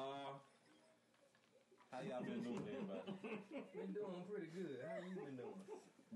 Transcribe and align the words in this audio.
episode 0.00 0.40
this 0.64 0.80
week. 0.80 0.80
Uh, 1.20 1.92
how 1.92 2.00
y'all 2.00 2.24
been 2.24 2.40
doing, 2.40 2.64
everybody? 2.64 3.04
Been 3.76 3.92
doing 3.92 4.24
pretty 4.24 4.48
good. 4.56 4.80
How 4.80 4.96
you 5.04 5.16
been 5.20 5.36
doing? 5.36 5.60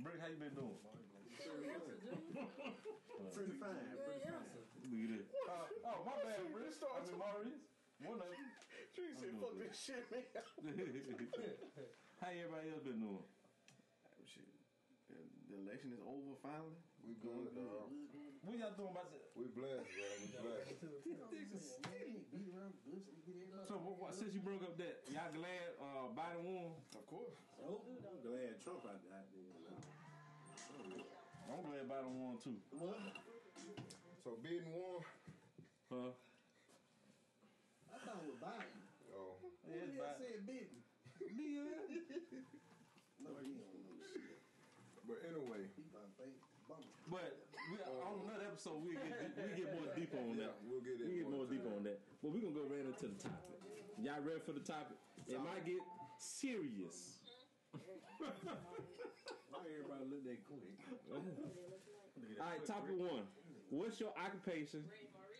Brick, 0.00 0.18
how 0.20 0.28
you 0.32 0.40
been 0.40 0.56
doing? 0.56 0.78
Pretty 3.34 3.56
fine. 3.60 3.84
Good 3.92 4.24
answer. 4.24 4.64
Look 4.80 5.04
at 5.04 5.10
this. 5.12 5.28
Uh, 5.44 5.68
oh, 5.84 6.00
my 6.06 6.16
bad, 6.24 6.48
Brick. 6.52 6.72
I 6.80 7.00
mean, 7.04 7.18
Maurice. 7.20 7.60
One 8.00 8.20
of 8.20 8.26
them. 8.26 8.48
Tree 8.94 9.10
said, 9.18 9.34
fuck 9.42 9.54
this 9.58 9.74
shit, 9.74 10.06
man. 10.10 10.22
how 12.20 12.30
everybody 12.30 12.70
else 12.70 12.86
been 12.86 13.02
doing? 13.02 13.26
Shit. 14.22 14.46
The 15.10 15.18
the 15.50 15.56
election 15.66 15.90
is 15.94 16.02
over 16.02 16.38
finally. 16.42 16.78
We 17.04 17.12
good, 17.20 17.52
dog. 17.52 17.92
What 18.44 18.56
y'all 18.60 18.76
doing 18.76 18.92
about 18.92 19.08
that? 19.12 19.24
We 19.36 19.48
blessed, 19.52 19.88
bro. 19.88 20.04
We 22.32 22.40
blessed. 22.48 22.76
So, 23.68 23.80
what, 23.80 23.96
what, 23.96 24.12
since 24.12 24.32
you 24.36 24.40
broke 24.44 24.60
up 24.64 24.76
that, 24.76 25.00
y'all 25.08 25.32
glad 25.32 25.64
uh, 25.80 26.12
Biden 26.12 26.44
won? 26.44 26.76
Of 26.96 27.04
course. 27.08 27.36
I'm 27.64 28.20
glad 28.20 28.60
Trump 28.60 28.84
out 28.84 29.00
there. 29.04 29.24
I'm 31.48 31.60
glad 31.64 31.84
Biden 31.88 32.12
won 32.20 32.36
too. 32.40 32.56
What? 32.76 33.00
So 34.24 34.36
Biden 34.44 34.68
won. 34.72 35.00
Huh? 35.92 36.12
I 37.92 37.96
thought 38.04 38.20
it 38.20 38.28
was 38.28 38.40
Biden. 38.40 38.80
Oh, 39.16 39.40
Who 39.40 39.72
the 39.72 39.96
hell 39.96 40.16
said 40.20 40.44
Biden? 40.44 40.80
Yeah. 41.32 41.64
No, 43.24 43.30
he 43.40 43.56
don't 43.56 43.72
know 43.88 43.96
shit. 44.12 44.36
but 45.08 45.18
anyway, 45.24 45.64
He 45.76 45.82
probably 45.88 46.12
think 46.20 46.36
bummer. 46.68 46.93
But 47.10 47.36
we, 47.68 47.76
on 48.00 48.24
another 48.24 48.48
episode, 48.48 48.80
we 48.80 48.96
get 48.96 49.12
we 49.36 49.52
get 49.56 49.68
more 49.76 49.88
deep 49.92 50.12
on 50.16 50.36
yeah, 50.36 50.48
that. 50.48 50.56
we'll 50.64 50.80
get 50.80 51.00
it. 51.00 51.08
We 51.08 51.20
get 51.20 51.28
more 51.28 51.44
time. 51.44 51.52
deeper 51.52 51.72
on 51.76 51.84
that. 51.84 52.00
But 52.22 52.32
we're 52.32 52.40
gonna 52.40 52.56
go 52.56 52.64
right 52.64 52.84
into 52.84 53.08
the 53.12 53.18
topic. 53.20 53.60
Y'all 54.00 54.24
ready 54.24 54.40
for 54.40 54.52
the 54.52 54.64
topic? 54.64 54.96
It 55.28 55.38
might 55.40 55.64
get 55.64 55.80
serious. 56.18 57.20
Why 57.72 59.60
everybody 59.68 60.04
look 60.08 60.24
that 60.24 60.40
quick? 60.48 60.64
All 62.40 62.46
right, 62.46 62.64
topic 62.64 62.96
one. 62.96 63.28
What's 63.70 64.00
your 64.00 64.12
occupation 64.16 64.84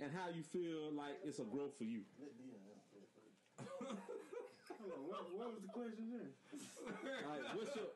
and 0.00 0.10
how 0.12 0.28
you 0.34 0.42
feel 0.42 0.92
like 0.92 1.16
it's 1.24 1.38
a 1.38 1.44
growth 1.44 1.76
for 1.78 1.84
you? 1.84 2.02
Hold 4.84 5.00
on, 5.00 5.08
what, 5.08 5.24
what 5.32 5.48
was 5.56 5.64
the 5.64 5.72
question 5.72 6.12
there? 6.12 6.28
All 6.28 7.32
right, 7.32 7.40
what's 7.56 7.72
your 7.72 7.88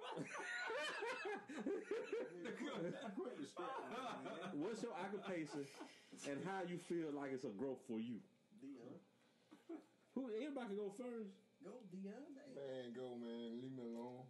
Quit 3.12 3.36
distracting 3.36 3.92
me, 3.92 4.00
man. 4.24 4.56
what's 4.56 4.80
your 4.80 4.96
occupation 4.96 5.68
and 6.32 6.40
how 6.48 6.64
you 6.64 6.80
feel 6.80 7.12
like 7.12 7.36
it's 7.36 7.44
a 7.44 7.52
growth 7.52 7.84
for 7.84 8.00
you? 8.00 8.24
Dion. 8.56 8.96
Who 10.16 10.32
anybody 10.32 10.72
can 10.72 10.80
go 10.80 10.88
first? 10.96 11.36
Go 11.60 11.76
Dion. 11.92 12.24
Hey. 12.40 12.56
Man, 12.56 12.96
go, 12.96 13.20
man. 13.20 13.60
Leave 13.60 13.76
me 13.76 13.84
alone. 13.84 14.24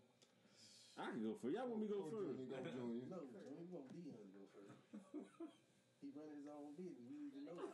I 0.98 1.14
can 1.14 1.22
go 1.22 1.38
first. 1.38 1.54
Y'all 1.54 1.70
want 1.70 1.78
me 1.78 1.86
to 1.86 1.94
go 1.94 2.10
Junior, 2.10 2.42
first? 2.42 2.42
Go, 2.42 2.58
Junior. 2.74 3.06
No, 3.06 3.22
man, 3.30 3.54
we 3.54 3.70
want 3.70 3.86
Dion 3.94 4.18
to 4.18 4.34
go 4.34 4.50
first. 4.50 4.82
he 6.02 6.10
running 6.10 6.42
his 6.42 6.50
own 6.50 6.74
business. 6.74 7.06
We 7.06 7.22
need 7.22 7.38
to 7.38 7.42
know. 7.46 7.70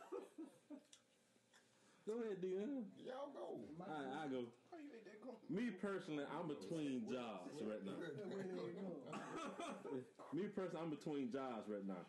Go 2.05 2.21
ahead, 2.21 2.37
Dion. 2.39 2.85
Y'all 3.01 3.33
go. 3.33 3.57
All 3.57 3.89
right, 3.89 4.13
I 4.13 4.27
go. 4.29 4.45
How 4.69 4.77
you 4.77 4.93
think 4.93 5.05
that 5.09 5.17
going? 5.25 5.41
Me 5.49 5.73
personally, 5.81 6.23
I'm 6.29 6.47
between 6.47 7.01
jobs 7.09 7.57
right 7.65 7.81
now. 7.81 7.97
Where 7.97 8.45
they 8.45 8.77
go? 8.77 9.97
Me 10.33 10.43
personally, 10.53 10.81
I'm 10.83 10.89
between 10.91 11.31
jobs 11.31 11.65
right 11.67 11.85
now, 11.87 12.05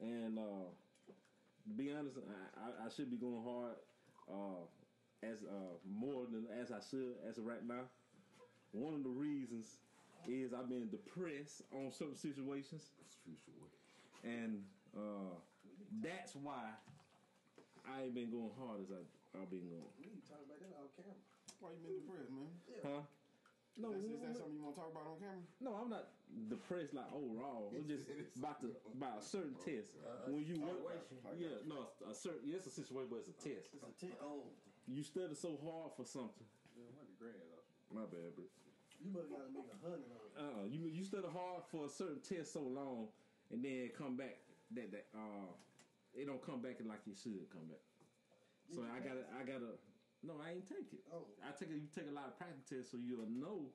and 0.00 0.38
uh, 0.38 0.70
to 1.66 1.70
be 1.76 1.90
honest, 1.92 2.16
I, 2.18 2.60
I, 2.60 2.86
I 2.86 2.88
should 2.94 3.10
be 3.10 3.16
going 3.16 3.42
hard 3.42 3.74
uh, 4.30 5.26
as 5.26 5.42
uh, 5.42 5.74
more 5.88 6.26
than 6.30 6.46
as 6.60 6.70
I 6.70 6.78
should 6.88 7.14
as 7.28 7.38
of 7.38 7.46
right 7.46 7.66
now. 7.66 7.90
One 8.70 8.94
of 8.94 9.02
the 9.02 9.10
reasons 9.10 9.78
is 10.28 10.52
I've 10.52 10.68
been 10.68 10.90
depressed 10.90 11.62
on 11.74 11.90
certain 11.90 12.16
situations, 12.16 12.90
and 14.22 14.62
uh, 14.96 15.34
that's 16.02 16.36
why 16.36 16.70
I 17.88 18.04
ain't 18.06 18.14
been 18.14 18.28
going 18.30 18.52
hard 18.60 18.84
as 18.84 18.90
I, 18.92 19.00
I've 19.40 19.48
been 19.50 19.66
going. 19.72 19.88
We 19.96 20.12
need 20.12 20.20
to 20.20 20.28
talk 20.28 20.44
about 20.44 20.60
that 20.60 20.76
on 20.76 20.88
camera. 20.92 21.16
Why 21.58 21.72
you 21.74 21.80
been 21.82 21.96
depressed, 22.04 22.30
man? 22.30 22.52
Huh? 22.84 23.02
No, 23.78 23.94
Is, 23.94 24.10
is 24.10 24.18
that 24.26 24.34
something 24.34 24.58
you 24.58 24.62
want 24.66 24.74
to 24.74 24.80
talk 24.82 24.90
about 24.90 25.06
on 25.06 25.18
camera? 25.22 25.38
No, 25.62 25.78
I'm 25.78 25.86
not 25.90 26.10
depressed 26.50 26.92
like 26.98 27.06
overall. 27.14 27.70
I'm 27.70 27.86
just 27.86 28.10
about 28.38 28.58
to 28.66 28.74
about 28.90 29.22
a 29.22 29.24
certain 29.24 29.54
test. 29.62 29.94
when 30.26 30.42
you 30.42 30.58
work, 30.60 31.06
yeah, 31.38 31.62
no, 31.62 31.86
a 32.02 32.10
certain. 32.14 32.42
Yeah, 32.42 32.58
it's 32.58 32.66
a 32.66 32.74
situation, 32.74 33.06
but 33.06 33.22
it's 33.22 33.30
a 33.30 33.38
test. 33.38 33.70
It's 33.70 33.86
a 33.86 33.94
ten. 33.94 34.18
Oh, 34.18 34.50
You 34.90 35.06
study 35.06 35.34
so 35.38 35.54
hard 35.62 35.94
for 35.94 36.02
something. 36.02 36.46
what 36.74 37.06
the 37.06 37.14
grad 37.22 37.38
up? 37.54 37.62
My 37.94 38.04
bad, 38.10 38.34
bro. 38.34 38.44
You 38.98 39.14
must 39.14 39.30
gotta 39.30 39.46
make 39.54 39.70
a 39.70 39.78
hundred 39.78 40.10
on 40.10 40.26
it. 40.26 40.34
Uh, 40.34 40.62
you 40.66 40.90
you 40.90 41.06
study 41.06 41.30
hard 41.30 41.62
for 41.70 41.86
a 41.86 41.90
certain 41.90 42.18
test 42.18 42.52
so 42.58 42.66
long, 42.66 43.14
and 43.54 43.62
then 43.62 43.94
come 43.94 44.18
back 44.18 44.42
that 44.74 44.90
that 44.90 45.06
uh, 45.14 45.54
it 46.18 46.26
don't 46.26 46.42
come 46.42 46.58
back 46.60 46.82
like 46.82 47.06
it 47.06 47.14
should 47.16 47.46
come 47.54 47.70
back. 47.70 47.82
So 48.74 48.82
I 48.84 48.98
gotta? 49.00 49.24
I 49.38 49.46
gotta. 49.46 49.78
No, 50.26 50.34
I 50.42 50.58
ain't 50.58 50.66
take 50.66 50.90
it. 50.92 51.00
Oh. 51.14 51.24
I 51.46 51.54
take 51.54 51.70
it. 51.70 51.78
You 51.78 51.86
take 51.94 52.10
a 52.10 52.14
lot 52.16 52.26
of 52.26 52.34
practice 52.36 52.66
tests, 52.66 52.90
so 52.90 52.98
you'll 52.98 53.30
know 53.30 53.70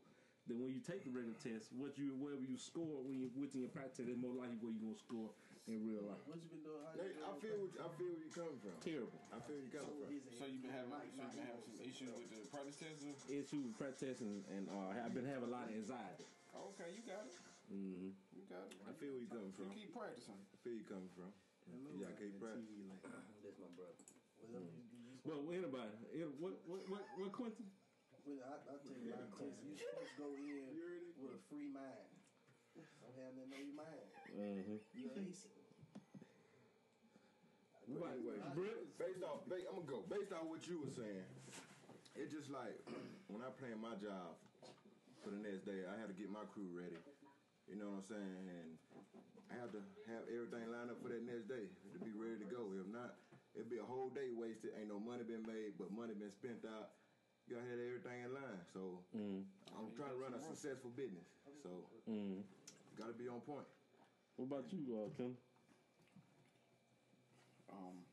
that 0.51 0.59
when 0.59 0.75
you 0.75 0.83
take 0.83 1.07
the 1.07 1.11
regular 1.15 1.39
test, 1.39 1.71
what 1.73 1.95
you 1.95 2.11
wherever 2.19 2.43
you 2.43 2.59
score 2.59 2.99
when 3.01 3.15
you 3.15 3.31
within 3.39 3.63
your 3.63 3.71
practice, 3.71 4.03
test, 4.03 4.11
is 4.11 4.19
more 4.19 4.35
likely 4.35 4.59
where 4.59 4.75
you 4.75 4.83
gonna 4.83 4.99
score 4.99 5.31
in 5.71 5.79
real 5.87 6.03
life. 6.03 6.19
What 6.27 6.43
you 6.43 6.51
been 6.51 6.59
doing? 6.67 6.83
How 6.83 6.91
you 6.99 7.07
Hey, 7.07 7.15
doing? 7.15 7.23
I 7.23 7.31
feel. 7.39 7.57
What, 7.63 7.71
I 7.79 7.87
feel 7.95 8.11
where 8.11 8.21
you 8.27 8.31
coming 8.35 8.59
from. 8.59 8.75
Terrible. 8.83 9.19
I 9.31 9.37
feel 9.39 9.55
where 9.55 9.63
you 9.63 9.71
coming 9.71 9.95
from. 10.03 10.11
So 10.35 10.43
you 10.51 10.59
been 10.59 10.75
having, 10.75 10.91
so 10.91 10.99
you 11.07 11.15
been 11.15 11.47
having 11.47 11.63
some 11.63 11.79
issues 11.79 12.11
with 12.11 12.27
the 12.27 12.43
practice 12.51 12.75
test? 12.77 12.99
Issues 13.31 13.63
with 13.71 13.75
practice 13.79 14.03
test 14.03 14.19
and, 14.19 14.43
and 14.51 14.67
uh, 14.67 14.91
I've 14.99 15.15
been 15.15 15.23
having 15.25 15.47
a 15.47 15.53
lot 15.55 15.71
of 15.71 15.73
anxiety. 15.73 16.27
Okay, 16.51 16.91
you 16.91 17.01
got 17.07 17.23
it. 17.23 17.33
Mm-hmm. 17.71 18.11
You 18.35 18.43
got 18.51 18.67
it. 18.67 18.75
I 18.83 18.91
feel 18.99 19.15
where 19.15 19.23
you 19.23 19.31
coming 19.31 19.49
You 19.55 19.63
from. 19.63 19.71
keep 19.73 19.89
practicing. 19.95 20.35
I 20.37 20.57
feel 20.61 20.75
you 20.75 20.83
coming 20.85 21.09
from. 21.15 21.31
Yeah, 21.97 22.09
I 22.09 22.15
can't 22.19 22.35
practice. 22.39 22.67
That's 23.43 23.59
my 23.59 23.71
brother. 23.77 23.95
Well, 24.51 24.63
you, 24.63 24.83
you, 24.91 25.15
But 25.23 25.39
anybody, 25.51 25.93
it- 26.13 26.35
what 26.39 26.53
what 26.67 26.81
what, 26.89 27.03
what 27.15 27.31
Quentin? 27.31 27.67
well, 28.27 28.39
I, 28.43 28.55
I 28.71 28.75
tell 28.83 28.95
you, 28.99 29.11
I 29.15 29.23
test 29.35 29.55
you 29.63 29.71
supposed 29.75 30.11
to 30.11 30.17
go 30.19 30.29
in 30.35 30.67
with 31.19 31.35
a 31.35 31.41
free 31.51 31.67
mind. 31.71 32.11
Don't 32.75 33.15
have 33.19 33.33
nothing 33.37 33.53
on 33.55 33.63
your 33.67 33.77
mind. 33.77 34.07
Mm-hmm. 34.33 34.77
You're 34.97 35.13
ace. 35.23 35.45
But 37.83 38.15
anyway, 38.15 38.39
Britt? 38.55 38.97
based 38.97 39.21
off, 39.27 39.43
ba- 39.45 39.59
I'm 39.69 39.83
gonna 39.83 39.91
go. 39.91 39.99
Based 40.07 40.31
off 40.31 40.47
what 40.47 40.63
you 40.65 40.79
were 40.81 40.93
saying, 40.95 41.27
it 42.15 42.31
just 42.31 42.47
like 42.49 42.79
when 43.31 43.43
I 43.43 43.51
plan 43.59 43.75
my 43.83 43.93
job 43.99 44.39
for 45.21 45.29
the 45.35 45.39
next 45.43 45.67
day, 45.67 45.83
I 45.87 45.93
had 45.99 46.07
to 46.07 46.15
get 46.15 46.31
my 46.31 46.47
crew 46.55 46.67
ready. 46.71 46.95
You 47.69 47.79
know 47.79 47.89
what 47.95 48.03
I'm 48.05 48.09
saying? 48.11 48.43
And 48.49 48.69
I 49.51 49.53
have 49.59 49.71
to 49.73 49.81
have 50.11 50.23
everything 50.29 50.67
lined 50.71 50.91
up 50.91 50.99
for 51.01 51.09
that 51.09 51.23
next 51.23 51.47
day 51.47 51.65
to 51.93 51.97
be 52.03 52.11
ready 52.13 52.37
to 52.43 52.47
go. 52.49 52.69
If 52.75 52.87
not, 52.91 53.15
it'll 53.55 53.69
be 53.71 53.79
a 53.79 53.85
whole 53.87 54.09
day 54.11 54.29
wasted. 54.35 54.75
Ain't 54.77 54.89
no 54.91 54.99
money 54.99 55.23
been 55.23 55.45
made, 55.47 55.77
but 55.79 55.89
money 55.93 56.13
been 56.13 56.33
spent 56.33 56.65
out. 56.67 56.91
You 57.47 57.55
gotta 57.59 57.67
have 57.69 57.79
everything 57.79 58.23
in 58.23 58.31
line. 58.33 58.61
So 58.71 58.99
I'm 59.75 59.91
trying 59.95 60.11
to 60.15 60.19
run 60.19 60.33
a 60.35 60.41
successful 60.41 60.91
business. 60.95 61.27
So 61.63 61.69
gotta 62.97 63.13
be 63.13 63.27
on 63.27 63.41
point. 63.41 63.67
What 64.35 64.45
about 64.49 64.67
you, 64.73 64.97
uh, 64.97 65.09
Kim? 65.15 65.37
Um, 67.71 68.05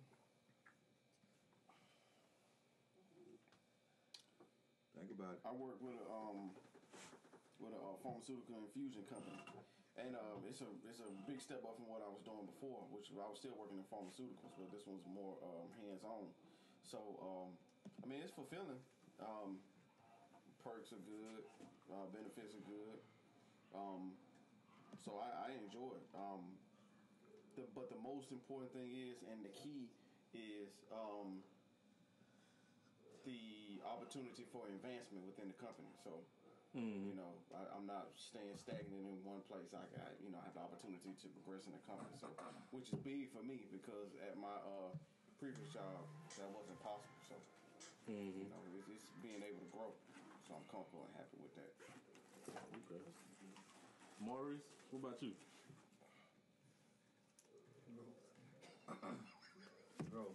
Think 4.97 5.11
about 5.17 5.35
it. 5.38 5.41
I 5.47 5.52
work 5.52 5.81
with 5.81 5.97
a 5.97 6.06
um 6.12 6.52
with 7.61 7.77
a 7.77 7.83
pharmaceutical 8.01 8.57
infusion 8.65 9.05
company, 9.07 9.37
and 10.01 10.17
um, 10.17 10.41
it's 10.49 10.65
a 10.65 10.71
it's 10.89 11.01
a 11.05 11.11
big 11.29 11.39
step 11.39 11.61
up 11.62 11.77
from 11.77 11.93
what 11.93 12.01
I 12.01 12.09
was 12.09 12.25
doing 12.25 12.49
before, 12.49 12.89
which 12.89 13.12
I 13.12 13.29
was 13.29 13.37
still 13.37 13.55
working 13.55 13.79
in 13.79 13.87
pharmaceuticals, 13.93 14.57
but 14.57 14.73
this 14.73 14.89
one's 14.89 15.05
more 15.07 15.37
um, 15.45 15.69
hands 15.85 16.03
on. 16.03 16.33
So 16.83 16.99
um, 17.21 17.49
I 18.01 18.09
mean, 18.09 18.25
it's 18.25 18.33
fulfilling. 18.33 18.81
Um, 19.21 19.61
perks 20.65 20.97
are 20.97 21.05
good, 21.05 21.45
uh, 21.93 22.09
benefits 22.11 22.57
are 22.57 22.67
good. 22.67 22.99
Um, 23.77 24.17
so 25.05 25.21
I, 25.21 25.53
I 25.53 25.61
enjoy 25.61 25.97
it. 26.01 26.09
The, 27.57 27.67
but 27.77 27.93
the 27.93 28.01
most 28.01 28.33
important 28.33 28.73
thing 28.73 28.89
is, 28.89 29.21
and 29.29 29.45
the 29.45 29.53
key 29.53 29.93
is. 30.33 30.73
Um, 30.89 31.45
the 33.29 33.81
opportunity 33.85 34.49
for 34.49 34.65
advancement 34.73 35.25
within 35.29 35.53
the 35.53 35.59
company. 35.61 35.93
So, 36.01 36.25
you 36.75 37.14
know, 37.19 37.34
I, 37.50 37.67
I'm 37.75 37.87
not 37.87 38.14
staying 38.14 38.55
stagnant 38.55 39.02
in 39.02 39.19
one 39.26 39.43
place. 39.50 39.75
I 39.75 39.82
got, 39.90 40.14
you 40.22 40.31
know, 40.31 40.38
I 40.38 40.46
have 40.50 40.55
the 40.55 40.62
opportunity 40.62 41.11
to 41.19 41.26
progress 41.43 41.67
in 41.67 41.75
the 41.75 41.82
company. 41.82 42.14
So, 42.14 42.31
which 42.70 42.88
is 42.94 42.99
big 43.02 43.26
for 43.34 43.43
me 43.43 43.67
because 43.75 44.14
at 44.22 44.38
my 44.38 44.55
uh, 44.62 44.94
previous 45.43 45.67
job 45.75 46.06
that 46.38 46.46
wasn't 46.55 46.78
possible. 46.78 47.19
So, 47.26 47.34
you 48.38 48.46
know, 48.50 48.62
it's, 48.78 48.87
it's 48.87 49.06
being 49.22 49.43
able 49.43 49.62
to 49.67 49.70
grow. 49.75 49.90
So 50.46 50.55
I'm 50.55 50.67
comfortable 50.70 51.06
and 51.11 51.14
happy 51.19 51.38
with 51.43 51.55
that. 51.58 51.70
Okay. 52.87 53.02
Maurice, 54.23 54.62
what 54.90 55.00
about 55.02 55.19
you? 55.23 55.34
Bro. 60.11 60.26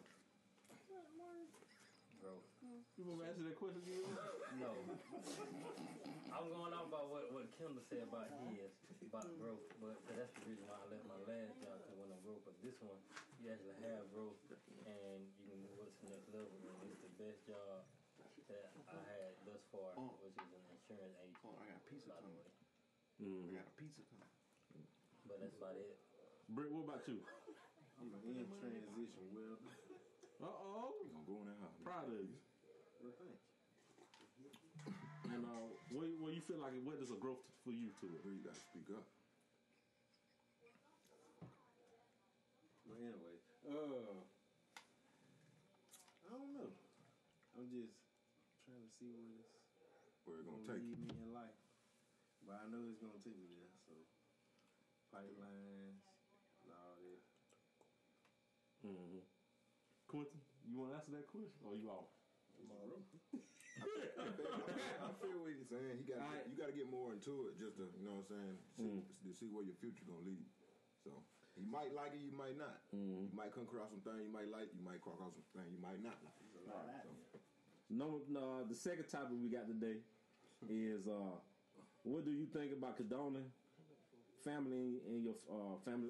growth. 2.26 2.48
You 2.98 3.04
want 3.06 3.22
to 3.22 3.26
answer 3.30 3.44
that 3.46 3.56
question 3.60 3.82
again? 3.86 4.02
No. 4.58 4.74
I'm 6.36 6.50
going 6.50 6.74
off 6.74 6.86
about 6.86 7.08
what, 7.08 7.32
what 7.32 7.48
Kendall 7.56 7.82
said 7.88 8.04
about 8.04 8.28
his, 8.44 8.72
about 9.08 9.32
growth, 9.38 9.64
but 9.80 9.96
'cause 10.04 10.16
that's 10.16 10.34
the 10.36 10.42
reason 10.42 10.66
why 10.66 10.76
I 10.82 10.84
left 10.84 11.06
my 11.06 11.16
last 11.16 11.60
job, 11.60 11.80
because 11.82 11.96
when 11.96 12.12
I 12.12 12.18
growth. 12.18 12.42
But 12.44 12.60
this 12.62 12.76
one, 12.82 13.00
you 13.40 13.50
actually 13.50 13.76
have 13.76 14.10
growth, 14.10 14.36
and 14.86 15.32
you 15.40 15.48
can 15.48 15.62
move 15.62 15.80
up 15.80 15.90
to 15.96 16.06
the 16.06 16.12
next 16.12 16.28
level, 16.28 16.60
and 16.80 16.90
it's 16.90 17.00
the 17.02 17.08
best 17.08 17.44
job 17.46 17.84
that 18.48 18.72
I 18.88 19.00
had 19.00 19.34
thus 19.44 19.62
far, 19.72 19.98
Oh. 19.98 20.14
which 20.20 20.36
is 20.38 20.52
an 20.52 20.62
insurance 20.70 21.16
agent, 21.18 21.38
Oh, 21.44 21.56
I 21.62 21.66
got 21.66 21.84
pizza 21.86 22.10
by 22.10 22.20
the 22.20 22.28
coming. 22.28 22.38
way. 22.38 22.50
I 23.48 23.52
Mm. 23.52 23.54
got 23.54 23.66
a 23.68 23.70
pizza 23.72 24.02
coming. 24.10 24.30
But 25.26 25.40
that's 25.40 25.54
about 25.54 25.76
it. 25.76 25.88
Britt, 26.50 26.72
what 26.72 26.82
about 26.82 27.08
you? 27.08 27.22
You 28.22 28.40
in 28.40 28.50
transition, 28.60 29.34
well, 29.34 29.58
Uh 30.42 30.46
oh. 30.46 30.94
We 31.02 31.10
gonna 31.10 31.24
go 31.24 31.40
in 31.42 31.48
that 31.48 31.58
house. 31.60 31.80
Proud 31.84 32.10
of 32.10 32.16
you. 32.24 32.38
well, 33.00 33.12
thank 33.18 33.30
you. 33.32 33.45
And 35.36 35.44
uh, 35.44 35.68
what, 35.92 36.08
what 36.24 36.32
you 36.32 36.40
feel 36.40 36.64
like? 36.64 36.72
What 36.88 36.96
is 37.04 37.12
a 37.12 37.20
growth 37.20 37.44
for 37.68 37.76
you 37.76 37.92
to 38.00 38.06
it? 38.08 38.24
You 38.24 38.40
gotta 38.40 38.56
speak 38.56 38.88
up. 38.96 39.04
But 42.88 42.96
anyway, 43.04 43.36
uh, 43.68 44.16
I 46.24 46.32
don't 46.32 46.56
know. 46.56 46.72
I'm 47.60 47.68
just 47.68 48.00
trying 48.64 48.80
to 48.80 48.92
see 48.96 49.12
where 49.12 49.44
this 49.44 50.16
Where 50.24 50.40
it's 50.40 50.48
gonna 50.48 50.64
gonna 50.64 50.80
take 50.80 50.88
lead 50.88 51.04
me 51.04 51.20
in 51.20 51.32
life. 51.36 51.60
But 52.48 52.64
I 52.64 52.72
know 52.72 52.88
it's 52.88 53.04
gonna 53.04 53.20
take 53.20 53.36
me 53.36 53.52
there. 53.52 53.76
So 53.84 53.92
pipelines 55.12 56.00
and 56.64 56.72
all 56.72 56.96
that. 57.04 57.20
Mm-hmm. 58.88 59.20
Quentin, 60.08 60.40
you 60.64 60.80
want 60.80 60.94
to 60.94 60.96
answer 60.96 61.12
that 61.12 61.28
question, 61.28 61.60
or 61.60 61.76
you 61.76 61.92
off? 61.92 62.08
I 64.16 65.12
feel 65.20 65.38
what 65.44 65.52
he's 65.52 65.68
saying. 65.68 66.00
He 66.00 66.04
got 66.08 66.24
Alright. 66.24 66.48
you 66.48 66.56
got 66.56 66.72
to 66.72 66.76
get 66.78 66.88
more 66.90 67.12
into 67.12 67.52
it 67.52 67.60
just 67.60 67.76
to 67.78 67.86
you 68.00 68.06
know 68.08 68.24
what 68.24 68.32
I'm 68.32 68.56
saying 68.56 68.58
see, 68.80 69.30
to 69.30 69.32
see 69.36 69.50
where 69.52 69.64
your 69.68 69.76
future 69.84 70.06
gonna 70.08 70.24
lead. 70.24 70.48
So 71.04 71.12
you 71.60 71.68
might 71.68 71.92
like 71.94 72.16
it, 72.16 72.24
you 72.24 72.32
might 72.36 72.56
not. 72.58 72.80
You 73.28 73.36
might 73.36 73.52
come 73.52 73.64
across 73.68 73.92
some 73.92 74.02
things 74.02 74.24
you 74.24 74.32
might 74.32 74.48
like, 74.52 74.72
you 74.72 74.84
might 74.84 75.04
come 75.04 75.14
across 75.20 75.36
some 75.36 75.48
things 75.56 75.72
you 75.76 75.82
might 75.84 76.00
not 76.04 76.18
like. 76.24 76.40
So, 76.66 76.72
No, 77.92 78.22
no. 78.32 78.64
The 78.66 78.76
second 78.76 79.08
topic 79.12 79.36
we 79.40 79.50
got 79.52 79.68
today 79.68 80.00
is 80.68 81.08
uh, 81.08 81.36
what 82.04 82.24
do 82.26 82.32
you 82.32 82.48
think 82.48 82.72
about 82.74 82.98
condoning 82.98 83.52
family 84.44 85.00
and 85.08 85.24
your 85.24 85.36
uh, 85.52 85.76
family, 85.84 86.10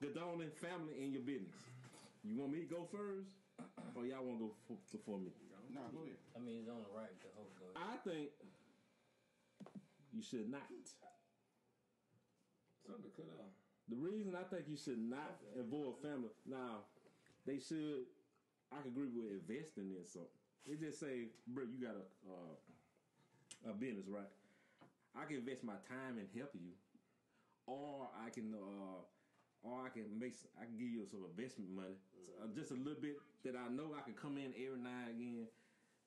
condoning 0.00 0.50
family 0.60 0.94
in 1.00 1.12
your 1.12 1.22
business? 1.22 1.56
You 2.24 2.36
want 2.38 2.52
me 2.52 2.60
to 2.60 2.70
go 2.70 2.86
first, 2.86 3.26
or 3.96 4.06
y'all 4.06 4.22
want 4.24 4.38
to 4.38 4.46
go 4.46 4.54
f- 4.70 4.78
before 4.92 5.18
me? 5.18 5.32
Nah, 5.72 5.88
go 5.92 6.04
ahead. 6.04 6.20
I 6.36 6.38
mean, 6.40 6.60
it's 6.60 6.68
only 6.68 6.84
right 6.92 7.12
to 7.22 7.28
hope 7.36 7.52
go 7.58 7.66
I 7.76 7.96
think 8.04 8.28
you 10.12 10.22
should 10.22 10.50
not. 10.50 10.68
Something 12.86 13.04
to 13.08 13.12
cut 13.16 13.30
off. 13.38 13.52
The 13.88 13.96
reason 13.96 14.34
I 14.34 14.44
think 14.48 14.66
you 14.68 14.76
should 14.76 14.98
not 15.00 15.38
involve 15.56 16.00
family 16.02 16.30
now, 16.46 16.84
they 17.46 17.58
should. 17.58 18.06
I 18.72 18.80
can 18.80 18.90
agree 18.92 19.08
with 19.12 19.32
investing 19.32 19.92
in 19.92 20.04
something. 20.04 20.32
It 20.64 20.80
just 20.80 21.00
say, 21.00 21.28
bro, 21.46 21.64
you 21.64 21.78
got 21.80 21.96
a 21.98 22.04
uh, 22.26 23.70
a 23.70 23.72
business, 23.74 24.06
right? 24.08 24.28
I 25.14 25.24
can 25.28 25.36
invest 25.44 25.62
my 25.64 25.76
time 25.88 26.16
in 26.18 26.26
helping 26.34 26.62
you, 26.64 26.76
or 27.68 28.08
I 28.16 28.30
can, 28.30 28.54
uh, 28.56 29.04
or 29.62 29.84
I 29.84 29.90
can 29.92 30.08
make, 30.18 30.32
s- 30.32 30.48
I 30.56 30.64
can 30.64 30.74
give 30.80 30.88
you 30.88 31.04
some 31.04 31.20
investment 31.28 31.68
money, 31.70 32.00
uh, 32.40 32.48
just 32.56 32.72
a 32.72 32.80
little 32.80 32.98
bit 32.98 33.20
that 33.44 33.54
I 33.54 33.68
know 33.68 33.92
I 33.92 34.00
can 34.00 34.14
come 34.16 34.38
in 34.40 34.56
every 34.56 34.80
now 34.80 35.04
and 35.04 35.12
again 35.20 35.46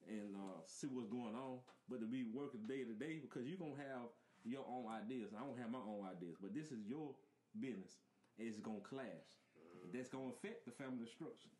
and 0.07 0.35
uh, 0.35 0.61
see 0.65 0.87
what's 0.87 1.09
going 1.09 1.35
on. 1.35 1.59
But 1.89 2.01
to 2.01 2.07
be 2.07 2.25
working 2.33 2.65
day 2.67 2.83
to 2.83 2.93
day 2.93 3.21
because 3.21 3.45
you're 3.45 3.61
gonna 3.61 3.77
have 3.77 4.09
your 4.45 4.65
own 4.69 4.85
ideas. 4.89 5.33
I 5.33 5.41
don't 5.41 5.57
have 5.57 5.71
my 5.71 5.81
own 5.81 6.05
ideas, 6.05 6.37
but 6.41 6.53
this 6.53 6.71
is 6.71 6.85
your 6.85 7.13
business. 7.59 7.97
It's 8.37 8.59
gonna 8.59 8.85
clash. 8.85 9.25
That's 9.93 10.09
gonna 10.09 10.33
affect 10.33 10.65
the 10.65 10.71
family 10.71 11.05
structure. 11.07 11.53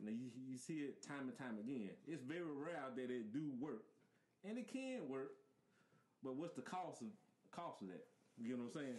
And 0.00 0.18
you, 0.18 0.32
you 0.34 0.56
see 0.56 0.88
it 0.88 1.04
time 1.04 1.28
and 1.28 1.36
time 1.36 1.60
again. 1.60 1.90
It's 2.08 2.22
very 2.22 2.48
rare 2.48 2.90
that 2.96 3.10
it 3.10 3.32
do 3.32 3.52
work, 3.60 3.84
and 4.44 4.58
it 4.58 4.68
can 4.72 5.08
work. 5.08 5.32
But 6.24 6.36
what's 6.36 6.54
the 6.54 6.62
cost 6.62 7.02
of 7.02 7.08
cost 7.50 7.82
of 7.82 7.88
that? 7.88 8.04
You 8.40 8.56
know 8.56 8.64
what 8.72 8.80
I'm 8.80 8.98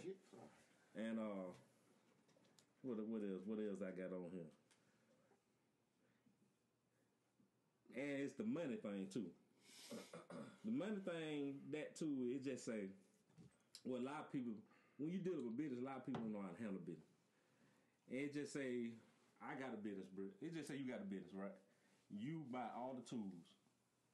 And 0.94 1.18
uh, 1.18 1.50
what 2.82 2.96
what 3.08 3.20
else? 3.22 3.42
What 3.44 3.58
else 3.58 3.82
I 3.82 3.90
got 3.92 4.14
on 4.14 4.30
here? 4.32 4.48
And 7.94 8.26
it's 8.26 8.34
the 8.34 8.44
money 8.44 8.76
thing 8.76 9.06
too. 9.12 9.30
the 10.64 10.70
money 10.74 10.98
thing, 11.04 11.62
that 11.72 11.94
too, 11.96 12.34
it 12.34 12.42
just 12.42 12.64
say, 12.64 12.90
well, 13.84 14.00
a 14.00 14.04
lot 14.04 14.26
of 14.26 14.32
people, 14.32 14.54
when 14.98 15.10
you 15.10 15.18
deal 15.18 15.38
with 15.38 15.56
business, 15.56 15.78
a 15.78 15.86
lot 15.86 16.02
of 16.02 16.06
people 16.06 16.22
don't 16.22 16.32
know 16.34 16.42
how 16.42 16.50
to 16.50 16.58
handle 16.58 16.82
business. 16.82 17.14
And 18.10 18.18
it 18.20 18.34
just 18.34 18.52
say, 18.52 18.96
I 19.42 19.54
got 19.60 19.74
a 19.74 19.80
business, 19.80 20.08
bro. 20.10 20.26
It 20.42 20.54
just 20.54 20.68
say 20.68 20.76
you 20.76 20.90
got 20.90 21.04
a 21.04 21.08
business, 21.08 21.32
right? 21.34 21.54
You 22.10 22.44
buy 22.50 22.66
all 22.74 22.96
the 22.98 23.06
tools, 23.06 23.46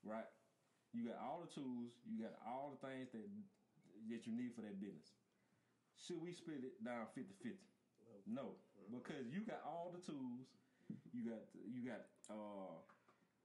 right? 0.04 0.26
You 0.92 1.06
got 1.06 1.22
all 1.22 1.40
the 1.40 1.50
tools, 1.50 1.94
you 2.04 2.18
got 2.20 2.34
all 2.42 2.74
the 2.74 2.80
things 2.82 3.10
that 3.14 3.24
that 4.08 4.26
you 4.26 4.32
need 4.32 4.56
for 4.56 4.62
that 4.64 4.80
business. 4.80 5.12
Should 6.00 6.18
we 6.24 6.32
split 6.32 6.64
it 6.64 6.80
down 6.82 7.06
50-50? 7.12 7.54
No. 8.26 8.56
Because 8.90 9.28
you 9.28 9.44
got 9.44 9.60
all 9.62 9.92
the 9.94 10.00
tools, 10.00 10.48
you 11.12 11.22
got 11.28 11.44
you 11.68 11.84
got 11.86 12.08
uh 12.26 12.80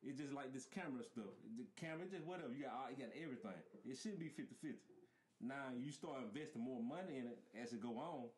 it's 0.05 0.21
just 0.21 0.33
like 0.37 0.53
this 0.53 0.69
camera 0.69 1.01
stuff. 1.01 1.33
The 1.57 1.65
camera, 1.73 2.05
just 2.05 2.29
whatever. 2.29 2.53
You 2.53 2.69
got 2.69 2.93
you 2.93 3.01
got 3.01 3.13
everything. 3.17 3.57
It 3.89 3.97
should 3.97 4.21
be 4.21 4.29
50-50. 4.29 4.77
Now 5.41 5.73
you 5.73 5.89
start 5.89 6.21
investing 6.21 6.61
more 6.61 6.79
money 6.79 7.17
in 7.17 7.25
it 7.25 7.41
as 7.57 7.73
it 7.73 7.81
go 7.81 7.97
on, 7.97 8.29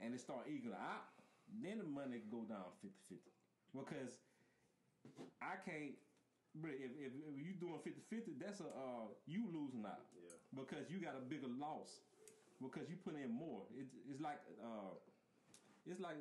and 0.00 0.16
it 0.16 0.20
start 0.24 0.48
equaling 0.48 0.80
out. 0.80 1.12
Then 1.60 1.84
the 1.84 1.88
money 1.88 2.24
can 2.24 2.32
go 2.32 2.48
down 2.48 2.72
50-50. 2.80 3.20
Because 3.76 4.16
I 5.44 5.60
can't. 5.60 5.92
Bro, 6.56 6.72
if, 6.80 6.90
if, 6.96 7.12
if 7.12 7.36
you 7.36 7.52
doing 7.60 7.78
50-50, 7.84 8.40
that's 8.40 8.64
a 8.64 8.72
uh, 8.72 9.12
you 9.28 9.44
losing 9.52 9.84
out. 9.84 10.08
Yeah. 10.16 10.32
Because 10.56 10.88
you 10.88 10.96
got 10.98 11.14
a 11.20 11.22
bigger 11.22 11.52
loss. 11.60 12.00
Because 12.58 12.88
you 12.88 12.96
put 12.96 13.14
in 13.14 13.28
more. 13.28 13.68
It, 13.76 13.86
it's 14.08 14.24
like 14.24 14.40
uh, 14.64 14.96
it's 15.84 16.00
like 16.00 16.16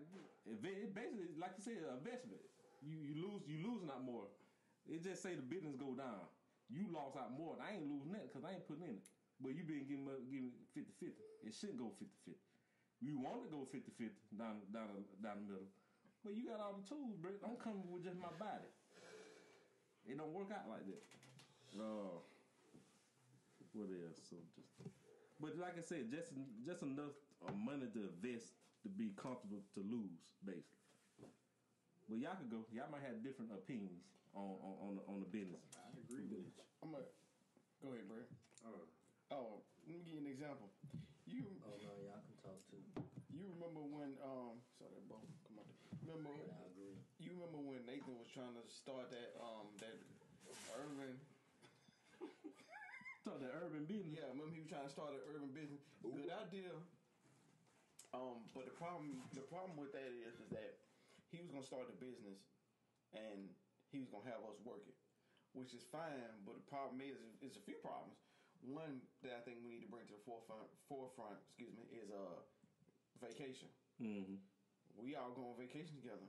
it 0.45 0.59
basically 0.91 1.31
like 1.39 1.55
you 1.55 1.63
said, 1.63 1.79
a 1.87 1.95
investment. 1.95 2.43
You 2.83 2.99
you 2.99 3.15
lose 3.15 3.47
you 3.47 3.63
losing 3.63 3.87
out 3.87 4.03
more. 4.03 4.27
It 4.87 5.03
just 5.03 5.21
say 5.21 5.35
the 5.35 5.43
business 5.43 5.75
go 5.75 5.93
down. 5.95 6.25
You 6.71 6.87
lost 6.91 7.15
out 7.15 7.31
more. 7.31 7.55
I 7.63 7.75
ain't 7.75 7.87
losing 7.87 8.11
that 8.15 8.27
because 8.27 8.43
I 8.43 8.55
ain't 8.55 8.67
putting 8.67 8.83
in 8.87 8.99
it. 8.99 9.07
But 9.39 9.55
you 9.55 9.63
been 9.63 9.85
giving 9.87 10.07
up- 10.07 10.23
giving 10.27 10.51
50-50. 10.75 11.13
It 11.43 11.53
shouldn't 11.53 11.79
go 11.79 11.91
50-50. 11.99 12.35
You 12.99 13.19
want 13.19 13.43
to 13.45 13.49
go 13.51 13.67
50-50 13.69 14.09
down 14.35 14.63
down 14.73 15.05
down 15.21 15.45
the 15.45 15.53
middle. 15.53 15.69
But 16.25 16.35
you 16.35 16.49
got 16.49 16.59
all 16.59 16.75
the 16.81 16.87
tools, 16.87 17.15
bro. 17.21 17.31
I'm 17.45 17.55
coming 17.61 17.85
with 17.91 18.03
just 18.03 18.17
my 18.17 18.33
body. 18.39 18.67
It 20.07 20.17
don't 20.17 20.33
work 20.33 20.49
out 20.51 20.67
like 20.67 20.83
that. 20.87 21.03
Uh, 21.77 22.17
what 23.73 23.91
else? 23.91 24.17
So 24.29 24.37
just, 24.55 24.71
but 25.39 25.55
like 25.59 25.77
I 25.77 25.81
said, 25.85 26.09
just 26.09 26.33
just 26.65 26.81
enough 26.81 27.13
uh, 27.45 27.51
money 27.53 27.85
to 27.93 27.99
invest 28.09 28.55
to 28.83 28.89
be 28.89 29.13
comfortable 29.15 29.61
to 29.75 29.81
lose, 29.85 30.33
basically. 30.41 30.86
But 32.07 32.17
y'all 32.23 32.39
could 32.39 32.49
go. 32.51 32.63
Y'all 32.71 32.87
might 32.91 33.03
have 33.03 33.19
different 33.19 33.51
opinions 33.51 34.07
on 34.31 34.55
on 34.63 34.73
on 34.79 34.91
the, 34.95 35.03
on 35.11 35.17
the 35.19 35.29
business. 35.29 35.59
I 35.75 35.91
agree 35.99 36.23
with 36.23 36.39
you. 36.47 36.51
I'm 36.83 36.95
a. 36.95 37.03
Go 37.83 37.93
ahead, 37.93 38.07
Brett. 38.07 38.27
Uh, 38.65 38.83
Oh, 39.27 39.59
let 39.83 39.91
me 39.91 40.07
give 40.07 40.15
you 40.15 40.23
an 40.23 40.31
example. 40.31 40.71
You 41.27 41.43
Oh 41.67 41.75
no, 41.83 41.91
y'all 41.99 42.23
can 42.23 42.37
talk 42.39 42.55
too. 42.71 42.79
you 43.27 43.43
remember 43.51 43.83
when 43.83 44.15
um 44.23 44.63
sorry 44.79 44.95
that 44.95 45.03
bone 45.11 45.27
come 45.43 45.59
on. 45.59 45.67
Remember 45.99 46.31
But 46.31 46.47
I 46.47 46.63
agree. 46.71 46.95
you 47.19 47.35
remember 47.35 47.59
when 47.59 47.83
Nathan 47.83 48.15
was 48.15 48.31
trying 48.31 48.55
to 48.55 48.63
start 48.71 49.11
that 49.11 49.35
um 49.43 49.67
that 49.83 49.99
urban 50.79 51.19
So 53.27 53.35
the 53.35 53.51
urban 53.59 53.83
business. 53.83 54.15
yeah 54.15 54.31
remember 54.31 54.55
he 54.55 54.63
was 54.63 54.71
trying 54.71 54.87
to 54.87 54.93
start 54.95 55.11
an 55.11 55.19
urban 55.27 55.51
business 55.51 55.83
good 55.99 56.31
idea 56.31 56.71
um 58.15 58.47
but 58.55 58.63
the 58.63 58.75
problem 58.79 59.19
the 59.35 59.43
problem 59.51 59.75
with 59.75 59.91
that 59.91 60.07
is 60.15 60.39
is 60.39 60.47
that 60.55 60.79
he 61.37 61.45
was 61.45 61.53
gonna 61.53 61.65
start 61.69 61.85
the 61.85 61.97
business 62.01 62.41
and 63.13 63.53
he 63.93 64.01
was 64.01 64.09
gonna 64.09 64.25
have 64.25 64.41
us 64.49 64.57
work 64.65 64.81
it 64.89 64.97
which 65.53 65.77
is 65.77 65.85
fine 65.93 66.33
but 66.43 66.57
the 66.57 66.65
problem 66.65 66.97
is 66.99 67.21
is 67.45 67.53
a 67.55 67.63
few 67.63 67.77
problems 67.85 68.17
one 68.65 69.05
that 69.21 69.37
I 69.37 69.41
think 69.45 69.61
we 69.61 69.77
need 69.77 69.85
to 69.85 69.91
bring 69.93 70.09
to 70.09 70.17
the 70.17 70.25
forefront 70.25 70.65
forefront 70.89 71.37
excuse 71.45 71.71
me 71.77 71.85
is 71.93 72.09
uh 72.09 72.41
vacation 73.21 73.69
Mm-hmm. 74.01 74.37
we 74.97 75.13
all 75.17 75.33
go 75.37 75.53
on 75.53 75.57
vacation 75.61 75.97
together 76.01 76.25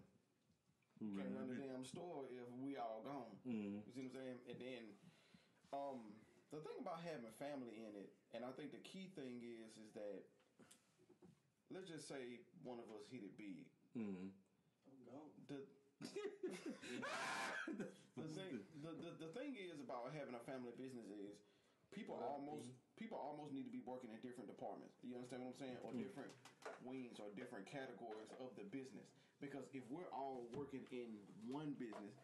can't 0.98 1.30
run 1.30 1.46
the 1.48 1.60
damn 1.62 1.86
store 1.86 2.26
if 2.26 2.42
we 2.58 2.74
all 2.74 3.06
gone. 3.06 3.30
Mhm. 3.46 3.86
You 3.86 3.92
see 3.94 4.02
what 4.10 4.18
I'm 4.18 4.18
saying? 4.18 4.38
And 4.50 4.58
then, 4.58 4.82
um, 5.70 6.10
the 6.50 6.58
thing 6.58 6.74
about 6.82 6.98
having 7.06 7.30
family 7.38 7.86
in 7.86 7.94
it, 7.94 8.10
and 8.34 8.42
I 8.42 8.50
think 8.58 8.74
the 8.74 8.82
key 8.82 9.06
thing 9.14 9.38
is, 9.46 9.78
is 9.78 9.94
that 9.94 10.26
let's 11.70 11.86
just 11.86 12.10
say 12.10 12.42
one 12.66 12.82
of 12.82 12.90
us 12.90 13.06
hit 13.06 13.22
it 13.22 13.38
big. 13.38 13.62
Mm-hmm. 13.94 14.34
I'm 15.49 15.57
gone. 18.35 18.61
The 18.85 18.93
the 18.95 19.11
the 19.26 19.31
thing 19.35 19.57
is 19.59 19.81
about 19.81 20.12
having 20.14 20.35
a 20.37 20.43
family 20.45 20.73
business 20.78 21.09
is 21.11 21.37
people 21.93 22.17
almost 22.21 22.71
people 22.97 23.19
almost 23.19 23.52
need 23.55 23.64
to 23.64 23.75
be 23.75 23.83
working 23.85 24.11
in 24.12 24.21
different 24.21 24.49
departments. 24.50 24.97
You 25.02 25.17
understand 25.17 25.45
what 25.45 25.57
I'm 25.57 25.61
saying? 25.61 25.78
Or 25.83 25.93
different 25.95 26.31
wings 26.85 27.19
or 27.19 27.31
different 27.35 27.67
categories 27.67 28.31
of 28.38 28.52
the 28.59 28.64
business. 28.69 29.09
Because 29.38 29.67
if 29.71 29.87
we're 29.87 30.11
all 30.11 30.50
working 30.50 30.83
in 30.90 31.14
one 31.47 31.78
business 31.78 32.14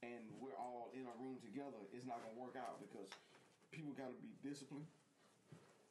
and 0.00 0.24
we're 0.40 0.56
all 0.56 0.88
in 0.96 1.04
a 1.04 1.14
room 1.20 1.36
together, 1.44 1.76
it's 1.92 2.08
not 2.08 2.24
gonna 2.24 2.40
work 2.40 2.56
out 2.56 2.80
because 2.80 3.08
people 3.70 3.92
got 3.92 4.08
to 4.08 4.18
be 4.24 4.32
disciplined. 4.40 4.88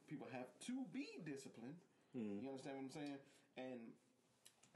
People 0.09 0.25
have 0.33 0.49
to 0.65 0.85
be 0.89 1.21
disciplined. 1.25 1.77
Mm-hmm. 2.17 2.41
You 2.41 2.49
understand 2.49 2.81
what 2.81 2.89
I'm 2.89 2.95
saying? 2.95 3.19
And 3.57 3.79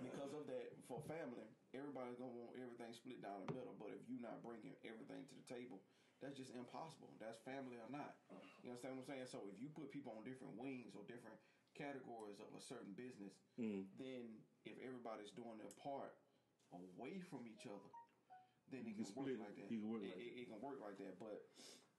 because 0.01 0.31
of 0.33 0.47
that, 0.47 0.75
for 0.87 1.03
family, 1.05 1.47
everybody's 1.75 2.17
gonna 2.17 2.33
want 2.33 2.55
everything 2.57 2.91
split 2.95 3.21
down 3.21 3.45
the 3.45 3.53
middle. 3.53 3.75
But 3.77 3.93
if 3.95 4.03
you're 4.07 4.23
not 4.23 4.41
bringing 4.41 4.75
everything 4.81 5.27
to 5.29 5.33
the 5.35 5.45
table, 5.45 5.83
that's 6.19 6.35
just 6.35 6.51
impossible. 6.51 7.15
That's 7.19 7.39
family 7.47 7.79
or 7.79 7.87
not. 7.87 8.19
You 8.63 8.75
understand 8.75 8.99
what 8.99 9.07
I'm 9.07 9.09
saying? 9.15 9.27
So 9.31 9.47
if 9.47 9.55
you 9.59 9.71
put 9.71 9.87
people 9.91 10.11
on 10.19 10.27
different 10.27 10.59
wings 10.59 10.91
or 10.91 11.07
different 11.07 11.39
categories 11.79 12.43
of 12.43 12.51
a 12.51 12.59
certain 12.59 12.91
business, 12.99 13.39
mm. 13.55 13.87
then 13.95 14.43
if 14.67 14.75
everybody's 14.83 15.31
doing 15.31 15.55
their 15.55 15.71
part 15.79 16.11
away 16.75 17.23
from 17.23 17.47
each 17.47 17.63
other, 17.63 17.87
then 18.67 18.83
it 18.83 18.99
can 18.99 19.07
work 19.15 19.31
split 19.31 19.39
it. 19.39 19.41
like 19.41 19.55
that. 19.55 19.67
You 19.71 19.79
can 19.79 19.89
work 19.89 20.03
it, 20.03 20.11
like 20.11 20.21
it, 20.21 20.31
it 20.43 20.45
can 20.51 20.59
work 20.59 20.79
like 20.83 20.99
that. 20.99 21.15
But 21.23 21.39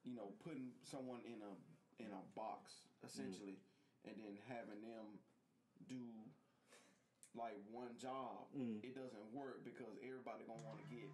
you 0.05 0.13
know, 0.13 0.37
putting 0.45 0.77
someone 0.85 1.25
in 1.25 1.41
a 1.41 1.53
in 1.97 2.13
a 2.13 2.23
box 2.37 2.85
essentially, 3.01 3.57
mm. 3.57 4.13
and 4.13 4.15
then 4.21 4.37
having 4.53 4.85
them 4.85 5.17
do 5.89 6.29
like 7.39 7.57
one 7.71 7.95
job, 8.01 8.51
it 8.83 8.93
doesn't 8.95 9.27
work 9.33 9.63
because 9.65 9.95
everybody 10.03 10.43
gonna 10.47 10.63
want 10.67 10.79
to 10.83 10.89
get 10.91 11.07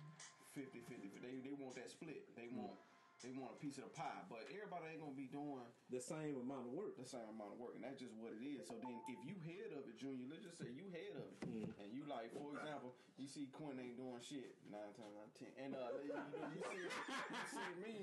50 0.57 0.81
50 0.89 1.13
They 1.21 1.41
they 1.45 1.53
want 1.53 1.77
that 1.77 1.89
split. 1.93 2.25
They 2.37 2.49
want 2.53 2.77
they 3.25 3.33
want 3.33 3.57
a 3.57 3.59
piece 3.59 3.81
of 3.81 3.89
the 3.89 3.95
pie, 3.97 4.23
but 4.29 4.45
everybody 4.53 4.93
ain't 4.93 5.01
gonna 5.01 5.17
be 5.17 5.29
doing 5.33 5.65
The 5.89 6.01
same 6.01 6.37
amount 6.37 6.69
of 6.69 6.73
work. 6.77 7.01
the 7.01 7.09
same 7.09 7.25
amount 7.33 7.57
of 7.57 7.59
work, 7.59 7.73
and 7.77 7.83
that's 7.85 7.97
just 7.97 8.13
what 8.21 8.37
it 8.37 8.45
is. 8.45 8.69
So 8.69 8.77
then, 8.77 8.93
if 9.09 9.19
you 9.25 9.37
head 9.41 9.73
of 9.73 9.89
it, 9.89 9.97
Junior, 9.97 10.29
let's 10.29 10.45
just 10.45 10.61
say 10.61 10.69
you 10.69 10.85
head 10.93 11.17
of 11.17 11.25
it, 11.25 11.41
and 11.81 11.89
you 11.97 12.05
like, 12.05 12.29
for 12.37 12.53
example, 12.53 12.93
you 13.17 13.25
see 13.25 13.49
Quinn 13.57 13.81
ain't 13.81 13.97
doing 13.97 14.21
shit 14.21 14.61
nine 14.69 14.93
times 14.93 15.17
out 15.17 15.33
of 15.33 15.35
ten, 15.37 15.49
and 15.57 15.73
uh, 15.73 15.97
you, 16.05 16.13
you, 16.13 16.61
see 16.61 17.17
you 17.17 17.45
see 17.49 17.73
me, 17.81 17.95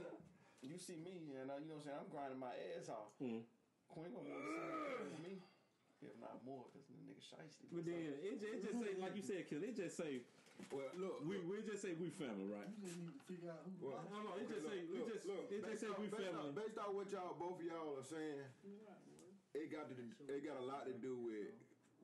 you 0.66 0.78
see 0.82 0.98
me, 0.98 1.38
and 1.38 1.54
uh, 1.54 1.62
you 1.62 1.70
know 1.70 1.78
what 1.78 1.86
I'm 1.86 1.94
saying, 1.94 2.00
I'm 2.02 2.10
grinding 2.10 2.42
my 2.42 2.54
ass 2.74 2.90
off. 2.90 3.14
Quinn 3.94 4.10
gonna 4.10 4.26
want 4.26 4.42
the 4.42 4.54
same 4.58 4.82
thing 4.82 5.14
as 5.14 5.20
me, 5.22 5.34
if 6.08 6.16
not 6.22 6.40
more, 6.46 6.66
because 6.72 6.86
the 6.90 6.98
nigga 7.04 7.24
shiesty. 7.24 7.66
But 7.72 7.84
then 7.88 8.14
it, 8.24 8.36
ju- 8.40 8.52
it 8.52 8.60
just 8.64 8.78
say 8.80 8.92
like 9.00 9.14
you 9.16 9.24
said, 9.26 9.48
Kill. 9.50 9.64
It 9.64 9.76
just 9.76 9.96
say 9.98 10.22
Well, 10.72 10.90
look, 10.98 11.22
we 11.26 11.40
we 11.50 11.60
just 11.66 11.82
say 11.82 11.94
we 11.98 12.10
family, 12.14 12.48
right? 12.52 12.68
You 12.70 12.78
just 12.86 12.98
need 13.02 13.14
to 13.14 13.24
figure 13.26 13.50
out 13.52 13.62
who. 13.66 13.74
Well, 13.90 14.02
No, 14.14 14.22
no, 14.24 14.32
it 14.40 14.46
just 14.48 14.64
say 14.68 14.86
we 14.88 15.02
look, 15.02 15.10
just 15.12 15.26
look, 15.26 15.50
it 15.50 15.60
just 15.62 15.66
based 15.68 15.82
say 15.82 15.90
off- 15.92 16.00
we 16.00 16.08
based 16.12 16.24
family. 16.30 16.50
off- 16.50 16.58
Based 16.58 16.78
on 16.80 16.90
what 16.96 17.08
y'all, 17.12 17.34
both 17.36 17.58
of 17.60 17.66
y'all 17.66 17.98
are 17.98 18.06
saying, 18.06 18.44
it 19.54 19.68
got 19.74 19.86
to, 19.90 19.96
it 20.30 20.42
got 20.46 20.58
a 20.62 20.66
lot 20.66 20.86
to 20.90 20.94
do 20.98 21.14
with, 21.22 21.54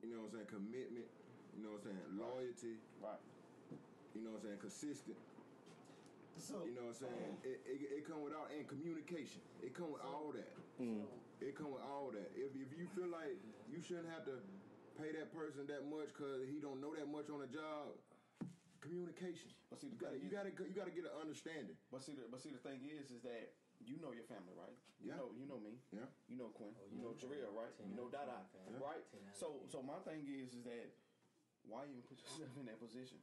you 0.02 0.10
know 0.14 0.22
what 0.26 0.34
I'm 0.38 0.46
saying, 0.46 0.50
commitment. 0.54 1.08
You 1.56 1.66
know 1.66 1.74
what 1.74 1.82
I'm 1.82 1.98
saying, 1.98 2.06
loyalty. 2.14 2.74
Right. 3.02 3.18
You 4.14 4.22
know 4.22 4.34
what 4.38 4.46
I'm 4.46 4.54
saying, 4.54 4.62
consistent. 4.62 5.18
So 6.38 6.62
You 6.64 6.72
know 6.78 6.88
what 6.88 6.96
I'm 6.96 7.10
saying? 7.10 7.32
It, 7.44 7.58
it, 7.68 7.78
it 8.00 8.02
come 8.08 8.22
with 8.22 8.32
all 8.32 8.46
and 8.48 8.64
communication. 8.64 9.42
It 9.60 9.74
come 9.74 9.92
with 9.92 10.00
all 10.00 10.32
that. 10.32 10.54
It 11.40 11.56
come 11.56 11.72
with 11.72 11.82
all 11.84 12.12
that. 12.12 12.30
If 12.36 12.52
if 12.56 12.70
you 12.76 12.86
feel 12.92 13.08
like 13.08 13.40
you 13.68 13.80
shouldn't 13.80 14.12
have 14.12 14.24
to 14.28 14.36
pay 15.00 15.12
that 15.16 15.32
person 15.32 15.64
that 15.72 15.88
much 15.88 16.12
because 16.12 16.44
he 16.44 16.60
don't 16.60 16.80
know 16.84 16.92
that 16.92 17.08
much 17.08 17.32
on 17.32 17.40
the 17.40 17.48
job, 17.48 17.96
communication. 18.84 19.48
But 19.72 19.80
see, 19.80 19.88
the 19.88 19.96
you 19.96 20.00
gotta 20.00 20.18
you 20.20 20.28
gotta 20.28 20.52
you 20.68 20.74
gotta 20.76 20.92
get 20.92 21.08
an 21.08 21.16
understanding. 21.16 21.76
But 21.88 22.04
see, 22.04 22.12
the, 22.12 22.28
but 22.28 22.40
see, 22.44 22.52
the 22.52 22.60
thing 22.60 22.84
is, 22.84 23.08
is 23.08 23.24
that 23.24 23.56
you 23.80 23.96
know 24.04 24.12
your 24.12 24.28
family, 24.28 24.52
right? 24.52 24.76
You 25.00 25.16
Yeah. 25.16 25.20
know, 25.24 25.32
you 25.32 25.48
know 25.48 25.56
me. 25.56 25.80
Yeah. 25.96 26.04
You 26.28 26.36
know 26.36 26.52
Quinn. 26.52 26.76
Oh, 26.76 26.84
you 26.92 27.00
yeah. 27.00 27.04
know 27.08 27.12
Jarrell, 27.16 27.52
right? 27.56 27.72
You 27.80 27.96
know 27.96 28.12
out 28.12 28.28
of 28.28 28.36
Dada, 28.36 28.38
ten, 28.52 28.76
fam. 28.76 28.84
right? 28.84 29.02
Ten 29.08 29.24
out 29.24 29.32
of 29.32 29.40
So, 29.40 29.48
so 29.72 29.80
my 29.80 29.96
thing 30.04 30.28
is, 30.28 30.52
is 30.52 30.64
that 30.68 30.92
why 31.64 31.88
even 31.88 32.04
put 32.04 32.20
yourself 32.24 32.52
in 32.60 32.68
that 32.68 32.76
position 32.76 33.16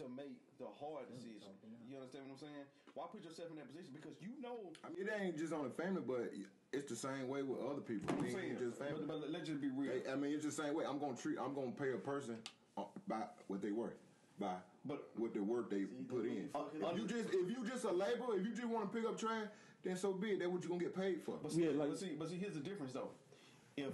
to 0.00 0.08
make 0.08 0.40
the 0.56 0.64
hard 0.80 1.12
decision? 1.12 1.52
You 1.84 2.00
understand 2.00 2.32
what 2.32 2.40
I'm 2.40 2.44
saying? 2.48 2.64
Why 2.96 3.04
put 3.12 3.20
yourself 3.20 3.52
in 3.52 3.60
that 3.60 3.68
position? 3.68 3.92
Because 3.92 4.16
you 4.24 4.32
know. 4.40 4.72
I 4.80 4.88
mean, 4.88 5.04
it 5.04 5.12
ain't 5.12 5.36
just 5.36 5.52
on 5.52 5.68
the 5.68 5.74
family, 5.76 6.00
but 6.00 6.32
it's 6.72 6.88
the 6.88 6.96
same 6.96 7.28
way 7.28 7.42
with 7.42 7.58
other 7.60 7.80
people. 7.80 8.14
I'm 8.18 8.30
saying, 8.30 8.56
just 8.58 8.78
family. 8.78 9.02
but, 9.06 9.20
but 9.20 9.30
let's 9.30 9.48
just 9.48 9.60
be 9.60 9.68
real. 9.68 9.92
Hey, 9.92 10.10
I 10.10 10.16
mean, 10.16 10.32
it's 10.32 10.44
the 10.44 10.52
same 10.52 10.74
way. 10.74 10.84
I'm 10.88 10.98
gonna 10.98 11.16
treat. 11.16 11.36
I'm 11.38 11.54
gonna 11.54 11.72
pay 11.72 11.92
a 11.92 11.96
person 11.96 12.36
uh, 12.78 12.82
by 13.08 13.22
what 13.48 13.60
they 13.62 13.72
worth, 13.72 13.96
by 14.38 14.54
But- 14.84 15.08
what 15.16 15.34
the 15.34 15.40
work 15.42 15.70
they 15.70 15.84
put 16.08 16.24
in. 16.26 16.48
Uh, 16.54 16.60
If 16.74 16.96
you 16.98 17.06
just 17.06 17.28
if 17.34 17.50
you 17.50 17.66
just 17.68 17.84
a 17.84 17.90
laborer, 17.92 18.36
if 18.38 18.46
you 18.46 18.52
just 18.54 18.68
want 18.68 18.90
to 18.90 18.96
pick 18.98 19.08
up 19.08 19.18
trash, 19.18 19.48
then 19.82 19.96
so 19.96 20.12
be 20.12 20.30
it. 20.32 20.38
That's 20.38 20.50
what 20.50 20.62
you 20.62 20.68
are 20.68 20.72
gonna 20.78 20.82
get 20.84 20.94
paid 20.94 21.22
for. 21.22 21.38
But 21.42 21.52
see, 21.52 21.64
Yeah, 21.64 21.70
like- 21.72 21.90
but 21.90 21.98
see, 21.98 22.14
but 22.18 22.28
see, 22.28 22.36
here's 22.36 22.54
the 22.54 22.60
difference 22.60 22.92
though. 22.92 23.10
If 23.76 23.92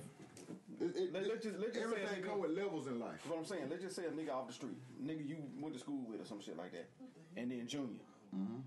It- 0.78 0.94
it- 0.94 1.12
Let- 1.12 1.26
let's 1.26 1.42
just- 1.42 1.58
let's 1.58 1.72
just 1.72 1.74
say 1.74 1.82
everything 1.82 2.18
it's- 2.18 2.24
come 2.28 2.38
with 2.40 2.50
levels 2.50 2.86
in 2.86 3.00
life. 3.00 3.24
what 3.28 3.38
I'm 3.38 3.44
saying, 3.46 3.68
let's 3.70 3.82
just 3.82 3.96
say 3.96 4.04
a 4.04 4.10
nigga 4.10 4.30
off 4.30 4.46
the 4.46 4.52
street, 4.52 4.76
nigga 5.02 5.26
you 5.26 5.36
went 5.58 5.74
to 5.74 5.80
school 5.80 6.04
with 6.06 6.20
or 6.20 6.24
some 6.26 6.40
shit 6.40 6.56
like 6.56 6.70
that, 6.72 6.86
and 7.36 7.50
then 7.50 7.66
Junior. 7.66 7.98
Mm-hmm. 8.34 8.60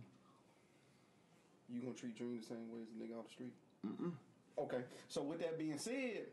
You 1.70 1.82
gonna 1.82 1.94
treat 1.94 2.16
Junior 2.16 2.39
the 2.39 2.46
same 2.46 2.72
way 2.74 2.82
as 2.82 2.89
a 2.89 2.96
nigga 2.98 3.18
off 3.20 3.28
the 3.28 3.32
street? 3.34 3.54
Mm-mm. 3.86 4.12
Okay. 4.57 4.83
So 5.07 5.24
with 5.24 5.39
that 5.39 5.57
being 5.57 5.77
said, 5.77 6.25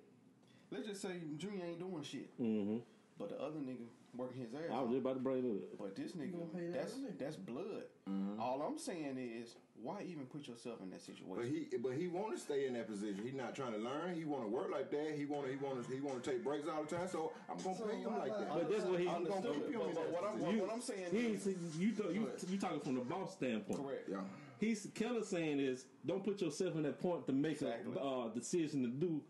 let's 0.70 0.86
just 0.86 1.02
say 1.02 1.20
Junior 1.38 1.64
ain't 1.64 1.78
doing 1.78 2.02
shit, 2.02 2.28
Mm-hmm. 2.40 2.78
but 3.18 3.28
the 3.30 3.36
other 3.40 3.58
nigga 3.60 3.86
working 4.16 4.40
his 4.42 4.54
ass. 4.54 4.72
I 4.72 4.80
was 4.80 4.90
just 4.90 5.00
about 5.02 5.14
to 5.14 5.20
bring 5.20 5.44
it 5.44 5.50
up. 5.50 5.78
But 5.78 5.94
this 5.94 6.12
nigga, 6.12 6.32
that 6.54 6.72
that's 6.72 6.92
nigga. 6.94 7.18
that's 7.18 7.36
blood. 7.36 7.84
All 8.40 8.62
I'm 8.62 8.78
saying 8.78 9.18
is, 9.18 9.56
why 9.82 10.00
even 10.08 10.24
put 10.26 10.48
yourself 10.48 10.80
in 10.82 10.90
that 10.90 11.02
situation? 11.02 11.26
But 11.36 11.44
he 11.44 11.68
but 11.78 11.92
he 11.92 12.06
want 12.08 12.34
to 12.34 12.38
stay 12.40 12.66
in 12.66 12.72
that 12.74 12.88
position. 12.88 13.20
He 13.24 13.30
not 13.36 13.54
trying 13.54 13.72
to 13.72 13.78
learn. 13.78 14.14
He 14.14 14.24
want 14.24 14.42
to 14.44 14.48
work 14.48 14.70
like 14.72 14.90
that. 14.90 15.14
He 15.16 15.24
want 15.26 15.46
to 15.46 15.52
he 15.52 15.58
want 15.58 15.84
to 15.86 15.92
he 15.94 16.00
want 16.00 16.22
to 16.22 16.30
take 16.30 16.42
breaks 16.42 16.66
all 16.68 16.82
the 16.82 16.96
time. 16.96 17.08
So 17.08 17.32
I'm 17.50 17.58
gonna 17.62 17.76
So 17.76 17.84
pay 17.84 17.96
him 17.98 18.16
like 18.18 18.32
that. 18.38 18.48
why- 18.48 18.58
But 18.58 18.70
that's 18.70 18.84
what 18.84 19.00
he. 19.00 19.06
I 19.08 19.12
gonna 19.12 19.26
understood. 19.36 19.54
keep 19.66 19.74
him 19.74 19.80
But, 19.80 19.94
but 19.94 19.94
that 19.94 20.12
what, 20.12 20.24
I'm, 20.32 20.40
what, 20.40 20.52
You- 20.54 20.60
what 20.62 20.72
I'm 20.72 20.80
saying 20.80 21.06
He 21.12 21.18
is 21.36 21.46
you 21.46 21.56
you 21.78 21.92
you 22.10 22.26
ahead. 22.26 22.50
you 22.50 22.58
talking 22.58 22.80
from 22.80 22.94
the 22.96 23.00
boss 23.02 23.32
standpoint. 23.34 23.78
correct. 23.84 24.08
Yeah. 24.10 24.16
He's 24.58 24.88
Keller 24.94 25.22
saying 25.22 25.60
is 25.60 25.84
don't 26.06 26.24
put 26.24 26.40
yourself 26.40 26.74
in 26.76 26.82
that 26.84 27.00
point 27.00 27.26
to 27.26 27.32
make 27.32 27.52
Exactly. 27.62 27.92
a 28.00 28.04
uh, 28.04 28.28
decision 28.28 28.82
to 28.82 28.88
do 28.88 29.20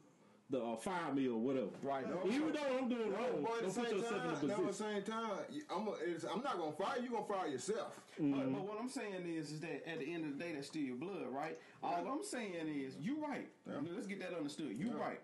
the 0.48 0.62
uh, 0.62 0.76
fire 0.76 1.12
me 1.12 1.26
or 1.26 1.38
whatever. 1.38 1.66
Right. 1.82 2.08
No, 2.08 2.20
Even 2.30 2.52
though 2.52 2.78
I'm 2.78 2.88
doing 2.88 3.10
No, 3.10 3.16
wrong, 3.18 3.42
boy, 3.42 3.56
at 3.56 3.62
don't 3.62 3.74
the 3.74 3.80
put 3.80 3.88
same 3.88 3.96
yourself 3.98 4.22
time, 4.22 4.30
in 4.30 4.44
a 4.44 4.46
no, 4.46 4.60
at 4.60 4.66
the 4.68 4.72
same 4.74 5.02
time, 5.02 5.30
I'm, 5.74 5.88
a, 5.88 5.92
it's, 6.06 6.24
I'm 6.24 6.42
not 6.42 6.58
gonna 6.58 6.72
fire 6.72 6.98
you. 7.02 7.10
Gonna 7.10 7.26
fire 7.26 7.48
yourself. 7.48 8.00
But, 8.18 8.52
but 8.52 8.62
what 8.62 8.78
I'm 8.80 8.88
saying 8.88 9.26
is, 9.26 9.50
is 9.50 9.60
that 9.60 9.88
at 9.90 9.98
the 9.98 10.12
end 10.14 10.24
of 10.24 10.38
the 10.38 10.44
day, 10.44 10.52
that's 10.54 10.68
still 10.68 10.82
your 10.82 10.96
blood, 10.96 11.26
right? 11.32 11.58
All 11.82 12.06
I'm 12.06 12.22
saying 12.22 12.54
is, 12.68 12.96
you're 13.00 13.18
right. 13.20 13.48
Let's 13.66 14.06
get 14.06 14.20
that 14.20 14.34
understood. 14.36 14.76
You're 14.76 14.96
right. 14.96 15.20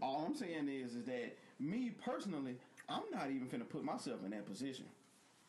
All 0.00 0.24
I'm 0.26 0.34
saying 0.34 0.68
is, 0.68 0.94
is 0.94 1.04
that 1.04 1.36
me 1.60 1.90
personally, 2.02 2.56
I'm 2.88 3.02
not 3.12 3.30
even 3.30 3.46
finna 3.48 3.68
put 3.68 3.84
myself 3.84 4.20
in 4.24 4.30
that 4.30 4.46
position 4.46 4.86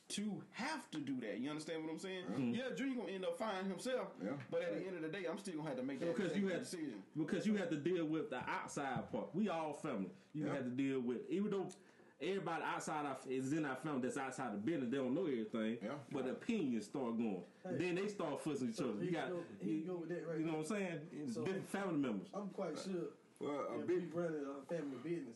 to 0.09 0.41
have 0.51 0.89
to 0.91 0.99
do 0.99 1.19
that. 1.21 1.39
You 1.39 1.49
understand 1.49 1.83
what 1.83 1.91
I'm 1.91 1.99
saying? 1.99 2.53
Yeah, 2.55 2.75
Junior 2.75 2.95
gonna 3.01 3.11
end 3.11 3.25
up 3.25 3.37
firing 3.39 3.67
himself. 3.67 4.09
Yeah. 4.23 4.31
But 4.51 4.61
at 4.61 4.73
the 4.79 4.85
end 4.87 4.95
of 4.97 5.01
the 5.01 5.07
day, 5.09 5.25
I'm 5.29 5.37
still 5.39 5.55
gonna 5.55 5.69
have 5.69 5.77
to 5.77 5.83
make 5.83 5.99
that, 5.99 6.15
because 6.15 6.31
make 6.33 6.41
you 6.41 6.47
that 6.49 6.53
had 6.55 6.61
decision. 6.63 7.03
because 7.17 7.45
you 7.47 7.55
have 7.57 7.69
to 7.69 7.77
deal 7.77 8.05
with 8.05 8.29
the 8.29 8.37
outside 8.47 9.11
part. 9.11 9.33
We 9.33 9.49
all 9.49 9.73
family. 9.73 10.11
You 10.33 10.45
Yeah. 10.45 10.53
have 10.55 10.63
to 10.65 10.69
deal 10.69 10.99
with 10.99 11.27
even 11.29 11.49
though 11.51 11.67
everybody 12.21 12.63
outside 12.63 13.05
our, 13.05 13.17
is 13.27 13.51
in 13.51 13.65
our 13.65 13.75
family 13.77 14.01
that's 14.03 14.17
outside 14.17 14.53
the 14.53 14.57
business. 14.57 14.89
They 14.91 14.97
don't 14.97 15.13
know 15.15 15.25
everything. 15.25 15.79
Yeah. 15.81 15.95
But 16.11 16.27
opinions 16.27 16.85
start 16.85 17.17
going. 17.17 17.43
Then 17.65 17.95
they 17.95 18.07
start 18.07 18.41
fussing 18.41 18.69
each 18.69 18.79
other. 18.79 18.93
he 18.99 19.07
You 19.07 19.11
got 19.11 19.29
go- 19.29 19.43
he 19.59 19.69
you, 19.71 19.85
go 19.85 19.95
with 19.97 20.09
that 20.09 20.27
right 20.27 20.37
you 20.39 20.45
know 20.45 20.61
there. 20.61 20.61
what 20.61 20.71
I'm 20.71 21.09
saying? 21.17 21.27
So- 21.33 21.43
different 21.43 21.67
family 21.69 21.97
members. 21.97 22.29
I'm 22.33 22.49
quite 22.49 22.77
sure 22.77 23.09
Well, 23.39 23.67
a 23.75 23.79
if 23.79 23.87
big 23.87 24.13
we 24.13 24.21
running 24.21 24.45
a 24.45 24.65
family 24.73 24.97
business, 25.03 25.35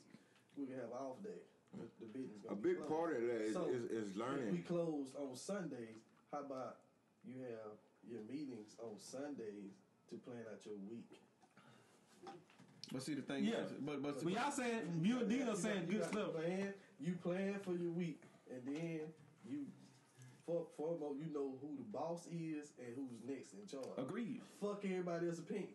we 0.56 0.66
can 0.68 0.76
have 0.76 0.92
off 0.94 1.22
day. 1.24 1.42
The, 1.78 1.86
the 2.00 2.08
business 2.12 2.42
a 2.50 2.56
be 2.56 2.70
big 2.70 2.78
closed. 2.78 2.92
part 2.92 3.16
of 3.16 3.22
that 3.22 3.42
is, 3.42 3.54
So, 3.54 3.68
is, 3.70 3.84
is 3.92 4.16
If 4.18 4.52
we 4.52 4.60
close 4.60 5.14
on 5.20 5.36
Sundays, 5.36 6.02
how 6.32 6.40
about 6.42 6.78
you 7.24 7.36
have 7.46 7.78
your 8.10 8.22
meetings 8.30 8.76
on 8.82 8.98
Sundays 8.98 9.78
to 10.10 10.16
plan 10.18 10.42
out 10.52 10.66
your 10.66 10.76
week? 10.90 11.22
But 12.92 13.04
see, 13.04 13.14
the 13.14 13.22
thing 13.22 13.46
Yeah. 13.46 13.62
is, 13.66 13.72
but 13.82 14.02
but, 14.02 14.24
But 14.24 14.34
y'all 14.34 14.52
saying 14.52 15.02
you 15.04 15.20
and 15.20 15.30
Dino 15.30 15.52
You 15.52 15.58
saying 15.58 15.86
you 15.88 16.00
good 16.00 16.08
stuff. 16.08 16.34
Plan, 16.34 16.74
you 17.00 17.14
plan 17.22 17.60
for 17.60 17.74
your 17.74 17.92
week, 17.92 18.24
and 18.50 18.62
then 18.66 19.02
you, 19.48 19.66
for 20.48 20.66
foremost, 20.76 21.20
you 21.20 21.32
know 21.32 21.54
who 21.62 21.76
the 21.78 21.84
boss 21.92 22.26
is 22.32 22.74
and 22.80 22.88
who's 22.96 23.22
next 23.28 23.54
in 23.54 23.68
charge. 23.68 23.86
agreed. 23.98 24.42
Fuck 24.60 24.82
everybody 24.86 25.28
else's 25.28 25.42
opinion. 25.42 25.70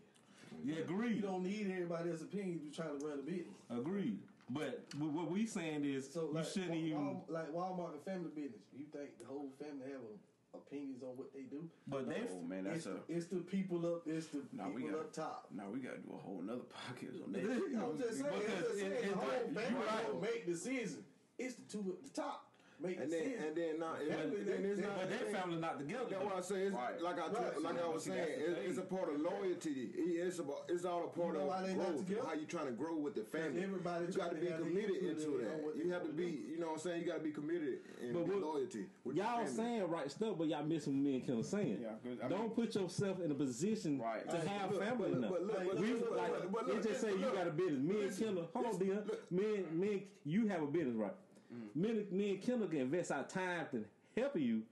Yeah, 0.65 0.77
agreed. 0.79 1.17
You 1.17 1.23
don't 1.23 1.45
need 1.45 1.71
everybody 1.71 2.11
else's 2.11 2.25
opinion. 2.27 2.61
You 2.65 2.73
trying 2.73 2.99
to 2.99 3.07
run 3.07 3.21
a 3.21 3.23
business. 3.23 3.55
Agreed. 3.71 4.19
But 4.51 4.85
what 4.99 5.31
we 5.31 5.47
saying 5.47 5.85
is 5.85 6.13
So 6.13 6.29
you 6.29 6.35
like, 6.35 6.45
shouldn't 6.47 6.71
Wa- 6.71 6.77
even. 6.77 7.05
Wal- 7.07 7.25
like 7.29 7.53
Walmart 7.53 7.93
and 7.95 8.03
family 8.05 8.31
business. 8.35 8.61
You 8.77 8.85
think 8.93 9.19
the 9.19 9.27
whole 9.27 9.51
family 9.59 9.91
have 9.91 10.01
a, 10.03 10.57
opinions 10.57 11.03
on 11.03 11.17
what 11.17 11.33
they 11.35 11.43
do? 11.43 11.69
But 11.89 12.09
they 12.09 12.23
Oh 12.31 12.41
man, 12.43 12.67
It's, 12.67 12.85
that's 12.85 12.97
a. 12.97 13.01
it's 13.13 13.27
the 13.27 13.39
people 13.41 13.85
up. 13.87 14.03
It's 14.07 14.27
the 14.29 14.43
Nah, 14.53 14.69
people 14.69 14.91
got- 14.91 15.01
up 15.01 15.13
top. 15.13 15.49
Now 15.51 15.65
we 15.73 15.81
gotta 15.81 15.99
do 15.99 16.13
a 16.15 16.17
whole 16.17 16.41
another 16.43 16.63
podcast 16.71 17.25
on 17.25 17.33
that. 17.33 17.41
I'm 17.43 17.99
just 17.99 18.21
saying. 18.21 18.33
I'm 18.33 18.41
just 18.63 18.79
saying 18.79 18.93
it- 18.93 19.09
the 19.11 19.17
whole 19.17 19.29
like- 19.29 19.55
family 19.55 19.81
right. 19.87 20.07
don't 20.07 20.23
make 20.23 20.47
decisions. 20.47 21.03
It's 21.39 21.57
the 21.57 21.63
two 21.63 21.97
at 21.99 22.05
the 22.05 22.11
top 22.23 22.47
make 22.85 23.00
And 23.00 23.11
then 23.12 23.25
sense. 23.25 23.43
and 23.47 23.57
then 23.57 23.79
not 23.79 24.00
and 24.00 24.09
Family, 24.14 24.37
then, 24.45 24.62
then 24.62 24.71
it's 24.71 24.81
they- 24.81 24.87
not 24.87 24.97
But 25.00 25.09
their 25.11 25.26
family 25.35 25.57
not 25.61 25.79
together. 25.79 26.05
That's 26.11 26.25
why 26.25 26.33
I 26.37 26.41
say 26.41 26.61
it's 26.69 26.76
Right. 26.76 27.00
like 27.03 27.19
I 27.19 27.26
Right. 27.29 27.62
like 27.62 27.79
I 27.83 27.88
was 27.88 28.05
saying. 28.05 28.19
that's 28.19 28.37
the 28.38 28.45
It, 28.50 28.55
thing. 28.57 28.69
it's 28.69 28.79
a 28.79 28.83
part 28.83 29.09
of 29.14 29.21
loyalty. 29.21 29.91
It's 29.95 30.38
about 30.38 30.64
it's 30.69 30.85
all 30.85 31.05
a 31.05 31.09
part 31.09 31.35
You 31.35 31.41
know 31.45 31.50
of 31.50 32.07
growth. 32.07 32.26
How 32.26 32.35
you 32.35 32.47
trying 32.47 32.67
to 32.67 32.73
grow 32.73 32.97
with 32.97 33.14
the 33.14 33.25
family? 33.25 33.62
everybody 33.62 34.07
you 34.07 34.12
got 34.12 34.31
to 34.31 34.37
to 34.37 34.41
be 34.41 34.47
committed 34.53 34.97
input 35.03 35.25
into 35.25 35.38
that. 35.45 35.76
You 35.76 35.91
have 35.91 36.03
to 36.07 36.12
be. 36.12 36.45
You 36.50 36.59
know 36.59 36.67
what 36.69 36.73
I'm 36.75 36.79
saying? 36.81 37.00
You 37.03 37.07
got 37.09 37.19
to 37.19 37.25
be 37.25 37.33
committed 37.33 37.81
and 38.03 38.12
But 38.14 38.25
be 38.26 38.35
loyalty. 38.35 38.87
Y'all 39.12 39.38
family. 39.45 39.53
saying 39.53 39.83
right 39.91 40.11
stuff, 40.11 40.37
but 40.38 40.49
y'all 40.49 40.64
missing 40.64 40.95
what 40.95 41.03
me 41.05 41.14
and 41.17 41.25
Kim 41.25 41.41
are 41.41 41.43
saying. 41.43 41.79
Yeah, 41.83 41.95
'cause, 42.03 42.19
I 42.23 42.29
Don't 42.29 42.55
put 42.55 42.75
yourself 42.75 43.21
in 43.21 43.31
a 43.31 43.35
position 43.35 43.99
Right. 43.99 44.29
to 44.29 44.37
have 44.38 44.76
family 44.76 45.14
but- 45.14 45.31
but 45.31 45.43
look, 45.47 45.57
but 45.57 45.79
we, 45.79 45.93
look, 45.95 46.11
but 46.11 46.31
look, 46.31 46.53
but 46.53 46.67
look, 46.69 46.83
just 46.83 47.00
say 47.00 47.12
you 47.12 47.21
got 47.21 47.47
a 47.47 47.50
business. 47.50 47.81
Me 47.83 47.95
and 47.95 48.05
Listen, 48.05 48.25
Kendall, 48.26 48.49
hold 48.53 48.67
on, 48.67 48.73
listen, 48.73 48.87
Dion. 48.87 49.11
Me 49.31 49.64
me 49.73 50.09
you 50.25 50.47
have 50.49 50.62
a 50.62 50.67
business, 50.67 50.97
right? 50.97 51.12
Mm-hmm. 51.55 51.81
Me, 52.17 52.31
and- 52.31 52.43
Kendall 52.43 52.69
can 52.69 52.81
invest 52.81 53.13
our 53.13 53.25
time 53.25 53.67
to 53.73 53.85
helping 54.17 54.43
you, 54.43 54.63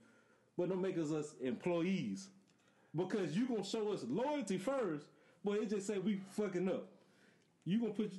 but 0.57 0.69
don't 0.69 0.81
make 0.81 0.97
us 0.97 1.11
us 1.11 1.33
employees 1.41 2.29
because 2.95 3.35
you 3.35 3.47
gonna 3.47 3.63
show 3.63 3.91
us 3.91 4.05
loyalty 4.07 4.57
first. 4.57 5.05
But 5.43 5.57
it 5.59 5.69
just 5.69 5.87
say 5.87 5.97
we 5.97 6.21
fucking 6.31 6.69
up. 6.69 6.87
You 7.65 7.79
gonna 7.79 7.93
put. 7.93 8.13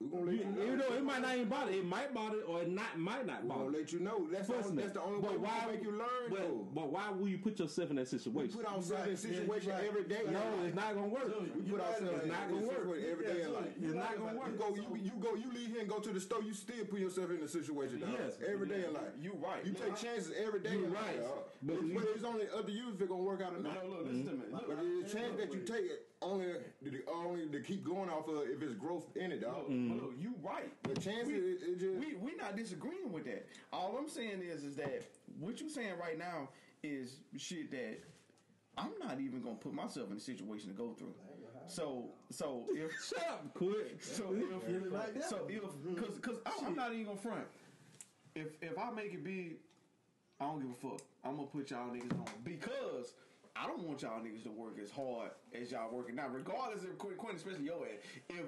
We 0.00 0.08
gonna 0.08 0.24
let 0.24 0.32
You, 0.34 0.40
you 0.40 0.46
know. 0.56 0.64
even 0.64 0.78
though 0.78 0.94
it 0.96 1.04
might 1.04 1.20
not 1.20 1.34
even 1.36 1.48
bother, 1.50 1.72
it 1.72 1.84
might 1.84 2.14
bother 2.14 2.40
or 2.48 2.62
it 2.62 2.70
not 2.72 2.96
might 2.98 3.26
not 3.26 3.46
bother. 3.46 3.46
We 3.46 3.48
bother. 3.48 3.64
gonna 3.66 3.76
let 3.84 3.92
you 3.92 4.00
know. 4.00 4.26
That's 4.32 4.46
the 4.48 4.52
Trust 4.54 4.68
only, 4.70 4.76
me. 4.76 4.82
that's 4.82 4.94
the 4.96 5.02
only 5.02 5.20
But 5.20 5.30
way 5.32 5.36
we 5.36 5.42
why 5.44 5.58
can 5.60 5.70
make 5.72 5.82
you 5.84 5.92
learn. 5.92 6.24
But, 6.30 6.74
but 6.74 6.86
why 6.90 7.10
will 7.10 7.28
you 7.28 7.36
put 7.36 7.58
yourself 7.60 7.90
in 7.90 7.96
that 7.96 8.08
we 8.10 8.16
situation? 8.18 8.48
put 8.56 8.64
ourselves 8.64 8.96
in 8.96 8.96
right. 8.96 9.18
situation 9.18 9.68
Yeah, 9.68 9.80
you 9.82 9.88
every 9.92 10.04
day. 10.04 10.22
No, 10.32 10.40
it's 10.64 10.74
not 10.74 10.94
gonna 10.96 11.08
work. 11.12 11.28
We 11.28 11.60
put 11.68 11.80
right 11.80 11.88
ourselves 11.92 12.08
about 12.16 12.22
in 12.24 12.28
that. 12.32 12.48
that 12.48 12.56
It's 12.56 12.64
not 12.64 12.80
gonna 12.80 12.88
work 12.88 12.98
every 13.12 13.24
Yeah, 13.28 13.32
day 13.34 13.40
in 13.40 13.46
so 13.46 13.52
life. 13.52 13.72
It's 13.76 13.94
not 14.00 14.12
gonna 14.16 14.38
work. 14.40 14.48
You 14.48 14.56
go, 14.56 14.68
you, 14.72 14.88
you 15.04 15.12
go, 15.20 15.30
you 15.36 15.48
leave 15.52 15.68
here 15.68 15.80
and 15.84 15.88
go 15.92 15.98
to 16.00 16.10
the 16.16 16.20
store. 16.20 16.42
You 16.48 16.54
still 16.54 16.84
put 16.88 16.98
yourself 17.00 17.28
in 17.36 17.42
a 17.44 17.48
situation. 17.48 18.00
Dog. 18.00 18.08
Yes. 18.16 18.40
every 18.40 18.68
day 18.72 18.88
in 18.88 18.94
life. 18.96 19.12
You 19.20 19.36
right. 19.36 19.60
You 19.68 19.76
take 19.76 19.96
chances 20.00 20.32
every 20.32 20.60
day 20.64 20.80
You 20.80 20.86
right. 20.88 21.20
But 21.60 21.76
But, 21.92 22.04
it's 22.16 22.24
only 22.24 22.48
up 22.48 22.64
to 22.64 22.72
you 22.72 22.88
if 22.96 23.00
it's 23.04 23.10
gonna 23.10 23.20
work 23.22 23.42
out 23.44 23.52
or 23.52 23.60
No, 23.60 23.68
not. 23.68 23.84
look, 23.84 24.08
listen 24.08 24.24
to 24.24 24.32
me. 24.32 24.48
Look, 24.48 24.64
But 24.64 24.80
the 24.80 25.04
chance 25.12 25.36
that 25.36 25.52
you 25.52 25.60
take 25.60 25.92
it 25.92 26.08
only 26.22 26.46
the 26.82 27.00
only 27.08 27.46
to 27.46 27.60
keep 27.60 27.84
going 27.84 28.10
off 28.10 28.28
of 28.28 28.42
if 28.48 28.62
it's 28.62 28.74
growth 28.74 29.06
in 29.16 29.32
it, 29.32 29.40
dog. 29.40 29.66
Look, 29.68 30.02
look, 30.02 30.14
you 30.18 30.34
right. 30.42 30.70
The 30.82 31.00
chances 31.00 31.28
we, 31.28 31.34
it, 31.34 31.58
it 31.62 31.78
just 31.80 31.94
we 31.94 32.14
we 32.16 32.36
not 32.36 32.56
disagreeing 32.56 33.12
with 33.12 33.24
that. 33.24 33.46
All 33.72 33.96
I'm 33.98 34.08
saying 34.08 34.42
is 34.42 34.62
is 34.64 34.76
that 34.76 35.02
what 35.38 35.60
you're 35.60 35.70
saying 35.70 35.94
right 36.00 36.18
now 36.18 36.48
is 36.82 37.16
shit 37.36 37.70
that 37.70 37.98
I'm 38.76 38.92
not 39.02 39.20
even 39.20 39.40
gonna 39.42 39.56
put 39.56 39.72
myself 39.72 40.10
in 40.10 40.16
a 40.16 40.20
situation 40.20 40.68
to 40.68 40.74
go 40.74 40.92
through. 40.92 41.14
So 41.66 42.10
so 42.30 42.64
if 42.70 42.92
Shut 43.08 43.26
up, 43.28 43.54
quit. 43.54 43.98
so 44.02 44.24
Feel 44.24 44.84
it 44.84 44.92
like 44.92 45.16
if 45.16 45.24
so 45.24 45.46
if 45.48 45.62
because 45.94 46.16
because 46.16 46.36
I'm 46.64 46.74
not 46.74 46.92
even 46.92 47.06
gonna 47.06 47.18
front. 47.18 47.46
If 48.34 48.48
if 48.60 48.78
I 48.78 48.90
make 48.90 49.14
it 49.14 49.24
big, 49.24 49.56
I 50.38 50.44
don't 50.44 50.60
give 50.60 50.70
a 50.70 50.74
fuck. 50.74 51.00
I'm 51.24 51.36
gonna 51.36 51.48
put 51.48 51.70
y'all 51.70 51.88
niggas 51.88 52.12
on 52.12 52.26
because. 52.44 53.14
I 53.60 53.66
don't 53.66 53.82
want 53.82 54.00
y'all 54.02 54.20
niggas 54.20 54.44
to 54.44 54.50
work 54.50 54.78
as 54.82 54.90
hard 54.90 55.30
as 55.52 55.70
y'all 55.70 55.92
working 55.92 56.14
now, 56.16 56.28
regardless 56.28 56.82
of 56.82 56.96
Quinn, 56.98 57.14
Quinn 57.16 57.36
especially 57.36 57.64
your 57.64 57.84
ass. 57.84 58.00
If 58.30 58.46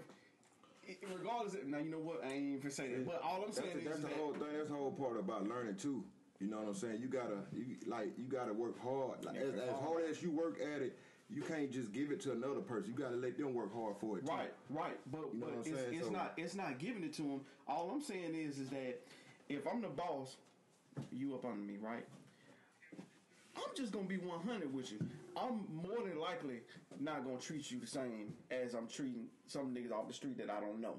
regardless 1.14 1.54
of 1.54 1.66
now, 1.66 1.78
you 1.78 1.90
know 1.90 1.98
what? 1.98 2.24
I 2.24 2.32
ain't 2.32 2.58
even 2.58 2.70
say 2.70 2.88
that. 2.88 3.06
But 3.06 3.20
all 3.22 3.44
I'm 3.46 3.52
saying 3.52 3.70
the, 3.74 3.80
is 3.80 3.84
that's 3.84 4.00
the 4.00 4.08
whole 4.18 4.32
thing. 4.32 4.48
That's 4.56 4.70
the 4.70 4.74
whole 4.74 4.92
part 4.92 5.18
about 5.18 5.46
learning 5.46 5.76
too. 5.76 6.02
You 6.40 6.48
know 6.48 6.58
what 6.58 6.68
I'm 6.68 6.74
saying? 6.74 6.98
You 7.00 7.08
gotta, 7.08 7.36
you 7.54 7.76
like, 7.86 8.18
you 8.18 8.24
gotta 8.24 8.52
work 8.52 8.80
hard. 8.82 9.24
Like, 9.24 9.36
as, 9.36 9.54
as 9.54 9.78
hard. 9.84 10.04
as 10.08 10.22
you 10.22 10.30
work 10.30 10.58
at 10.60 10.82
it, 10.82 10.98
you 11.30 11.42
can't 11.42 11.70
just 11.70 11.92
give 11.92 12.10
it 12.10 12.20
to 12.22 12.32
another 12.32 12.60
person. 12.60 12.90
You 12.90 13.00
gotta 13.00 13.16
let 13.16 13.36
them 13.36 13.54
work 13.54 13.72
hard 13.74 13.96
for 14.00 14.18
it. 14.18 14.26
Too. 14.26 14.32
Right, 14.32 14.52
right. 14.70 14.98
But, 15.10 15.20
You 15.34 15.40
know 15.40 15.46
but 15.46 15.66
it's, 15.66 15.78
saying? 15.78 15.94
it's 15.94 16.06
So- 16.06 16.12
not 16.12 16.32
it's 16.36 16.54
not 16.54 16.78
giving 16.78 17.04
it 17.04 17.12
to 17.14 17.22
them. 17.22 17.40
All 17.68 17.90
I'm 17.92 18.00
saying 18.02 18.34
is 18.34 18.58
is 18.58 18.70
that 18.70 19.00
if 19.48 19.66
I'm 19.66 19.82
the 19.82 19.88
boss, 19.88 20.36
you 21.12 21.34
up 21.34 21.44
under 21.44 21.62
me, 21.62 21.76
right? 21.80 22.04
I'm 23.56 23.74
just 23.76 23.92
gonna 23.92 24.06
be 24.06 24.16
100 24.16 24.72
with 24.72 24.92
you. 24.92 24.98
I'm 25.36 25.64
more 25.72 26.06
than 26.06 26.18
likely 26.18 26.60
not 27.00 27.24
gonna 27.24 27.38
treat 27.38 27.70
you 27.70 27.78
the 27.80 27.86
same 27.86 28.32
as 28.50 28.74
I'm 28.74 28.86
treating 28.86 29.26
some 29.46 29.74
niggas 29.74 29.92
off 29.92 30.08
the 30.08 30.14
street 30.14 30.38
that 30.38 30.50
I 30.50 30.60
don't 30.60 30.80
know. 30.80 30.94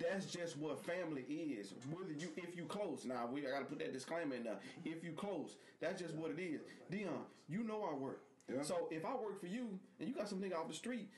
That's 0.00 0.26
just 0.26 0.58
what 0.58 0.84
family 0.84 1.22
is. 1.22 1.74
Whether 1.90 2.12
you, 2.12 2.28
if 2.36 2.56
you 2.56 2.64
close, 2.64 3.04
now 3.04 3.28
we 3.32 3.46
I 3.46 3.50
gotta 3.50 3.64
put 3.64 3.78
that 3.78 3.92
disclaimer 3.92 4.34
in 4.34 4.44
there. 4.44 4.58
If 4.84 5.04
you 5.04 5.12
close, 5.12 5.56
that's 5.80 6.00
just 6.00 6.14
what 6.14 6.30
it 6.30 6.40
is. 6.40 6.62
Dion, 6.90 7.24
you 7.48 7.62
know 7.62 7.88
I 7.90 7.94
work. 7.94 8.22
Yeah. 8.52 8.62
So 8.62 8.88
if 8.90 9.04
I 9.04 9.14
work 9.14 9.40
for 9.40 9.46
you 9.46 9.78
and 10.00 10.08
you 10.08 10.14
got 10.14 10.28
some 10.28 10.40
nigga 10.40 10.56
off 10.56 10.68
the 10.68 10.74
street, 10.74 11.08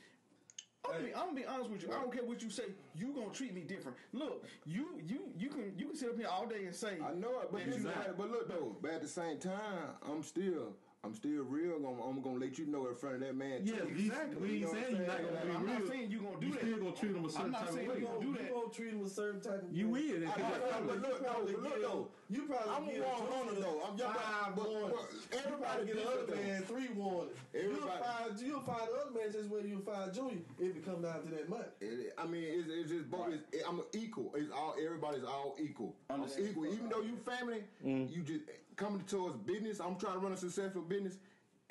I'm 0.85 0.91
gonna, 0.93 1.03
be, 1.05 1.13
I'm 1.13 1.21
gonna 1.27 1.35
be 1.35 1.45
honest 1.45 1.69
with 1.69 1.83
you. 1.83 1.89
I 1.91 1.99
don't 1.99 2.11
care 2.11 2.23
what 2.23 2.41
you 2.41 2.49
say. 2.49 2.63
You 2.95 3.13
gonna 3.13 3.29
treat 3.33 3.53
me 3.53 3.61
different. 3.61 3.97
Look, 4.13 4.45
you 4.65 4.87
you 5.05 5.19
you 5.37 5.49
can 5.49 5.73
you 5.77 5.87
can 5.87 5.95
sit 5.95 6.09
up 6.09 6.17
here 6.17 6.27
all 6.27 6.47
day 6.47 6.65
and 6.65 6.73
say 6.73 6.97
I 7.05 7.13
know 7.13 7.41
it, 7.41 7.51
but 7.51 7.65
you 7.65 7.79
not- 7.79 8.17
but 8.17 8.31
look 8.31 8.47
though, 8.47 8.75
but 8.81 8.91
at 8.91 9.01
the 9.01 9.07
same 9.07 9.37
time, 9.39 9.89
I'm 10.09 10.23
still. 10.23 10.73
I'm 11.05 11.15
still 11.15 11.43
real. 11.47 11.75
I'm, 11.77 11.95
I'm 12.03 12.21
gonna 12.21 12.39
let 12.39 12.59
you 12.59 12.65
know 12.65 12.87
in 12.89 12.95
front 12.95 13.15
of 13.15 13.21
that 13.21 13.33
man. 13.33 13.61
Yeah, 13.63 13.79
too. 13.79 13.87
Exactly. 13.87 14.35
we 14.35 14.47
You 14.47 14.53
ain't 14.55 14.61
know 14.67 14.73
saying 14.73 14.95
you're 14.97 15.07
not 15.07 15.15
I'm 15.15 15.23
gonna 15.23 15.39
be 15.47 15.55
I'm 15.55 15.63
real. 15.63 15.79
not 15.79 15.87
saying 15.87 16.11
you're 16.11 16.21
gonna 16.21 16.39
do 16.41 16.47
you 16.47 16.51
that. 16.53 16.59
still 16.59 16.77
gonna 16.77 16.91
treat 16.99 17.13
them 17.13 17.23
a 17.25 17.29
certain 17.31 17.53
type 17.53 17.69
of 17.69 17.75
way. 17.75 17.81
you 17.81 17.87
gonna 18.03 18.19
do 18.19 18.27
You 18.27 18.49
gonna 18.51 18.73
treat 18.75 18.91
him 18.91 19.05
a 19.05 19.09
certain 19.09 19.39
type 19.39 19.63
of 19.63 19.71
You 19.71 19.87
will. 19.87 20.03
I- 20.03 20.27
I- 20.27 20.75
I- 20.75 20.81
but 20.83 20.99
look 20.99 21.23
though, 21.23 21.43
but 21.47 21.63
look 21.63 21.81
though. 21.81 22.07
You 22.29 22.41
probably 22.51 22.69
I'm 22.75 22.85
get 22.85 22.99
a 22.99 23.03
one 23.07 23.31
hunter 23.31 23.61
though. 23.63 23.79
I'm 23.87 23.97
just 23.97 24.13
five 24.19 24.55
but, 24.59 24.69
warnings. 24.69 24.91
but 24.99 25.39
You 25.39 25.39
everybody 25.39 25.85
get 25.87 25.95
the 25.95 26.01
different, 26.03 26.19
other 26.19 26.35
though. 26.35 26.43
man 26.43 26.61
three 26.67 26.89
warnings. 26.91 27.37
You'll 27.55 27.87
find 27.87 28.39
you'll 28.43 28.61
find 28.67 28.87
the 28.91 28.95
other 28.99 29.11
man 29.15 29.31
just 29.31 29.47
where 29.49 29.65
you'll 29.65 29.87
find 29.87 30.13
Junior 30.13 30.43
if 30.59 30.75
it 30.75 30.83
comes 30.85 31.03
down 31.07 31.23
to 31.23 31.29
that 31.31 31.47
money. 31.47 31.71
It, 31.79 32.13
I 32.19 32.27
mean, 32.27 32.43
it's, 32.43 32.67
it's 32.67 32.89
just 32.91 33.09
both. 33.09 33.31
It's, 33.31 33.41
it, 33.55 33.63
I'm 33.65 33.79
equal. 33.95 34.35
It's 34.35 34.51
all. 34.51 34.75
Everybody's 34.75 35.23
all 35.23 35.55
equal. 35.63 35.95
I'm 36.09 36.27
equal. 36.37 36.67
Even 36.67 36.89
though 36.91 37.01
you 37.07 37.15
family, 37.23 37.63
Mm. 37.87 38.11
you 38.11 38.21
just 38.21 38.43
coming 38.79 39.01
towards 39.01 39.35
business. 39.37 39.79
I'm 39.81 39.97
trying 39.97 40.13
to 40.13 40.19
run 40.19 40.31
a 40.31 40.37
successful 40.37 40.81
business. 40.81 41.17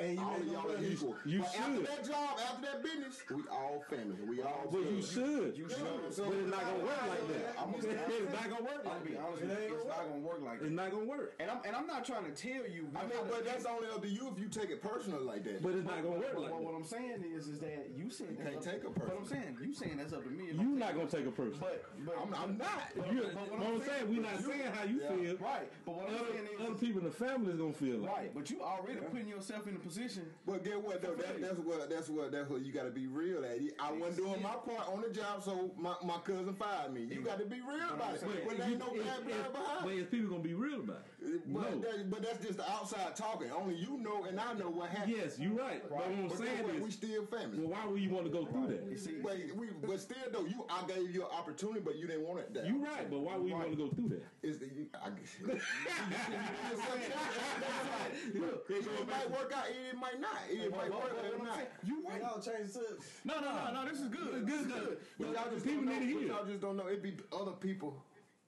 And 0.00 0.14
you 0.14 0.22
all 0.22 0.36
of 0.36 0.46
y'all 0.46 0.62
gonna 0.62 0.78
are 0.78 0.84
equal. 0.84 1.16
you 1.26 1.40
but 1.40 1.48
after 1.58 1.74
should. 1.74 1.86
that 1.90 2.06
job, 2.06 2.38
after 2.38 2.62
that 2.70 2.82
business, 2.84 3.18
we 3.34 3.42
all 3.50 3.82
family. 3.90 4.14
We 4.30 4.42
all. 4.42 4.68
But 4.70 4.86
you 4.94 5.02
should. 5.02 5.58
You 5.58 5.66
You 5.66 5.74
know 5.74 5.90
what 5.90 6.06
I'm 6.06 6.06
should. 6.06 6.14
saying? 6.14 6.30
But 6.30 6.38
it's 6.38 6.50
not 6.54 6.62
gonna 6.70 6.84
work 6.86 7.02
like 7.10 7.26
that. 7.34 7.44
I'm 7.58 7.70
gonna- 7.74 7.98
It's 8.22 8.32
not 8.32 8.46
gonna 8.46 8.62
work 8.62 8.78
I'm 8.86 8.90
like 8.94 9.02
be 9.02 9.10
that. 9.18 9.22
honest 9.26 9.42
with 9.42 9.50
you. 9.58 9.74
It's 9.74 9.86
not 9.90 10.02
gonna 10.06 10.22
work 10.22 10.40
like 10.46 10.58
that. 10.62 10.66
It's 10.70 10.78
not 10.78 10.90
gonna 10.94 11.04
work. 11.10 11.34
And 11.42 11.50
I'm 11.50 11.58
and 11.66 11.74
I'm 11.74 11.86
not 11.90 12.04
trying 12.06 12.26
to 12.30 12.34
tell 12.36 12.62
you. 12.70 12.86
I 12.94 13.02
mean, 13.10 13.26
but 13.26 13.42
that's 13.44 13.66
only 13.66 13.88
up 13.90 13.98
to 14.02 14.08
you 14.08 14.30
if 14.30 14.38
you 14.38 14.46
take 14.46 14.70
it 14.70 14.78
personal 14.78 15.18
like 15.26 15.42
that. 15.50 15.62
But 15.66 15.74
it's 15.74 15.82
not 15.82 15.98
gonna 16.06 16.22
work 16.22 16.30
like 16.38 16.52
what, 16.54 16.62
what. 16.62 16.74
I'm 16.78 16.86
saying 16.86 17.26
is, 17.34 17.48
is 17.50 17.58
that 17.58 17.90
you 17.98 18.06
said 18.06 18.38
can't 18.38 18.54
that's 18.54 18.70
take 18.70 18.86
up, 18.86 18.94
a 18.94 19.00
person. 19.02 19.10
But 19.10 19.18
I'm 19.18 19.26
saying, 19.26 19.50
you 19.66 19.74
saying 19.74 19.96
that's 19.98 20.14
up 20.14 20.22
to 20.22 20.30
me. 20.30 20.54
You 20.54 20.62
I'm 20.62 20.78
not 20.78 20.94
gonna 20.94 21.10
take 21.10 21.26
a 21.26 21.34
person. 21.34 21.58
But 21.58 21.82
but 22.06 22.14
I'm, 22.22 22.30
I'm 22.38 22.54
not. 22.54 22.86
But- 22.94 23.10
You, 23.10 23.26
but 23.34 23.50
what 23.50 23.50
what 23.50 23.66
I'm 23.66 23.74
I'm 23.74 23.82
saying, 23.82 23.98
saying- 23.98 24.10
we 24.14 24.18
not 24.22 24.38
saying 24.46 24.70
how 24.78 24.84
you 24.86 24.98
feel. 25.02 25.34
right. 25.42 25.66
But 25.82 25.94
what 25.98 26.06
I'm 26.06 26.22
saying 26.22 26.46
Other, 26.54 26.54
is, 26.54 26.70
other 26.70 26.78
people 26.78 27.02
in 27.02 27.06
the 27.10 27.18
family 27.18 27.50
is 27.50 27.58
gonna 27.58 27.72
feel 27.74 27.98
like. 27.98 28.14
right. 28.14 28.30
But 28.34 28.46
you 28.50 28.62
already 28.62 29.00
putting 29.10 29.26
yourself 29.26 29.66
in 29.66 29.74
a 29.74 29.78
position. 29.88 30.22
But 30.46 30.64
get 30.64 30.80
what 30.82 31.02
though? 31.02 31.14
That, 31.14 31.40
that's 31.40 31.58
what 31.58 31.90
that's 31.90 32.08
what 32.08 32.32
that's 32.32 32.48
what 32.50 32.62
you 32.64 32.72
got 32.72 32.84
to 32.84 32.90
be 32.90 33.06
real 33.06 33.44
at. 33.44 33.58
I 33.80 33.92
wasn't 33.92 34.16
doing 34.18 34.42
my 34.42 34.54
part 34.54 34.88
on 34.88 35.02
the 35.02 35.08
job, 35.08 35.42
so 35.42 35.70
my, 35.78 35.94
my 36.04 36.18
cousin 36.18 36.54
fired 36.54 36.92
me. 36.92 37.06
You 37.10 37.22
got 37.22 37.38
to 37.38 37.46
be 37.46 37.60
real 37.60 37.90
about 37.94 38.14
it. 38.14 38.22
When 38.46 38.58
there 38.58 38.68
ain't 38.68 38.78
no 38.78 38.90
bad 38.92 39.24
blood 39.26 39.52
behind. 39.52 39.84
But 39.84 39.92
is 39.94 40.06
people 40.06 40.30
gonna 40.30 40.42
be 40.42 40.54
real 40.54 40.80
about 40.80 41.02
it? 41.22 41.52
But, 41.52 41.74
No. 41.74 41.80
that, 41.80 42.10
but 42.10 42.22
that's 42.22 42.44
just 42.44 42.58
the 42.58 42.70
outside 42.70 43.16
talking. 43.16 43.50
Only 43.50 43.76
you 43.76 43.98
know, 43.98 44.24
and 44.24 44.38
I 44.38 44.52
know 44.54 44.70
what 44.70 44.90
happened. 44.90 45.16
Yes, 45.16 45.38
you're 45.38 45.52
right. 45.52 45.82
But 45.88 45.98
what 45.98 46.06
I'm 46.06 46.28
But 46.28 46.38
saying 46.38 46.62
what? 46.64 46.80
we 46.80 46.90
still 46.90 47.24
family. 47.26 47.58
well, 47.58 47.68
why 47.70 47.86
would 47.90 48.00
you 48.00 48.10
want 48.10 48.26
to 48.26 48.32
go 48.32 48.44
through 48.46 48.68
that? 48.68 48.98
See, 49.00 49.16
But 49.22 49.36
we, 49.56 49.68
but 49.86 50.00
still 50.00 50.16
though, 50.32 50.44
you 50.44 50.64
I 50.68 50.86
gave 50.86 51.14
you 51.14 51.22
an 51.22 51.28
opportunity, 51.32 51.80
but 51.80 51.96
you 51.96 52.06
didn't 52.06 52.26
want 52.26 52.40
it. 52.40 52.54
That 52.54 52.66
You 52.66 52.84
right, 52.84 53.08
but 53.10 53.20
why 53.20 53.36
would 53.36 53.48
you 53.48 53.54
want 53.54 53.70
to 53.70 53.76
go 53.76 53.88
through 53.88 54.08
that? 54.10 54.24
It's 54.42 54.58
the, 54.58 54.66
you, 54.66 54.86
I, 54.94 55.08
Look, 58.34 58.66
it 58.70 59.08
might 59.08 59.30
work 59.30 59.52
out, 59.54 59.64
it 59.90 59.96
might 59.96 60.20
not. 60.20 60.38
It 60.50 60.70
might 60.70 60.90
work, 60.92 61.12
But 61.16 61.24
it 61.24 61.38
what 61.38 61.48
not. 61.48 61.58
you 61.86 62.02
right. 62.08 62.20
Y'all 62.20 62.40
change 62.40 62.68
the 62.68 62.72
subject. 62.74 63.02
No, 63.24 63.40
no, 63.40 63.50
no, 63.52 63.82
no. 63.84 63.88
This 63.90 64.00
is 64.00 64.08
good. 64.08 64.32
Good, 64.32 64.46
This 64.46 64.60
is 64.62 64.66
good. 64.66 64.98
But 65.18 65.26
y'all 65.32 65.50
just 65.52 65.64
People 65.64 65.84
don't 65.84 65.86
know, 65.94 65.98
need 66.00 66.12
to 66.12 66.18
hear. 66.20 66.28
y'all 66.28 66.44
just 66.44 66.60
don't 66.60 66.76
know. 66.76 66.86
It 66.86 67.02
be 67.02 67.14
other 67.32 67.52
people. 67.52 68.02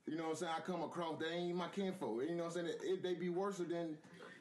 You 0.07 0.17
know 0.17 0.25
what 0.25 0.31
I'm 0.31 0.37
saying? 0.37 0.53
I 0.57 0.61
come 0.61 0.83
across 0.83 1.19
they 1.21 1.27
ain't 1.35 1.57
my 1.57 1.69
kinfolk. 1.69 2.23
You 2.29 2.35
know 2.37 2.45
what 2.45 2.57
I'm 2.57 2.67
saying? 2.67 2.77
It, 2.83 3.03
they 3.03 3.15
be 3.15 3.29
worse 3.29 3.59
than 3.59 3.97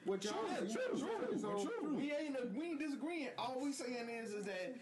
what 0.05 0.23
y'all. 0.23 0.33
True, 0.57 0.67
you 0.67 0.73
true, 0.73 0.99
true, 1.29 1.39
so- 1.39 1.69
true. 1.81 1.95
We 1.95 2.11
ain't 2.13 2.35
we 2.55 2.65
ain't 2.65 2.79
disagreeing. 2.79 3.29
All 3.37 3.59
we 3.61 3.71
saying 3.71 4.09
is 4.09 4.31
is 4.31 4.45
that 4.45 4.75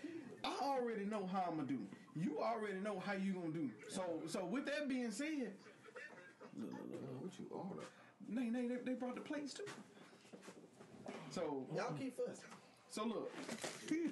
I 0.45 0.53
already 0.63 1.03
know 1.05 1.25
how 1.31 1.43
I'm 1.49 1.57
gonna 1.57 1.67
do. 1.67 1.79
You 2.15 2.39
already 2.39 2.79
know 2.79 2.99
how 3.05 3.13
you 3.13 3.33
gonna 3.33 3.51
do. 3.51 3.69
So 3.89 4.03
so 4.27 4.45
with 4.45 4.65
that 4.67 4.87
being 4.87 5.11
said, 5.11 5.51
What 6.55 7.31
you 7.39 7.45
order? 7.51 7.83
they 8.29 8.49
they 8.49 8.75
they 8.85 8.93
brought 8.93 9.15
the 9.15 9.21
plates 9.21 9.53
too. 9.53 9.63
So 11.37 11.63
Y'all 11.75 11.93
keep 11.93 12.17
fussing. 12.17 12.49
so 12.89 13.05
look, 13.05 13.31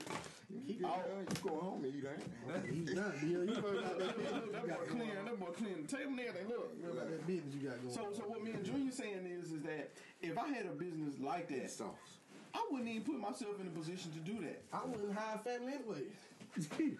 You, 0.67 0.75
get 0.75 0.85
oh. 0.85 1.01
done, 1.09 1.25
you 1.25 1.49
go 1.49 1.57
home 1.59 1.83
and 1.83 1.93
eat, 1.95 2.05
ain't 2.05 2.73
He's 2.73 2.93
done. 2.93 3.13
You, 3.23 3.41
you 3.49 3.55
heard 3.55 3.79
about 3.81 3.97
that 3.97 4.15
business 4.15 4.43
that 4.53 4.61
you 4.61 4.61
boy 4.61 4.67
got 4.67 4.87
going 4.87 5.17
on. 5.17 5.25
that 5.25 5.39
boy 5.39 5.45
clearing 5.57 5.81
the 5.81 5.97
table 5.97 6.11
and 6.11 6.19
everything. 6.19 6.47
Look. 6.49 6.69
You 6.77 6.83
heard 6.85 6.93
about 6.93 7.09
that 7.09 7.25
business 7.27 7.55
you 7.55 7.67
got 7.67 7.81
going 7.81 7.93
So 7.95 8.01
so 8.13 8.21
what 8.29 8.43
me 8.43 8.51
and 8.51 8.63
Junior 8.63 8.91
saying 8.91 9.25
is 9.25 9.51
is 9.51 9.63
that 9.63 9.89
if 10.21 10.37
I 10.37 10.47
had 10.49 10.67
a 10.67 10.75
business 10.77 11.15
like 11.19 11.49
that, 11.49 11.71
Sauce. 11.71 12.21
I 12.53 12.61
wouldn't 12.71 12.87
even 12.87 13.03
put 13.03 13.19
myself 13.19 13.59
in 13.59 13.67
a 13.67 13.69
position 13.71 14.11
to 14.13 14.19
do 14.19 14.39
that. 14.45 14.61
I 14.71 14.85
wouldn't 14.85 15.11
hire 15.17 15.39
family 15.43 15.73
anyway. 15.73 16.05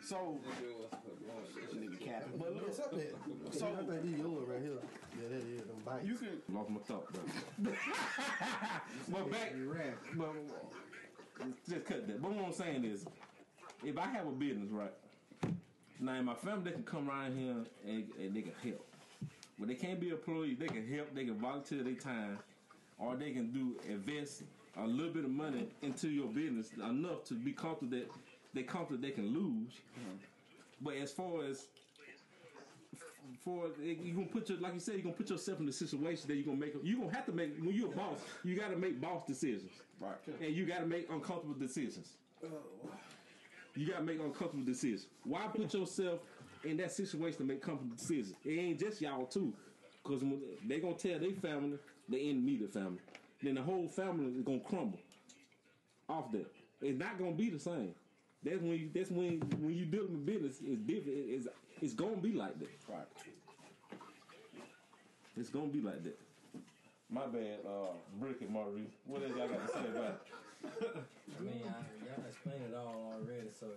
So 0.02 0.38
nigga 1.76 2.00
capping. 2.00 2.38
But 2.38 2.56
look, 2.56 2.68
What's 2.68 2.80
up 2.80 2.92
there? 2.92 3.06
So- 3.52 3.68
I 3.68 3.84
think 3.86 4.04
these 4.04 4.20
yours 4.20 4.48
right 4.48 4.62
here. 4.62 4.72
Yeah, 5.22 5.30
that 5.30 5.48
is 5.48 5.62
them 5.62 5.82
bites. 5.86 6.06
you 6.06 6.16
can 6.16 6.42
Lost 6.54 6.70
my 6.70 6.80
thought, 6.82 7.14
bro. 7.14 7.24
but 9.12 9.32
back, 9.32 9.54
but 10.16 10.34
just 11.70 11.86
cut 11.86 12.08
that. 12.08 12.22
But 12.22 12.32
what 12.32 12.46
I'm 12.46 12.52
saying 12.52 12.84
is, 12.84 13.06
if 13.84 13.98
I 13.98 14.08
have 14.08 14.28
a 14.28 14.32
business, 14.32 14.70
right? 14.72 14.92
Now 16.02 16.16
in 16.16 16.26
my 16.26 16.34
family, 16.34 16.66
they 16.66 16.72
can 16.72 16.84
come 16.84 17.10
around 17.10 17.38
here 17.38 17.56
and, 17.88 18.04
and 18.20 18.36
they 18.36 18.42
can 18.42 18.54
help. 18.62 18.86
But 19.58 19.70
they 19.70 19.76
can't 19.76 20.02
be 20.02 20.10
employees. 20.10 20.58
They 20.60 20.68
can 20.68 20.86
help. 20.86 21.16
They 21.16 21.24
can 21.24 21.36
volunteer 21.36 21.82
their 21.84 21.94
time, 21.94 22.40
or 23.00 23.16
they 23.16 23.32
can 23.32 23.52
do 23.52 23.80
invest 23.90 24.44
a 24.78 24.86
little 24.86 25.14
bit 25.14 25.24
of 25.24 25.32
money 25.32 25.70
into 25.82 26.10
your 26.10 26.28
business 26.28 26.72
enough 26.74 27.24
to 27.26 27.34
be 27.34 27.54
comfortable 27.54 27.98
that 27.98 28.10
they 28.56 28.64
comfortable 28.64 29.02
they 29.02 29.12
can 29.12 29.34
lose. 29.34 29.74
Mm-hmm. 29.74 30.16
But 30.82 30.96
as 30.96 31.12
far 31.12 31.44
as 31.44 31.68
for 33.44 33.68
you 33.82 34.14
gonna 34.14 34.28
put 34.28 34.50
your 34.50 34.60
like 34.60 34.74
you 34.74 34.80
said, 34.80 34.96
you're 34.96 35.04
gonna 35.04 35.16
put 35.16 35.30
yourself 35.30 35.60
in 35.60 35.68
a 35.68 35.72
situation 35.72 36.28
that 36.28 36.36
you're 36.36 36.46
gonna 36.46 36.58
make. 36.58 36.74
You 36.84 37.00
gonna 37.00 37.14
have 37.14 37.26
to 37.28 37.32
make 37.32 37.58
when 37.58 37.76
you're 37.76 37.92
a 37.92 37.96
boss. 37.96 38.20
You 38.44 38.56
got 38.56 38.72
to 38.72 38.78
make 38.78 39.00
boss 39.00 39.26
decisions, 39.28 39.72
right. 40.00 40.16
and 40.42 40.56
you 40.56 40.66
got 40.66 40.80
to 40.80 40.88
make 40.88 41.10
uncomfortable 41.12 41.56
decisions. 41.56 42.14
Oh. 42.44 42.48
You 43.76 43.88
got 43.88 43.98
to 43.98 44.04
make 44.04 44.20
uncomfortable 44.20 44.64
decisions. 44.64 45.08
Why 45.26 45.48
put 45.48 45.74
yourself 45.74 46.22
in 46.64 46.78
that 46.78 46.92
situation 46.92 47.38
to 47.40 47.44
make 47.44 47.62
comfortable 47.62 47.96
decisions? 47.96 48.36
It 48.46 48.58
ain't 48.58 48.80
just 48.80 49.02
y'all 49.02 49.26
too, 49.26 49.54
because 50.04 50.24
they 50.68 50.80
gonna 50.80 50.96
tell 50.96 51.20
their 51.20 51.32
family, 51.34 51.78
they 52.08 52.30
in 52.30 52.38
the 52.38 52.52
immediate 52.52 52.74
family, 52.74 53.00
then 53.44 53.56
the 53.56 53.62
whole 53.62 53.88
family 53.88 54.34
is 54.38 54.44
gonna 54.44 54.60
crumble 54.60 55.00
off 56.08 56.32
that. 56.32 56.46
It's 56.82 57.00
not 57.00 57.18
gonna 57.18 57.32
be 57.32 57.50
the 57.50 57.60
same. 57.60 57.94
That's 58.46 58.62
when 58.62 58.72
you, 58.78 58.90
that's 58.94 59.10
when 59.10 59.40
when 59.60 59.74
you 59.74 59.86
dealing 59.86 60.12
with 60.14 60.26
business, 60.26 60.58
it's 60.64 60.82
different. 60.86 61.18
It's 61.34 61.48
it's 61.82 61.94
gonna 61.94 62.18
be 62.18 62.32
like 62.34 62.58
that. 62.60 62.70
Right. 62.88 63.10
It's 65.36 65.50
gonna 65.50 65.68
be 65.74 65.82
like 65.82 66.04
that. 66.04 66.20
My 67.10 67.26
bad, 67.26 67.66
uh, 67.66 67.94
Brick 68.20 68.42
and 68.42 68.50
Maurice. 68.52 68.94
What 69.06 69.22
else 69.24 69.34
y'all 69.38 69.48
got 69.50 69.62
to 69.68 69.74
say 69.74 69.86
about 69.90 70.22
it? 70.22 71.06
I 71.38 71.42
mean, 71.44 71.62
I, 71.70 71.78
y'all 72.06 72.26
explained 72.26 72.64
it 72.70 72.76
all 72.78 73.14
already, 73.14 73.50
so 73.60 73.68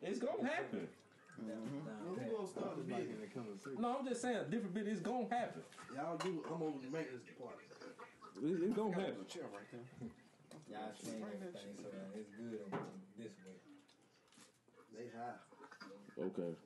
It's 0.00 0.18
gonna 0.20 0.48
happen. 0.48 0.88
down, 1.36 1.48
down 1.48 2.00
When 2.04 2.12
we 2.16 2.20
pat. 2.20 2.32
gonna 2.32 2.48
start 2.48 2.76
the 2.76 2.84
business? 2.84 3.78
No, 3.78 3.96
I'm 3.98 4.06
just 4.08 4.22
saying, 4.22 4.48
different 4.48 4.72
bit. 4.74 4.88
It's 4.88 5.00
gonna 5.00 5.28
happen. 5.28 5.62
Y'all 5.94 6.16
do. 6.16 6.44
I'm 6.48 6.62
over 6.62 6.78
the 6.80 6.88
maintenance 6.92 7.24
department. 7.28 7.68
It- 8.40 8.62
It's 8.64 8.76
gonna 8.76 8.94
happen. 8.94 9.24
chair 9.28 9.44
right 9.52 9.68
there. 9.72 10.08
Y'all 10.68 10.88
explained 10.92 11.24
everything, 11.32 11.76
so 11.80 11.88
uh, 11.88 12.16
it's 12.20 12.30
good 12.36 12.60
over 12.72 12.84
this 13.18 13.32
way. 13.44 13.56
They 14.98 15.04
high. 15.16 16.24
Okay. 16.26 16.56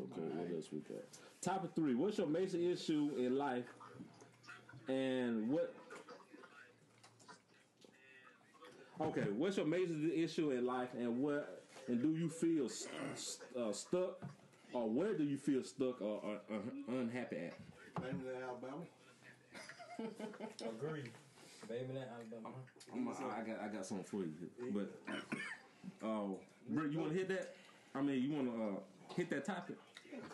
Okay. 0.00 0.20
What 0.20 0.54
else 0.56 0.72
we 0.72 0.78
got? 0.78 1.04
Topic 1.42 1.70
three. 1.74 1.94
What's 1.94 2.16
your 2.16 2.26
major 2.26 2.56
issue 2.56 3.10
in 3.18 3.36
life, 3.36 3.66
and 4.88 5.50
what? 5.50 5.74
Okay. 8.98 9.26
What's 9.36 9.58
your 9.58 9.66
major 9.66 9.92
issue 10.14 10.52
in 10.52 10.64
life, 10.64 10.88
and 10.94 11.18
what? 11.18 11.64
And 11.86 12.00
do 12.00 12.14
you 12.14 12.30
feel 12.30 12.70
st- 12.70 12.94
st- 13.14 13.56
uh, 13.56 13.72
stuck, 13.72 14.22
or 14.72 14.88
where 14.88 15.12
do 15.12 15.24
you 15.24 15.36
feel 15.36 15.62
stuck 15.62 16.00
or, 16.00 16.22
or, 16.22 16.40
or 16.88 17.00
unhappy 17.00 17.36
at? 17.36 17.54
Name 18.02 18.22
in 18.26 18.42
Alabama. 18.42 18.86
Agree. 20.64 21.04
Baby, 21.68 21.92
that 21.92 22.08
Alabama. 22.14 22.54
I'm, 22.94 23.08
I, 23.08 23.40
I 23.40 23.42
got 23.42 23.60
I 23.60 23.68
got 23.68 23.84
something 23.84 24.06
for 24.06 24.24
you, 24.24 24.50
but 24.72 24.90
uh, 26.06 26.28
Bro, 26.68 26.84
you 26.84 26.98
want 26.98 27.12
to 27.12 27.18
hit 27.18 27.28
that? 27.28 27.54
I 27.94 28.00
mean, 28.02 28.22
you 28.22 28.32
want 28.32 28.48
to 28.48 28.62
uh, 28.62 29.14
hit 29.14 29.30
that 29.30 29.44
topic? 29.44 29.76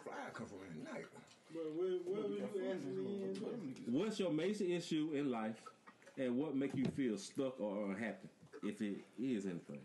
Fly 0.04 0.14
come 0.34 0.46
from 0.46 0.58
at 0.68 0.94
night. 0.94 1.06
But 1.52 1.62
where, 1.74 1.98
where 2.04 2.22
were 2.28 2.36
you 2.36 2.70
asking 2.70 2.96
me? 2.96 3.98
What's 3.98 4.18
your 4.18 4.30
major 4.32 4.64
issue 4.64 5.10
in 5.14 5.30
life, 5.30 5.62
and 6.18 6.36
what 6.36 6.54
make 6.54 6.74
you 6.74 6.84
feel 6.84 7.16
stuck 7.16 7.58
or 7.60 7.86
unhappy, 7.90 8.28
if 8.62 8.80
it 8.82 8.98
is 9.18 9.46
anything? 9.46 9.80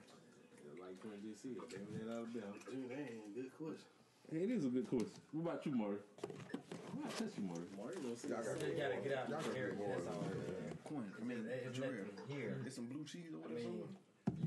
Like 0.82 1.00
Clint 1.02 1.24
just 1.24 1.42
said, 1.42 1.56
baby, 1.70 2.04
that 2.04 2.12
Alabama. 2.12 2.54
Dude, 2.70 2.90
that 2.90 3.00
ain't 3.00 3.24
a 3.32 3.40
good 3.40 3.52
question. 3.58 3.90
It 4.32 4.50
is 4.52 4.66
a 4.66 4.70
good 4.70 4.88
question. 4.90 5.14
What 5.32 5.42
about 5.54 5.66
you, 5.66 5.72
Murray? 5.74 5.98
What 7.00 7.14
about 7.16 7.32
you, 7.38 7.44
Murray? 7.44 7.68
Mario 7.78 8.00
gonna 8.02 8.16
say 8.18 8.28
Y'all 8.30 8.44
got 8.44 8.60
You 8.68 8.74
gotta 8.76 8.98
get 9.02 9.14
out 9.18 9.26
of 9.26 9.32
got 9.32 9.44
the 9.44 9.54
That's 9.54 10.08
all. 10.08 10.22
than- 10.26 10.78
Quinn, 10.84 11.06
I 11.22 11.24
mean, 11.24 11.46
It's 11.48 11.78
Jarrell. 11.80 12.06
here. 12.28 12.58
Get 12.64 12.74
some 12.74 12.86
blue 12.86 13.04
cheese 13.06 13.32
over 13.34 13.48
I 13.50 13.56
there 13.56 13.64
mean, 13.64 13.88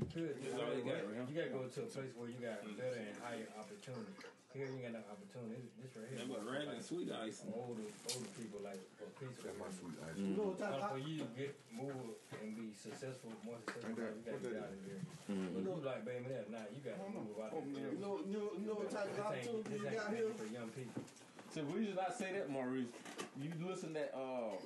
somewhere. 0.09 0.33
you 0.33 0.39
could. 0.39 0.43
You, 0.43 0.49
really 0.55 0.81
got, 0.83 1.03
got, 1.03 1.11
right? 1.11 1.27
you 1.27 1.35
gotta 1.35 1.53
go 1.53 1.61
to 1.67 1.79
a 1.83 1.89
place 1.89 2.13
where 2.15 2.29
you 2.29 2.39
got 2.39 2.63
better 2.77 2.99
and 2.99 3.15
higher 3.19 3.47
opportunity. 3.59 4.15
Here 4.55 4.73
you 4.73 4.79
got 4.79 4.95
no 4.97 5.03
opportunity. 5.11 5.69
This 5.77 5.93
right 5.93 6.07
here. 6.09 6.23
That 6.23 6.33
was 6.33 6.41
red 6.47 6.65
and 6.71 6.81
sweet 6.81 7.11
ice. 7.13 7.43
Older, 7.45 7.83
older 8.09 8.31
people 8.39 8.63
like 8.63 8.81
for 8.97 9.05
peaceful. 9.19 9.53
That's 9.53 9.59
my 9.59 9.69
sweet 9.69 9.97
ice. 10.01 10.17
Mm-hmm. 10.17 10.33
You 10.33 10.35
know 10.39 10.49
what 10.49 10.57
type 10.57 10.73
But 10.73 10.97
for 10.97 11.01
you 11.03 11.15
to 11.21 11.27
get 11.37 11.51
move 11.69 12.17
and 12.41 12.51
be 12.57 12.73
successful, 12.73 13.35
more 13.45 13.59
successful, 13.67 13.93
Right 13.93 14.01
there. 14.01 14.17
you 14.17 14.23
gotta 14.25 14.41
What 14.41 14.49
get 14.49 14.63
out 14.63 14.73
of 14.73 14.81
here. 14.81 15.01
But 15.27 15.61
you 15.61 15.71
like 15.83 16.03
baby 16.07 16.25
that 16.33 16.45
now, 16.49 16.65
you 16.73 16.79
gotta 16.81 17.05
move 17.11 17.37
out 17.37 17.53
of 17.53 17.61
oh, 17.61 17.69
here. 17.69 17.91
You 17.93 18.01
know, 18.01 18.13
you 18.25 18.65
know, 18.65 18.81
what 18.81 18.89
type 18.89 19.11
of 19.13 19.29
opportunity 19.29 19.77
you 19.77 19.93
got 19.93 20.09
here? 20.09 20.31
for 20.33 20.47
young 20.49 20.71
people. 20.73 21.05
So 21.53 21.61
the 21.61 21.71
reason 21.77 21.95
I 21.99 22.09
say 22.09 22.33
that, 22.33 22.49
Maurice, 22.49 22.89
you 23.37 23.51
listen 23.61 23.93
that 23.93 24.09
uh 24.15 24.57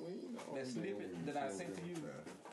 that 0.56 0.66
snippet 0.66 1.10
that 1.26 1.36
I 1.36 1.50
sent 1.50 1.74
to 1.76 1.82
you 1.84 2.00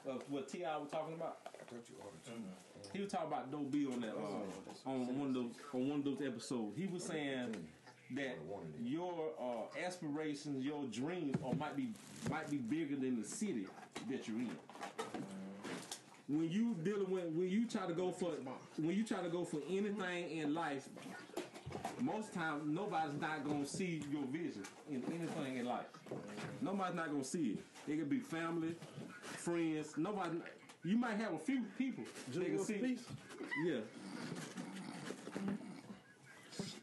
of 0.07 0.23
what 0.27 0.49
T.I. 0.49 0.77
was 0.77 0.89
talking 0.89 1.15
about. 1.15 1.39
I 1.45 1.63
thought 1.71 1.85
you 1.87 1.95
ordered 2.03 2.19
mm-hmm. 2.25 2.43
two. 2.43 2.68
He 2.93 3.01
was 3.01 3.11
talking 3.11 3.27
about 3.27 3.51
Doe 3.51 3.59
B 3.59 3.85
on 3.85 4.01
that 4.01 4.15
uh, 4.15 4.89
on 4.89 5.17
one 5.19 5.27
of 5.29 5.33
those 5.33 5.51
on 5.73 5.89
one 5.89 5.99
of 5.99 6.05
those 6.05 6.21
episodes. 6.25 6.77
He 6.77 6.87
was 6.87 7.03
saying 7.03 7.55
that 8.15 8.37
your 8.83 9.31
uh, 9.39 9.85
aspirations, 9.85 10.65
your 10.65 10.83
dreams, 10.85 11.35
or 11.43 11.53
might 11.53 11.75
be 11.77 11.89
might 12.29 12.49
be 12.49 12.57
bigger 12.57 12.95
than 12.95 13.21
the 13.21 13.27
city 13.27 13.67
that 14.09 14.27
you're 14.27 14.37
in. 14.37 14.51
When 16.27 16.49
you 16.49 16.75
dealing 16.83 17.09
with 17.09 17.25
when 17.25 17.49
you 17.49 17.67
try 17.67 17.85
to 17.85 17.93
go 17.93 18.11
for 18.11 18.31
when 18.77 18.95
you 18.95 19.03
try 19.03 19.21
to 19.21 19.29
go 19.29 19.43
for 19.43 19.59
anything 19.69 20.31
in 20.31 20.53
life, 20.53 20.87
most 22.01 22.33
times 22.33 22.63
nobody's 22.65 23.19
not 23.19 23.45
gonna 23.45 23.65
see 23.65 24.01
your 24.11 24.23
vision 24.31 24.63
in 24.89 25.03
anything 25.13 25.57
in 25.57 25.65
life. 25.65 25.85
Nobody's 26.61 26.95
not 26.95 27.11
gonna 27.11 27.23
see 27.23 27.57
it. 27.57 27.91
It 27.91 27.97
could 27.97 28.09
be 28.09 28.19
family, 28.19 28.75
friends. 29.21 29.93
Nobody. 29.97 30.37
You 30.83 30.97
might 30.97 31.17
have 31.17 31.33
a 31.33 31.39
few 31.39 31.63
people 31.77 32.03
they 32.33 32.45
can 32.45 32.45
Junior 32.57 32.63
see. 32.63 32.73
Peace. 32.75 33.03
Yeah. 33.65 33.79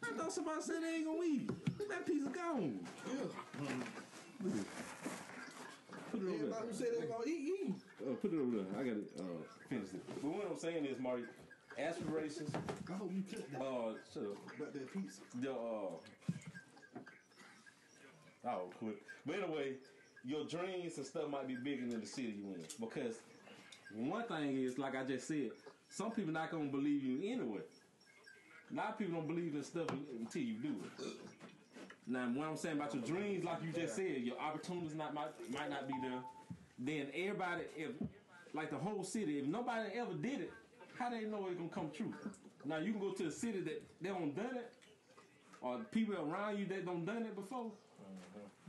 I 0.02 0.16
thought 0.18 0.32
somebody 0.32 0.60
said 0.62 0.76
they 0.82 0.96
ain't 0.96 1.06
gonna 1.06 1.22
eat. 1.24 1.50
That 1.88 2.06
piece 2.06 2.22
is 2.22 2.28
gone. 2.28 2.80
Yeah. 3.06 3.20
Put 6.12 6.20
it 6.20 6.24
over 6.24 6.34
Everybody 6.34 6.50
there. 6.50 6.60
who 6.66 6.72
said 6.72 6.88
they 7.00 7.06
gonna 7.06 7.24
eat, 7.26 7.52
eat. 7.66 7.74
Uh, 8.00 8.14
put 8.14 8.32
it 8.32 8.36
over 8.38 8.56
there. 8.56 8.66
I 8.78 8.82
gotta 8.84 9.00
uh, 9.18 9.42
finish 9.68 9.88
it. 9.94 10.02
But 10.22 10.30
what 10.30 10.46
I'm 10.50 10.58
saying 10.58 10.84
is, 10.86 10.98
Marty, 10.98 11.24
aspirations. 11.78 12.50
I 12.54 12.92
hope 12.96 13.10
you 13.12 13.22
took 13.22 13.50
that 13.52 13.60
Uh, 13.60 13.94
shut 14.12 14.22
up. 14.24 14.36
about 14.56 14.72
that 14.74 14.92
piece. 14.92 15.20
The 15.40 15.50
uh, 15.50 15.54
oh, 18.46 18.70
quit. 18.78 19.02
But 19.24 19.36
anyway, 19.36 19.74
your 20.24 20.44
dreams 20.44 20.96
and 20.98 21.06
stuff 21.06 21.28
might 21.28 21.48
be 21.48 21.56
bigger 21.56 21.86
than 21.86 22.00
the 22.00 22.06
city 22.06 22.34
you 22.38 22.54
in 22.54 22.62
because 22.80 23.16
one 23.94 24.24
thing 24.24 24.56
is, 24.56 24.78
like 24.78 24.96
I 24.96 25.04
just 25.04 25.28
said, 25.28 25.50
some 25.88 26.10
people 26.10 26.32
not 26.32 26.50
gonna 26.50 26.64
believe 26.64 27.02
you 27.04 27.32
anyway. 27.32 27.60
A 28.72 28.74
lot 28.74 28.90
of 28.90 28.98
people 28.98 29.14
don't 29.14 29.28
believe 29.28 29.54
in 29.54 29.62
stuff 29.62 29.86
until 30.18 30.42
you 30.42 30.54
do 30.54 30.74
it. 30.98 31.06
Now, 32.08 32.26
what 32.34 32.48
I'm 32.48 32.56
saying 32.56 32.76
about 32.76 32.94
your 32.94 33.02
dreams, 33.02 33.44
like 33.44 33.62
you 33.62 33.72
just 33.72 33.96
said, 33.96 34.18
your 34.18 34.38
opportunities 34.38 34.94
not 34.94 35.14
might, 35.14 35.28
might 35.50 35.70
not 35.70 35.88
be 35.88 35.94
there. 36.02 36.20
Then 36.78 37.08
everybody, 37.14 37.62
if 37.76 37.90
like 38.52 38.70
the 38.70 38.76
whole 38.76 39.02
city, 39.04 39.38
if 39.38 39.46
nobody 39.46 39.90
ever 39.94 40.14
did 40.14 40.40
it, 40.42 40.52
how 40.98 41.10
they 41.10 41.22
know 41.22 41.46
it's 41.48 41.56
gonna 41.56 41.68
come 41.68 41.90
true? 41.94 42.12
Now 42.64 42.78
you 42.78 42.92
can 42.92 43.00
go 43.00 43.12
to 43.12 43.26
a 43.26 43.30
city 43.30 43.60
that 43.60 43.82
they 44.00 44.08
don't 44.08 44.34
done 44.34 44.56
it, 44.56 44.72
or 45.60 45.78
people 45.90 46.14
around 46.14 46.58
you 46.58 46.66
that 46.66 46.84
don't 46.84 47.04
done 47.04 47.22
it 47.22 47.34
before. 47.34 47.70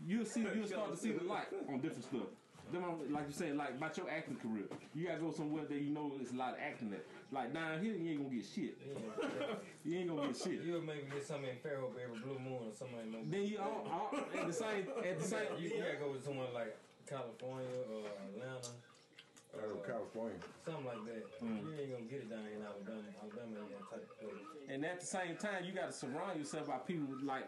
You'll 0.06 0.26
see, 0.26 0.46
you'll 0.56 0.68
start 0.68 0.92
to 0.92 0.98
see 0.98 1.12
the 1.12 1.24
light 1.24 1.48
on 1.68 1.80
different 1.80 2.04
stuff. 2.06 2.28
Them, 2.72 2.84
on- 2.84 3.14
like 3.14 3.28
you 3.28 3.34
said, 3.34 3.56
like 3.56 3.72
about 3.72 3.96
your 3.98 4.10
acting 4.10 4.36
career, 4.38 4.66
you 4.94 5.08
gotta 5.08 5.20
go 5.20 5.32
somewhere 5.32 5.64
that 5.66 5.80
you 5.80 5.90
know 5.90 6.12
there's 6.18 6.32
a 6.32 6.36
lot 6.36 6.54
of 6.54 6.60
acting 6.60 6.92
at. 6.94 7.06
Like 7.32 7.54
down 7.54 7.82
here, 7.82 7.94
you 7.96 8.12
ain't 8.12 8.24
gonna 8.24 8.36
get 8.36 8.46
shit. 8.46 8.78
You 9.86 9.98
ain't 10.00 10.10
gonna 10.10 10.28
get 10.28 10.38
shit. 10.38 10.62
You'll 10.66 10.82
maybe 10.82 11.08
get 11.14 11.26
something 11.26 11.48
in 11.48 11.56
Fairhope 11.64 11.96
every 11.96 12.20
blue 12.20 12.40
moon 12.40 12.68
or 12.68 12.74
something 12.76 12.98
like 12.98 13.12
that. 13.12 13.32
Then 13.32 13.44
you 13.44 13.58
all, 13.60 13.88
all 13.88 14.12
at 14.36 14.48
the 14.48 14.54
same 14.54 14.88
at 15.04 15.18
the 15.20 15.24
same. 15.26 15.48
You, 15.58 15.70
you 15.70 15.80
gotta 15.80 15.96
go 15.96 16.12
with 16.12 16.26
someone 16.26 16.48
like 16.54 16.76
California 17.08 17.68
or 17.90 18.04
Atlanta. 18.28 18.68
Out 19.56 19.64
of 19.64 19.78
or 19.78 19.88
California. 19.88 20.38
Something 20.66 20.86
like 20.86 21.04
that. 21.08 21.24
Mm. 21.40 21.64
You 21.64 21.72
ain't 21.80 21.92
gonna 21.92 22.04
get 22.12 22.20
it 22.20 22.30
down 22.30 22.44
in 22.52 22.60
Alabama. 22.62 23.08
Alabama 23.24 23.64
ain't 23.64 23.72
that 23.72 23.90
type 23.90 24.04
of 24.04 24.20
place. 24.20 24.44
And 24.70 24.86
at 24.86 25.00
the 25.00 25.06
same 25.06 25.36
time, 25.38 25.64
you 25.64 25.72
got 25.72 25.88
to 25.88 25.94
surround 25.96 26.38
yourself 26.38 26.68
by 26.68 26.78
people 26.84 27.08
like 27.24 27.48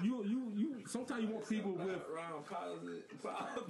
you 0.00 0.22
you 0.24 0.52
you. 0.54 0.76
Sometimes 0.86 1.24
you 1.24 1.28
want 1.34 1.48
people 1.48 1.72
with. 1.72 1.88
around 2.14 2.46
positive, 2.46 3.02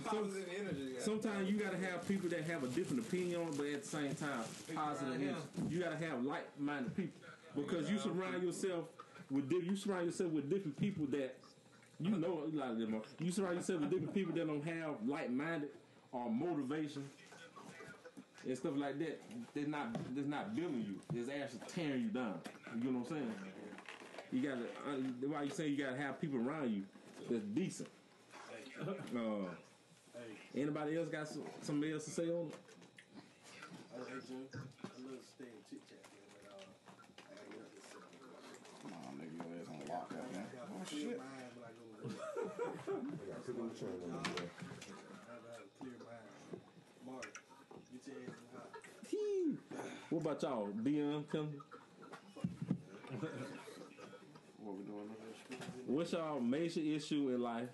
positive 0.09 0.49
energy. 0.59 0.95
Sometimes 0.99 1.51
you 1.51 1.59
gotta 1.59 1.77
have 1.79 2.07
people 2.07 2.29
that 2.31 2.45
have 2.45 2.65
a 2.65 2.69
different 2.69 3.07
opinion 3.07 3.41
on 3.43 3.53
but 3.57 3.67
at 3.67 3.83
the 3.83 3.89
same 3.89 4.15
time, 4.15 4.45
positive. 4.75 5.09
around 5.11 5.23
energy. 5.23 5.39
You 5.71 5.81
gotta 5.81 5.97
have 5.97 6.25
like-minded 6.25 6.97
people 6.97 7.21
because 7.57 7.91
you 7.91 7.99
surround 7.99 8.43
yourself 8.43 8.85
with 9.31 9.49
di- 9.49 9.65
you 9.67 9.77
surround 9.77 10.07
yourself 10.07 10.33
with 10.33 10.49
different 10.49 10.79
people 10.79 11.07
that 11.07 11.37
you 12.01 12.11
know 12.11 12.45
a 12.53 12.57
lot 12.57 12.71
of 12.71 12.79
them. 12.79 12.95
Are, 12.95 13.25
you 13.25 13.33
surround 13.33 13.57
yourself 13.57 13.81
with 13.81 13.91
different 13.91 14.15
people 14.15 14.35
that 14.35 14.47
don't 14.47 14.65
have 14.65 14.95
like-minded 15.07 15.71
or 16.13 16.31
motivation 16.31 17.05
and 18.47 18.57
stuff 18.57 18.73
like 18.77 18.99
that. 18.99 19.21
They're 19.55 19.67
not 19.67 19.97
they're 20.15 20.25
not 20.25 20.55
building 20.55 20.85
you. 20.87 21.19
It's 21.19 21.29
actually 21.29 21.61
tearing 21.69 22.03
you 22.03 22.09
down. 22.09 22.41
You 22.83 22.91
know 22.91 23.01
what 23.01 23.11
I'm 23.11 23.17
saying? 23.17 23.35
You 24.33 24.43
gotta. 24.43 24.63
Uh, 24.87 25.29
why 25.29 25.43
you 25.43 25.51
say 25.51 25.69
you 25.69 25.83
gotta 25.83 25.97
have 25.97 26.21
people 26.21 26.39
around 26.39 26.71
you 26.73 26.83
that's 27.31 27.45
decent. 27.55 27.89
Uh, 28.81 29.49
anybody 30.55 30.97
else 30.97 31.09
got 31.09 31.29
some, 31.29 31.43
something 31.63 31.93
else 31.93 32.05
to 32.05 32.11
say 32.11 32.25
on 32.25 32.49
it? 32.49 32.55
I 33.93 33.99
hey, 33.99 34.21
Jim, 34.27 34.47
I 34.53 34.97
love 35.03 35.19
to 35.19 35.45
chit 35.69 35.83
chat, 35.89 36.05
but 36.07 36.47
uh, 36.47 36.63
I 37.27 37.43
got 37.43 37.59
nothing 37.59 37.75
to 37.75 37.83
say. 37.83 37.99
Nah, 38.89 39.11
nigga, 39.19 39.35
your 39.39 39.59
ass 39.59 39.69
on 39.69 39.81
lock 39.89 40.11
up, 40.15 40.27
man. 40.33 40.47
Oh 40.55 40.85
shit. 40.89 41.19
mind 41.19 41.51
when 41.55 41.65
I 41.65 41.73
go 41.75 41.83
to 41.89 42.05
work. 42.07 42.19
Put 43.47 43.55
them 43.57 43.71
chain 43.75 43.99
on 44.05 44.23
there. 44.23 44.49
I 44.49 45.35
have 45.35 45.45
a 45.49 45.67
clear 45.79 45.99
mind. 46.05 46.63
Mark, 47.07 47.27
get 47.93 48.07
your 48.07 48.17
ass 48.23 48.35
in 48.35 48.45
the 48.47 48.59
hot. 48.59 48.71
What 50.11 50.21
about 50.23 50.43
y'all? 50.43 50.69
Dion, 50.69 51.25
come. 51.31 51.51
What 54.63 54.77
we 54.77 54.85
doing? 54.85 55.11
What's 55.87 56.13
y'all 56.13 56.41
major 56.41 56.81
issue 56.81 57.31
in 57.35 57.41
life, 57.43 57.69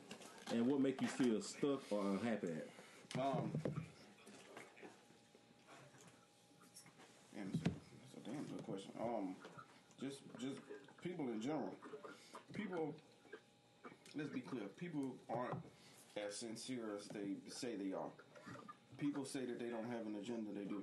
and 0.52 0.66
what 0.66 0.80
make 0.80 1.00
you 1.00 1.08
feel 1.08 1.40
stuck 1.40 1.80
or 1.90 2.00
unhappy 2.00 2.48
at? 2.48 3.20
Um, 3.20 3.50
damn, 7.34 7.50
that's 7.50 7.62
a, 7.66 7.70
that's 8.14 8.26
a 8.26 8.30
damn 8.30 8.44
good 8.44 8.64
question. 8.66 8.90
Um, 9.00 9.36
just 10.00 10.18
just 10.40 10.56
people 11.02 11.26
in 11.26 11.40
general. 11.40 11.74
People, 12.52 12.94
let's 14.16 14.30
be 14.30 14.40
clear. 14.40 14.62
People 14.76 15.14
aren't 15.28 15.56
as 16.16 16.36
sincere 16.36 16.96
as 16.98 17.06
they 17.08 17.36
say 17.48 17.76
they 17.76 17.92
are. 17.92 18.10
People 18.98 19.24
say 19.24 19.40
that 19.44 19.58
they 19.58 19.66
don't 19.66 19.88
have 19.90 20.06
an 20.06 20.14
agenda. 20.20 20.50
They 20.56 20.64
do. 20.64 20.82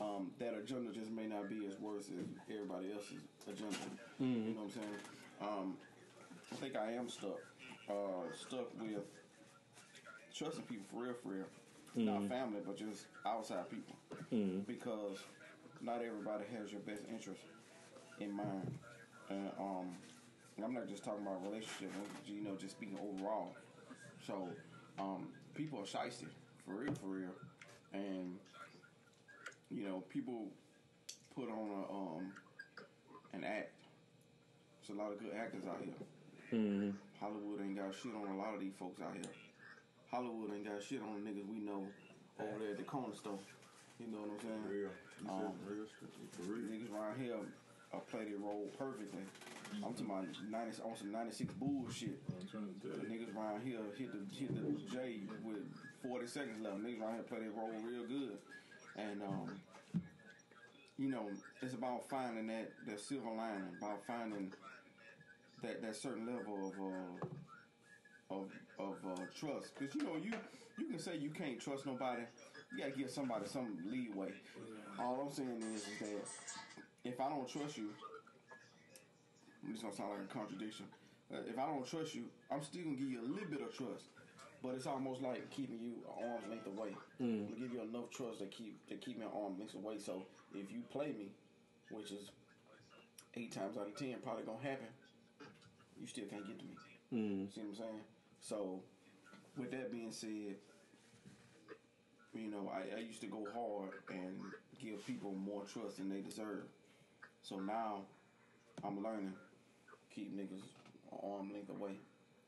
Um, 0.00 0.30
that 0.38 0.54
agenda 0.54 0.92
just 0.92 1.10
may 1.10 1.26
not 1.26 1.48
be 1.48 1.66
as 1.66 1.78
worse 1.80 2.04
as 2.08 2.24
everybody 2.52 2.92
else's 2.92 3.22
agenda. 3.48 3.76
You 4.18 4.26
know 4.26 4.60
what 4.60 4.64
I'm 4.64 4.70
saying? 4.70 4.96
Um, 5.42 5.76
I 6.52 6.56
think 6.56 6.76
I 6.76 6.92
am 6.92 7.08
stuck. 7.08 7.40
Uh, 7.88 8.32
stuck 8.34 8.68
with 8.80 9.02
trusting 10.34 10.64
people 10.64 10.84
for 10.90 11.04
real, 11.04 11.14
for 11.22 11.28
real. 11.28 11.44
Not 11.96 12.28
family, 12.28 12.60
but 12.66 12.76
just 12.76 13.06
outside 13.24 13.70
people. 13.70 13.94
Because 14.66 15.18
not 15.80 15.96
everybody 16.02 16.44
has 16.58 16.72
your 16.72 16.80
best 16.80 17.02
interest 17.12 17.40
in 18.18 18.32
mind. 18.32 18.78
And 19.30 19.50
um, 19.60 19.86
I'm 20.62 20.74
not 20.74 20.88
just 20.88 21.04
talking 21.04 21.22
about 21.22 21.42
relationship, 21.44 21.90
you 22.26 22.42
know, 22.42 22.56
just 22.56 22.76
speaking 22.76 22.98
overall. 23.00 23.54
So, 24.26 24.48
um, 24.98 25.28
people 25.54 25.78
are 25.78 25.82
shysty, 25.82 26.26
for 26.66 26.74
real, 26.74 26.92
for 26.94 27.06
real. 27.06 27.34
And, 27.92 28.38
you 29.70 29.84
know, 29.84 30.02
people 30.08 30.46
put 31.36 31.48
on 31.48 31.70
a, 31.70 31.92
um, 31.92 32.32
an 33.34 33.44
act. 33.44 33.72
There's 34.86 34.98
a 34.98 35.02
lot 35.02 35.12
of 35.12 35.18
good 35.20 35.32
actors 35.38 35.64
out 35.68 35.80
here. 35.84 35.94
Hollywood 37.20 37.60
ain't 37.62 37.76
got 37.76 37.94
shit 37.94 38.14
on 38.14 38.28
a 38.30 38.36
lot 38.36 38.54
of 38.54 38.60
these 38.60 38.74
folks 38.78 39.00
out 39.02 39.14
here. 39.14 39.26
Hollywood 40.10 40.54
ain't 40.54 40.64
got 40.66 40.82
shit 40.82 41.00
on 41.02 41.18
the 41.18 41.30
niggas 41.30 41.46
we 41.50 41.58
know 41.58 41.86
over 42.38 42.58
there 42.60 42.70
at 42.72 42.78
the 42.78 42.84
corner 42.84 43.14
store. 43.14 43.38
You 43.98 44.06
know 44.10 44.18
what 44.22 44.38
I'm 44.38 44.46
saying? 44.46 44.62
Real. 44.70 44.90
Um, 45.30 45.52
real. 45.66 45.86
For 46.36 46.42
real. 46.46 46.66
Niggas 46.70 46.92
around 46.94 47.18
here 47.20 47.34
uh, 47.92 47.98
play 48.10 48.24
their 48.24 48.38
role 48.38 48.66
perfectly. 48.78 49.22
I'm 49.82 49.94
talking 49.94 50.06
about 50.06 50.26
90, 50.50 50.82
on 50.82 50.96
some 50.96 51.10
96 51.10 51.54
bullshit. 51.54 52.22
I'm 52.30 52.46
trying 52.46 52.70
to 52.70 52.74
tell 52.86 52.98
The 53.02 53.06
you. 53.10 53.18
niggas 53.18 53.34
around 53.34 53.62
here 53.66 53.78
hit 53.98 54.10
the 54.14 54.22
hit 54.34 54.50
the 54.54 54.94
J 54.94 55.20
with 55.42 55.66
40 56.02 56.26
seconds 56.26 56.62
left. 56.62 56.78
Niggas 56.78 57.00
around 57.02 57.14
here 57.14 57.26
play 57.26 57.40
their 57.40 57.50
role 57.50 57.74
real 57.82 58.06
good. 58.06 58.38
And 58.96 59.22
um, 59.22 59.50
you 60.98 61.08
know, 61.10 61.26
it's 61.62 61.74
about 61.74 62.08
finding 62.08 62.46
that, 62.46 62.70
that 62.86 63.00
silver 63.00 63.30
lining, 63.30 63.66
about 63.78 64.06
finding 64.06 64.52
that, 65.64 65.82
that 65.82 65.96
certain 65.96 66.26
level 66.26 66.68
of 66.68 66.74
uh, 66.80 68.36
of 68.36 68.50
of 68.78 68.96
uh, 69.10 69.22
trust. 69.38 69.72
Because 69.78 69.94
you 69.94 70.02
know, 70.02 70.16
you 70.16 70.32
you 70.78 70.86
can 70.86 70.98
say 70.98 71.16
you 71.16 71.30
can't 71.30 71.60
trust 71.60 71.86
nobody. 71.86 72.22
You 72.72 72.78
gotta 72.84 72.96
give 72.96 73.10
somebody 73.10 73.46
some 73.46 73.78
leeway. 73.86 74.32
All 74.98 75.20
I'm 75.26 75.32
saying 75.32 75.62
is, 75.74 75.82
is 75.82 75.98
that 76.00 76.28
if 77.04 77.20
I 77.20 77.28
don't 77.28 77.48
trust 77.48 77.76
you, 77.78 77.90
this 79.62 79.82
gonna 79.82 79.94
sound 79.94 80.10
like 80.10 80.20
a 80.30 80.32
contradiction. 80.32 80.86
Uh, 81.32 81.38
if 81.48 81.58
I 81.58 81.66
don't 81.66 81.86
trust 81.86 82.14
you, 82.14 82.24
I'm 82.50 82.62
still 82.62 82.84
gonna 82.84 82.96
give 82.96 83.10
you 83.10 83.20
a 83.20 83.28
little 83.28 83.48
bit 83.48 83.62
of 83.62 83.74
trust, 83.74 84.04
but 84.62 84.74
it's 84.74 84.86
almost 84.86 85.22
like 85.22 85.48
keeping 85.50 85.78
you 85.80 85.94
an 86.18 86.30
arm's 86.30 86.48
length 86.48 86.66
away. 86.66 86.94
I'm 87.20 87.46
gonna 87.46 87.60
give 87.60 87.72
you 87.72 87.82
enough 87.82 88.10
trust 88.10 88.40
to 88.40 88.46
keep 88.46 88.86
to 88.88 88.96
keep 88.96 89.18
me 89.18 89.26
arm's 89.26 89.58
length 89.58 89.74
away. 89.74 89.98
So 89.98 90.26
if 90.54 90.70
you 90.70 90.82
play 90.90 91.08
me, 91.08 91.30
which 91.90 92.10
is 92.12 92.30
eight 93.36 93.52
times 93.52 93.76
out 93.76 93.88
of 93.88 93.96
ten 93.96 94.16
probably 94.22 94.44
gonna 94.44 94.58
happen, 94.62 94.86
you 96.04 96.08
still 96.08 96.24
can't 96.28 96.46
get 96.46 96.58
to 96.58 96.64
me. 96.66 96.76
See 97.54 97.60
what 97.60 97.68
I'm 97.70 97.74
saying? 97.74 98.00
So 98.40 98.80
with 99.56 99.70
that 99.70 99.90
being 99.90 100.12
said, 100.12 100.56
you 102.34 102.50
know, 102.50 102.70
I, 102.70 102.98
I 102.98 103.00
used 103.00 103.22
to 103.22 103.26
go 103.26 103.48
hard 103.54 103.92
and 104.10 104.38
give 104.78 105.06
people 105.06 105.32
more 105.32 105.62
trust 105.64 105.96
than 105.96 106.10
they 106.10 106.20
deserve. 106.20 106.64
So 107.42 107.56
now 107.56 108.02
I'm 108.84 109.02
learning 109.02 109.32
keep 110.14 110.36
niggas 110.36 110.60
arm 111.22 111.50
length 111.52 111.70
away. 111.70 111.96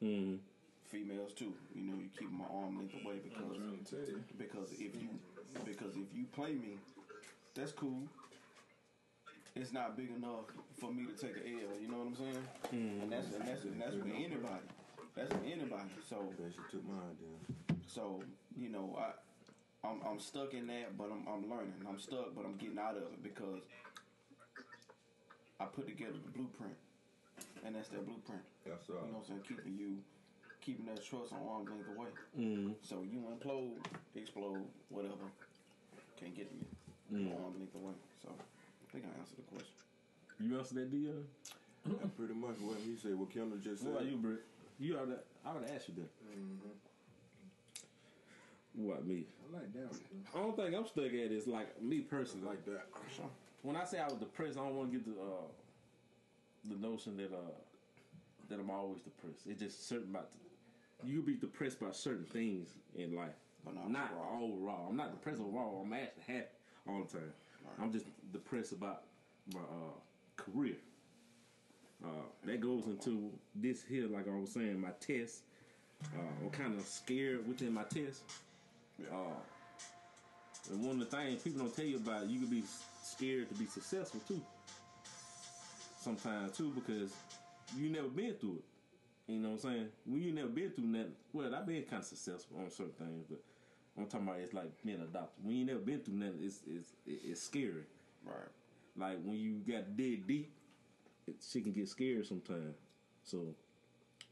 Mm. 0.02 0.38
Females 0.84 1.32
too, 1.32 1.54
you 1.74 1.82
know, 1.82 1.96
you 1.96 2.10
keep 2.18 2.30
my 2.30 2.44
arm 2.52 2.76
length 2.76 2.94
away 3.02 3.16
because 3.24 3.56
trying 3.56 3.84
to 3.84 3.90
tell 3.90 4.06
you. 4.06 4.22
because 4.36 4.72
if 4.72 5.00
you 5.00 5.08
because 5.64 5.96
if 5.96 6.14
you 6.14 6.26
play 6.32 6.52
me, 6.52 6.76
that's 7.54 7.72
cool. 7.72 8.02
It's 9.56 9.72
not 9.72 9.96
big 9.96 10.10
enough 10.14 10.44
for 10.78 10.92
me 10.92 11.06
to 11.06 11.12
take 11.12 11.36
an 11.36 11.42
L. 11.46 11.80
You 11.80 11.88
know 11.88 11.98
what 11.98 12.08
I'm 12.08 12.16
saying? 12.16 12.44
And 13.02 13.10
that's 13.10 13.32
and 13.32 13.48
that's 13.48 13.64
and 13.64 13.80
that's 13.80 13.94
with 13.94 14.12
anybody. 14.12 14.68
That's 15.16 15.32
with 15.32 15.44
anybody. 15.44 15.88
So 16.08 16.32
she 16.50 16.60
took 16.70 16.86
mine 16.86 17.16
then. 17.18 17.80
so 17.86 18.20
you 18.56 18.68
know 18.68 18.96
I. 18.98 19.12
I'm, 19.84 20.00
I'm 20.04 20.18
stuck 20.18 20.52
in 20.52 20.66
that, 20.66 20.98
but 20.98 21.04
I'm, 21.12 21.22
I'm 21.30 21.48
learning. 21.48 21.74
I'm 21.88 21.98
stuck, 21.98 22.34
but 22.34 22.44
I'm 22.44 22.56
getting 22.56 22.78
out 22.78 22.96
of 22.96 23.04
it 23.04 23.22
because 23.22 23.60
I 25.60 25.64
put 25.66 25.86
together 25.86 26.18
the 26.24 26.32
blueprint, 26.32 26.74
and 27.64 27.76
that's 27.76 27.88
that 27.90 28.04
blueprint. 28.04 28.42
That's 28.66 28.88
You 28.88 28.94
know 28.94 29.00
what 29.00 29.22
I'm 29.22 29.26
saying? 29.26 29.40
Keeping 29.46 29.78
you, 29.78 29.98
keeping 30.60 30.86
that 30.86 31.04
trust 31.04 31.32
on 31.32 31.38
arm's 31.46 31.70
length 31.70 31.88
away. 31.94 32.08
Mm. 32.36 32.74
So 32.82 33.04
you 33.06 33.22
implode, 33.30 33.78
explode, 34.16 34.66
whatever. 34.88 35.30
Can't 36.18 36.34
get 36.34 36.50
to 36.50 36.56
me. 37.14 37.30
Arm's 37.30 37.56
length 37.56 37.76
away. 37.76 37.94
So 38.20 38.30
I 38.86 38.92
think 38.92 39.04
I 39.04 39.18
answered 39.20 39.38
the 39.38 39.48
question. 39.54 39.74
You 40.40 40.58
answer 40.58 40.74
that, 40.76 40.90
Dion? 40.90 41.24
That's 41.86 42.10
pretty 42.18 42.34
much 42.34 42.56
what 42.60 42.78
he 42.84 42.96
said. 42.96 43.18
What 43.18 43.30
Kendall 43.32 43.58
just 43.58 43.82
said. 43.82 43.92
What 43.92 44.02
about 44.02 44.10
you, 44.10 44.16
Britt? 44.18 44.40
You 44.78 44.96
oughta, 44.98 45.18
I 45.44 45.52
would 45.54 45.64
ask 45.74 45.88
you 45.88 45.94
that. 45.96 46.10
What 48.74 49.06
me? 49.06 49.24
I 49.48 49.56
like 49.56 49.72
that 49.72 49.90
one. 49.90 50.00
I 50.34 50.38
don't 50.38 50.56
think 50.56 50.74
I'm 50.74 50.86
stuck 50.86 51.06
at 51.06 51.32
is 51.32 51.46
like 51.46 51.80
me 51.82 52.00
personally. 52.00 52.46
Like 52.46 52.58
like 52.66 52.76
that. 52.76 52.86
When 53.62 53.74
I 53.74 53.84
say 53.84 53.98
I 53.98 54.04
was 54.04 54.18
depressed, 54.18 54.58
I 54.58 54.64
don't 54.64 54.76
want 54.76 54.92
to 54.92 54.98
get 54.98 55.06
the 55.06 55.12
uh, 55.22 55.48
the 56.68 56.76
notion 56.86 57.16
that 57.16 57.32
uh, 57.32 57.56
that 58.50 58.60
I'm 58.60 58.70
always 58.70 59.00
depressed. 59.00 59.46
It's 59.48 59.60
just 59.60 59.88
certain 59.88 60.10
about 60.10 60.28
you 61.04 61.22
be 61.22 61.34
depressed 61.34 61.80
by 61.80 61.92
certain 61.92 62.24
things 62.26 62.68
in 62.94 63.14
life, 63.16 63.32
But 63.64 63.76
not 63.76 63.90
not 63.90 64.10
overall. 64.12 64.52
overall. 64.52 64.86
I'm 64.90 64.96
not 64.96 65.10
depressed 65.12 65.40
overall. 65.40 65.82
I'm 65.86 65.92
actually 65.94 66.34
happy 66.34 66.46
all 66.86 67.02
the 67.10 67.18
time. 67.18 67.32
I'm 67.80 67.92
just 67.92 68.06
depressed 68.32 68.72
about 68.72 69.02
my 69.52 69.60
uh, 69.60 69.94
career. 70.36 70.76
Uh, 72.04 72.08
that 72.44 72.60
goes 72.60 72.86
into 72.86 73.30
this 73.54 73.82
here, 73.88 74.06
like 74.08 74.28
I 74.28 74.38
was 74.38 74.52
saying, 74.52 74.80
my 74.80 74.90
test. 75.00 75.42
Uh, 76.14 76.20
I'm 76.42 76.50
kind 76.50 76.78
of 76.78 76.84
scared 76.84 77.46
within 77.48 77.72
my 77.72 77.84
test. 77.84 78.22
Uh, 79.10 79.34
and 80.70 80.84
one 80.84 81.00
of 81.00 81.10
the 81.10 81.16
things 81.16 81.42
people 81.42 81.60
don't 81.60 81.74
tell 81.74 81.84
you 81.84 81.96
about, 81.96 82.28
you 82.28 82.40
can 82.40 82.48
be 82.48 82.62
scared 83.02 83.48
to 83.48 83.54
be 83.54 83.66
successful 83.66 84.20
too. 84.26 84.40
Sometimes 86.00 86.56
too, 86.56 86.72
because 86.74 87.12
you 87.76 87.88
never 87.88 88.08
been 88.08 88.34
through 88.34 88.58
it. 88.58 89.32
You 89.32 89.38
know 89.40 89.50
what 89.50 89.64
I'm 89.64 89.72
saying? 89.72 89.88
When 90.04 90.22
you 90.22 90.32
never 90.32 90.48
been 90.48 90.70
through 90.70 90.84
nothing, 90.84 91.12
well, 91.32 91.54
I've 91.54 91.66
been 91.66 91.82
kind 91.82 92.02
of 92.02 92.06
successful 92.06 92.58
on 92.58 92.70
certain 92.70 92.92
things, 92.92 93.24
but 93.28 93.40
I'm 93.98 94.06
talking 94.06 94.26
about 94.28 94.40
it's 94.40 94.52
like 94.54 94.70
being 94.84 95.00
adopted. 95.00 95.44
When 95.44 95.56
you 95.56 95.64
never 95.64 95.78
been 95.80 96.00
through 96.00 96.14
nothing, 96.14 96.40
it's 96.42 96.60
it's 96.66 96.92
it's 97.06 97.42
scary. 97.42 97.84
Right. 98.24 98.48
Like 98.96 99.18
when 99.24 99.36
you 99.36 99.54
got 99.66 99.96
dead 99.96 100.26
deep, 100.26 100.52
it, 101.26 101.36
she 101.48 101.60
can 101.62 101.72
get 101.72 101.88
scared 101.88 102.26
sometimes. 102.26 102.76
So 103.24 103.54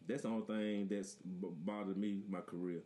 That's 0.06 0.22
the 0.22 0.28
only 0.28 0.46
thing 0.46 0.88
that's 0.88 1.14
b- 1.14 1.48
bothered 1.64 1.96
me 1.96 2.22
my 2.28 2.40
career. 2.40 2.82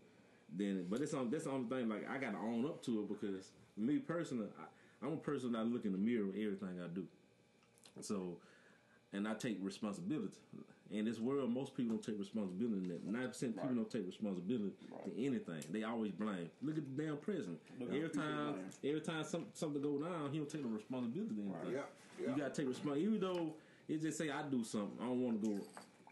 Then, 0.57 0.87
but 0.89 1.01
it's 1.03 1.15
on 1.15 1.31
that's 1.31 1.45
the 1.45 1.51
only 1.51 1.69
thing. 1.69 1.89
Like 1.89 2.09
I 2.11 2.19
got 2.19 2.33
to 2.33 2.39
own 2.39 2.65
up 2.67 2.83
to 2.85 3.01
it 3.03 3.09
because 3.09 3.51
me 3.77 3.99
personally, 3.99 4.49
I, 4.59 5.07
I'm 5.07 5.15
a 5.15 5.17
person 5.19 5.53
that 5.53 5.67
look 5.67 5.85
in 5.85 5.93
the 5.93 5.99
mirror 5.99 6.27
with 6.27 6.37
everything 6.37 6.81
I 6.83 6.89
do. 6.89 7.07
So, 8.01 8.39
and 9.13 9.27
I 9.27 9.35
take 9.35 9.59
responsibility. 9.61 10.37
In 10.91 11.05
this 11.05 11.19
world, 11.19 11.53
most 11.53 11.77
people 11.77 11.97
don't 11.97 12.05
take 12.05 12.19
responsibility. 12.19 12.77
In 12.77 12.89
that 12.89 13.05
ninety 13.05 13.29
percent 13.29 13.57
people 13.57 13.75
don't 13.75 13.91
take 13.91 14.07
responsibility 14.07 14.73
to 15.05 15.23
anything. 15.23 15.63
They 15.71 15.83
always 15.83 16.13
blame. 16.13 16.51
Look 16.63 16.79
at 16.79 16.97
the 16.97 17.03
damn 17.03 17.19
president. 17.19 17.59
Look 17.79 17.93
every 17.93 18.09
time, 18.09 18.55
every 18.83 19.01
time 19.01 19.25
some, 19.25 19.47
something 19.53 19.83
go 19.83 19.99
down, 19.99 20.31
he 20.33 20.39
don't 20.39 20.49
take 20.49 20.63
the 20.63 20.69
responsibility. 20.69 21.35
To 21.35 21.43
anything. 21.43 21.73
Yeah, 21.75 21.81
yeah. 22.21 22.31
You 22.31 22.37
gotta 22.39 22.55
take 22.55 22.69
responsibility. 22.69 23.03
Even 23.03 23.21
though 23.21 23.53
it 23.87 24.01
just 24.01 24.17
say 24.17 24.31
I 24.31 24.43
do 24.43 24.65
something, 24.65 24.97
I 25.01 25.05
don't 25.05 25.21
want 25.23 25.43
to 25.43 25.49
go 25.49 25.61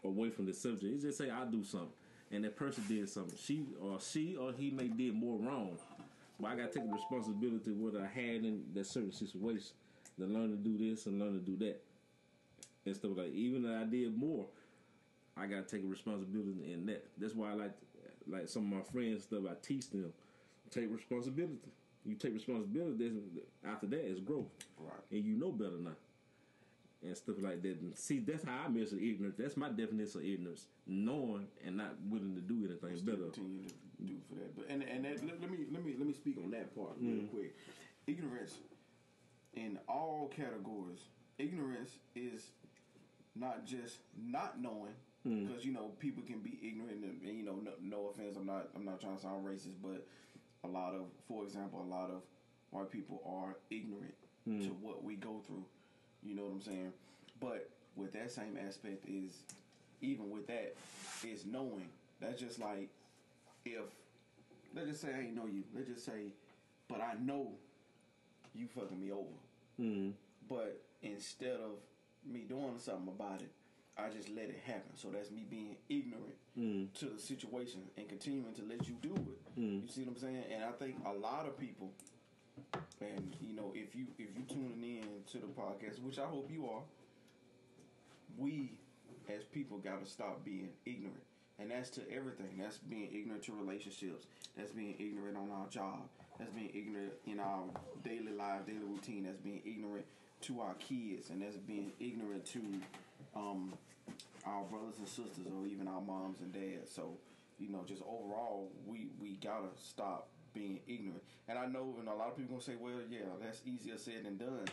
away 0.03 0.29
from 0.29 0.45
the 0.45 0.53
subject. 0.53 0.83
It 0.83 1.01
just 1.01 1.17
say 1.17 1.31
I 1.31 1.45
do 1.45 1.63
something, 1.63 1.89
and 2.31 2.43
that 2.43 2.55
person 2.55 2.83
did 2.87 3.09
something. 3.09 3.35
She 3.35 3.65
or 3.81 3.99
she 3.99 4.35
or 4.35 4.53
he 4.53 4.69
may 4.69 4.89
did 4.89 5.15
more 5.15 5.39
wrong, 5.39 5.71
but 6.39 6.51
I 6.51 6.55
gotta 6.55 6.71
take 6.71 6.85
the 6.87 6.93
responsibility 6.93 7.71
what 7.71 7.99
I 7.99 8.05
had 8.05 8.45
in 8.45 8.63
that 8.75 8.85
certain 8.85 9.11
situation 9.11 9.71
to 10.19 10.25
learn 10.25 10.51
to 10.51 10.55
do 10.55 10.77
this 10.77 11.07
and 11.07 11.19
learn 11.19 11.33
to 11.33 11.39
do 11.39 11.57
that 11.65 11.81
and 12.87 12.95
stuff 12.95 13.11
like. 13.15 13.33
Even 13.33 13.63
though 13.63 13.75
I 13.79 13.83
did 13.83 14.17
more, 14.17 14.45
I 15.35 15.45
gotta 15.45 15.63
take 15.63 15.83
a 15.83 15.87
responsibility 15.87 16.71
in 16.73 16.85
that. 16.87 17.05
That's 17.17 17.35
why 17.35 17.51
I 17.51 17.53
like 17.53 17.73
like 18.27 18.47
some 18.49 18.63
of 18.71 18.77
my 18.79 18.83
friends 18.91 19.23
stuff. 19.23 19.43
I 19.49 19.53
teach 19.61 19.89
them 19.89 20.11
take 20.71 20.91
responsibility. 20.91 21.59
You 22.05 22.15
take 22.15 22.33
responsibility. 22.33 23.11
After 23.65 23.85
that 23.87 24.05
is 24.05 24.19
growth 24.19 24.47
Right. 24.79 24.93
and 25.11 25.23
you 25.25 25.35
know 25.35 25.51
better 25.51 25.77
now. 25.77 25.95
And 27.03 27.15
stuff 27.15 27.35
like 27.39 27.61
that. 27.61 27.79
And 27.81 27.95
see, 27.95 28.19
that's 28.19 28.43
how 28.43 28.63
I 28.65 28.69
measure 28.69 28.97
ignorance. 28.97 29.35
That's 29.37 29.55
my 29.55 29.69
definition 29.69 30.19
of 30.21 30.25
ignorance. 30.25 30.65
Knowing 30.87 31.47
and 31.65 31.77
not 31.77 31.95
willing 32.09 32.33
to 32.35 32.41
do 32.41 32.65
anything 32.65 32.97
Still 32.97 33.15
better. 33.15 33.29
continue 33.29 33.63
to 33.67 34.03
do 34.03 34.13
for 34.27 34.35
that. 34.35 34.55
But 34.55 34.65
and 34.69 34.83
and 34.83 35.05
that, 35.05 35.23
let, 35.25 35.39
let 35.41 35.51
me 35.51 35.59
let 35.71 35.85
me 35.85 35.95
let 35.97 36.07
me 36.07 36.13
speak 36.13 36.37
on 36.43 36.49
that 36.51 36.75
part 36.75 36.91
real 36.99 37.21
Mm. 37.23 37.29
quick. 37.29 37.55
Ignorance 38.07 38.57
in 39.53 39.77
all 39.87 40.31
categories. 40.35 41.05
Ignorance 41.37 41.97
is 42.15 42.51
not 43.39 43.65
just 43.65 43.97
not 44.21 44.61
knowing 44.61 44.93
Mm. 45.27 45.47
because 45.47 45.65
you 45.65 45.73
know 45.73 45.91
people 45.99 46.23
can 46.23 46.39
be 46.39 46.57
ignorant 46.63 47.03
and, 47.03 47.21
and 47.27 47.37
you 47.37 47.43
know 47.43 47.55
no, 47.55 47.71
no 47.81 48.07
offense 48.09 48.37
I'm 48.37 48.45
not 48.45 48.69
I'm 48.75 48.85
not 48.85 49.01
trying 49.01 49.15
to 49.17 49.21
sound 49.21 49.45
racist 49.45 49.73
but 49.83 50.05
a 50.63 50.67
lot 50.67 50.93
of 50.93 51.01
for 51.27 51.43
example 51.43 51.81
a 51.81 51.89
lot 51.89 52.11
of 52.11 52.21
white 52.69 52.91
people 52.91 53.21
are 53.25 53.55
ignorant 53.69 54.13
Mm. 54.47 54.61
to 54.63 54.69
what 54.81 55.03
we 55.03 55.15
go 55.15 55.41
through 55.45 55.65
you 56.23 56.33
know 56.35 56.43
what 56.43 56.51
I'm 56.53 56.61
saying 56.61 56.93
but 57.41 57.69
with 57.97 58.13
that 58.13 58.31
same 58.31 58.57
aspect 58.65 59.03
is 59.09 59.39
even 60.01 60.29
with 60.29 60.47
that 60.47 60.75
is 61.27 61.45
knowing 61.45 61.89
that's 62.21 62.39
just 62.39 62.57
like 62.59 62.87
if 63.65 63.81
let's 64.73 64.87
just 64.87 65.01
say 65.01 65.09
I 65.13 65.21
ain't 65.23 65.35
know 65.35 65.47
you 65.47 65.63
let's 65.75 65.89
just 65.89 66.05
say 66.05 66.31
but 66.87 67.01
I 67.01 67.15
know 67.19 67.49
you 68.55 68.67
fucking 68.67 69.01
me 69.01 69.11
over 69.11 69.25
Mm. 69.81 70.13
but 70.47 70.79
instead 71.01 71.55
of 71.59 71.71
me 72.31 72.41
doing 72.47 72.77
something 72.77 73.07
about 73.07 73.41
it, 73.41 73.51
I 73.97 74.09
just 74.09 74.29
let 74.29 74.45
it 74.45 74.59
happen. 74.65 74.95
So 74.95 75.09
that's 75.09 75.31
me 75.31 75.45
being 75.49 75.75
ignorant 75.89 76.35
Mm. 76.57 76.91
to 76.99 77.05
the 77.05 77.19
situation 77.19 77.81
and 77.97 78.09
continuing 78.09 78.53
to 78.55 78.63
let 78.63 78.87
you 78.87 78.95
do 79.01 79.13
it. 79.13 79.59
Mm. 79.59 79.83
You 79.83 79.87
see 79.87 80.01
what 80.01 80.15
I'm 80.15 80.17
saying? 80.19 80.43
And 80.51 80.63
I 80.63 80.71
think 80.71 80.95
a 81.05 81.13
lot 81.13 81.45
of 81.45 81.55
people, 81.59 81.91
and 82.99 83.35
you 83.39 83.53
know, 83.55 83.71
if 83.75 83.95
you 83.95 84.07
if 84.17 84.29
you 84.35 84.43
tuning 84.49 84.81
in 84.81 85.23
to 85.31 85.37
the 85.37 85.45
podcast, 85.47 86.01
which 86.01 86.17
I 86.17 86.25
hope 86.25 86.49
you 86.51 86.67
are, 86.67 86.81
we 88.37 88.71
as 89.29 89.43
people 89.43 89.77
got 89.77 90.03
to 90.03 90.09
stop 90.09 90.43
being 90.43 90.69
ignorant. 90.85 91.21
And 91.59 91.71
that's 91.71 91.89
to 91.91 92.01
everything. 92.11 92.57
That's 92.59 92.77
being 92.77 93.09
ignorant 93.13 93.43
to 93.43 93.51
relationships. 93.53 94.25
That's 94.55 94.71
being 94.71 94.95
ignorant 94.99 95.37
on 95.37 95.49
our 95.51 95.67
job. 95.69 96.01
That's 96.37 96.51
being 96.51 96.69
ignorant 96.73 97.13
in 97.25 97.39
our 97.39 97.63
daily 98.03 98.31
life, 98.31 98.65
daily 98.67 98.85
routine. 98.87 99.23
That's 99.23 99.37
being 99.39 99.61
ignorant 99.65 100.05
to 100.41 100.61
our 100.61 100.73
kids. 100.75 101.29
And 101.29 101.41
that's 101.41 101.55
being 101.57 101.91
ignorant 101.99 102.45
to 102.47 102.61
um, 103.35 103.73
our 104.45 104.63
brothers 104.63 104.95
and 104.99 105.07
sisters 105.07 105.47
or 105.53 105.65
even 105.67 105.87
our 105.87 106.01
moms 106.01 106.39
and 106.41 106.53
dads. 106.53 106.91
So, 106.93 107.17
you 107.59 107.69
know, 107.69 107.83
just 107.87 108.01
overall, 108.03 108.71
we, 108.85 109.07
we 109.21 109.33
got 109.35 109.61
to 109.61 109.81
stop 109.83 110.27
being 110.53 110.79
ignorant. 110.87 111.23
And 111.47 111.57
I 111.57 111.65
know, 111.65 111.95
and 111.99 112.07
a 112.07 112.13
lot 112.13 112.29
of 112.29 112.37
people 112.37 112.57
to 112.57 112.63
say, 112.63 112.73
well, 112.79 112.93
yeah, 113.09 113.19
that's 113.41 113.61
easier 113.65 113.97
said 113.97 114.25
than 114.25 114.37
done. 114.37 114.65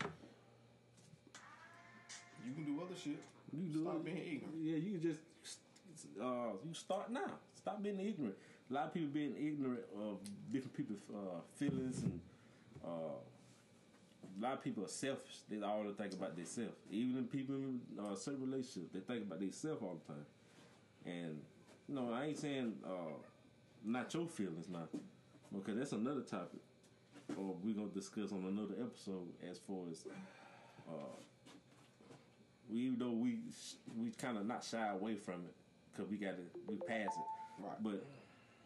You 2.47 2.53
can 2.53 2.65
do 2.65 2.83
other 2.83 2.95
shit. 3.03 3.19
You 3.53 3.69
do 3.73 3.83
Stop 3.83 3.97
it. 3.97 4.05
being 4.05 4.17
ignorant. 4.19 4.57
Yeah, 4.61 4.77
you 4.77 4.99
can 4.99 5.03
just 5.03 5.21
uh, 6.21 6.53
you 6.67 6.75
start 6.75 7.11
now. 7.11 7.39
Stop 7.55 7.83
being 7.83 8.01
ignorant. 8.01 8.35
A 8.71 8.75
lot 8.75 8.87
of 8.87 8.95
people 8.95 9.09
being 9.09 9.35
ignorant 9.37 9.81
of 9.99 10.19
different 10.53 10.77
people's 10.77 11.01
uh, 11.15 11.41
feelings 11.57 12.03
and 12.03 12.21
uh, 12.85 13.17
a 14.39 14.43
lot 14.43 14.55
of 14.55 14.65
people 14.65 14.85
are 14.85 14.89
selfish. 14.89 15.39
They 15.49 15.61
all 15.63 15.85
think 15.97 16.13
about 16.13 16.37
themselves. 16.37 16.77
Even 16.91 17.19
in 17.19 17.25
people 17.25 17.55
in 17.55 17.81
uh, 17.99 18.15
certain 18.15 18.41
relationships, 18.41 18.93
they 18.93 19.01
think 19.01 19.27
about 19.27 19.41
themselves 19.41 19.83
all 19.83 20.01
the 20.07 20.13
time. 20.13 20.27
And 21.07 21.41
you 21.89 21.95
know, 21.95 22.13
I 22.13 22.27
ain't 22.27 22.39
saying 22.39 22.75
uh, 22.85 23.15
not 23.85 24.13
your 24.15 24.27
feelings 24.27 24.69
now, 24.69 24.89
because 25.53 25.77
that's 25.77 25.93
another 25.93 26.23
topic. 26.23 26.61
Or 27.37 27.55
we're 27.63 27.75
gonna 27.75 27.89
discuss 27.89 28.33
on 28.33 28.45
another 28.47 28.75
episode 28.81 29.29
as 29.49 29.59
far 29.59 29.79
as 29.91 30.05
uh, 30.89 31.17
we 32.71 32.81
even 32.81 32.99
though 32.99 33.11
we 33.11 33.39
we 33.99 34.11
kind 34.11 34.37
of 34.37 34.47
not 34.47 34.65
shy 34.65 34.89
away 34.89 35.15
from 35.17 35.45
it 35.45 35.55
because 35.93 36.11
we 36.11 36.17
got 36.17 36.37
to 36.37 36.43
we 36.67 36.77
pass 36.77 37.09
it, 37.17 37.63
Right. 37.63 37.83
But 37.83 38.05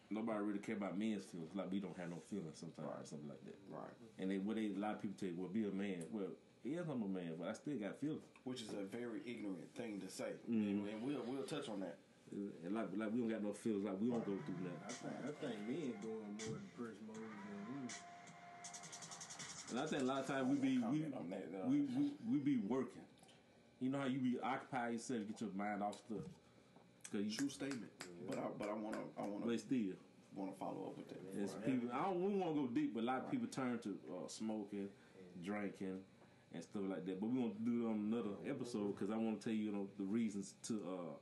nobody 0.09 0.39
really 0.39 0.59
care 0.59 0.75
about 0.75 0.97
men's 0.97 1.25
feelings. 1.25 1.53
Like 1.55 1.71
we 1.71 1.79
don't 1.79 1.97
have 1.97 2.09
no 2.09 2.21
feelings 2.29 2.57
sometimes 2.59 2.89
or 2.89 3.05
something 3.05 3.29
like 3.29 3.43
that. 3.45 3.57
Right. 3.69 3.93
And 4.17 4.31
they 4.31 4.37
what 4.37 4.55
they 4.55 4.71
a 4.75 4.79
lot 4.79 4.95
of 4.95 5.01
people 5.01 5.17
tell 5.19 5.29
you, 5.29 5.35
well, 5.37 5.49
be 5.49 5.63
a 5.63 5.71
man. 5.71 6.03
Well, 6.11 6.33
yes, 6.63 6.85
I'm 6.89 7.01
a 7.03 7.07
man, 7.07 7.35
but 7.39 7.47
I 7.49 7.53
still 7.53 7.77
got 7.77 7.99
feelings. 7.99 8.25
Which 8.43 8.61
is 8.61 8.69
a 8.73 8.85
very 8.89 9.21
ignorant 9.25 9.69
thing 9.75 10.01
to 10.01 10.09
say. 10.09 10.33
Mm-hmm. 10.49 10.87
And 10.89 11.03
we'll, 11.03 11.23
we'll 11.27 11.43
touch 11.43 11.69
on 11.69 11.79
that. 11.81 11.97
And 12.31 12.75
like 12.75 12.89
like 12.95 13.11
we 13.11 13.19
don't 13.21 13.29
got 13.29 13.43
no 13.43 13.53
feelings. 13.53 13.85
Like 13.85 13.99
we 14.01 14.09
don't 14.09 14.25
go 14.25 14.37
through 14.45 14.61
I 14.61 14.87
that. 14.87 14.93
think 14.93 15.13
I 15.25 15.31
think 15.41 15.57
men 15.67 15.93
going 16.01 16.37
more 16.37 16.59
depressed 16.61 17.01
mode 17.07 17.17
than 17.17 17.61
we. 17.73 17.89
And 19.71 19.79
I 19.79 19.85
think 19.85 20.01
a 20.01 20.05
lot 20.05 20.19
of 20.21 20.27
times 20.27 20.47
we 20.49 20.57
be 20.57 20.77
we 20.77 20.99
that, 21.01 21.67
we, 21.67 21.81
we 21.97 22.11
we 22.29 22.37
be 22.37 22.57
working. 22.67 23.01
You 23.79 23.89
know 23.89 23.99
how 23.99 24.05
you 24.07 24.19
be 24.19 24.37
occupy 24.43 24.89
yourself, 24.89 25.21
get 25.27 25.41
your 25.41 25.49
mind 25.55 25.81
off 25.81 25.95
stuff. 25.95 26.25
Cause 27.11 27.21
you, 27.21 27.31
True 27.31 27.49
statement. 27.49 27.89
But 28.27 28.37
I 28.37 28.41
but 28.57 28.69
I 28.69 28.73
wanna 28.73 28.97
I 29.17 29.21
wanna 29.23 29.45
but 29.45 29.59
still. 29.59 29.93
wanna 30.35 30.51
follow 30.59 30.93
up 30.93 30.97
with 30.97 31.09
that. 31.09 31.19
It's 31.41 31.53
people. 31.65 31.89
I 31.93 32.03
don't. 32.03 32.21
We 32.23 32.39
want 32.39 32.55
to 32.55 32.61
go 32.61 32.67
deep, 32.67 32.93
but 32.93 33.03
a 33.03 33.05
lot 33.05 33.19
of 33.25 33.31
people 33.31 33.47
turn 33.47 33.79
to 33.79 33.89
uh, 34.11 34.27
smoking, 34.27 34.89
drinking, 35.43 35.99
and 36.53 36.63
stuff 36.63 36.83
like 36.87 37.05
that. 37.05 37.19
But 37.19 37.29
we 37.29 37.39
want 37.39 37.57
to 37.57 37.63
do 37.63 37.85
it 37.85 37.89
on 37.89 38.11
another 38.11 38.35
episode 38.47 38.95
because 38.95 39.11
I 39.13 39.17
want 39.17 39.39
to 39.39 39.43
tell 39.43 39.53
you, 39.53 39.65
you 39.65 39.71
know, 39.71 39.87
the 39.97 40.03
reasons 40.05 40.53
to 40.67 40.73
uh 40.87 41.13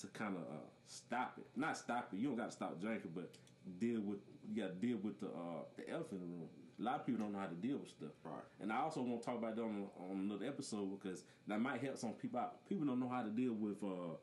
to 0.00 0.06
kind 0.08 0.36
of 0.36 0.42
uh, 0.42 0.66
stop 0.86 1.34
it. 1.38 1.46
Not 1.56 1.76
stop 1.76 2.08
it. 2.12 2.18
You 2.18 2.28
don't 2.28 2.36
got 2.36 2.46
to 2.46 2.56
stop 2.56 2.80
drinking, 2.80 3.10
but 3.14 3.30
deal 3.78 4.00
with. 4.00 4.18
You 4.48 4.62
got 4.62 4.80
to 4.80 4.86
deal 4.86 4.98
with 5.02 5.20
the 5.20 5.26
uh, 5.26 5.64
the 5.76 5.90
elephant 5.90 6.22
in 6.22 6.30
the 6.30 6.36
room. 6.36 6.48
A 6.80 6.82
lot 6.82 7.00
of 7.00 7.06
people 7.06 7.24
don't 7.24 7.32
know 7.32 7.40
how 7.40 7.46
to 7.46 7.54
deal 7.54 7.78
with 7.78 7.88
stuff. 7.90 8.14
Right. 8.22 8.34
And 8.62 8.72
I 8.72 8.78
also 8.78 9.02
want 9.02 9.20
to 9.20 9.26
talk 9.26 9.36
about 9.36 9.56
that 9.56 9.62
on, 9.62 9.88
on 9.98 10.20
another 10.20 10.46
episode 10.46 10.88
because 10.98 11.24
that 11.48 11.60
might 11.60 11.80
help 11.82 11.98
some 11.98 12.12
people 12.12 12.38
out. 12.38 12.64
People 12.68 12.86
don't 12.86 13.00
know 13.00 13.08
how 13.08 13.22
to 13.22 13.30
deal 13.30 13.52
with 13.52 13.82
uh 13.82 14.14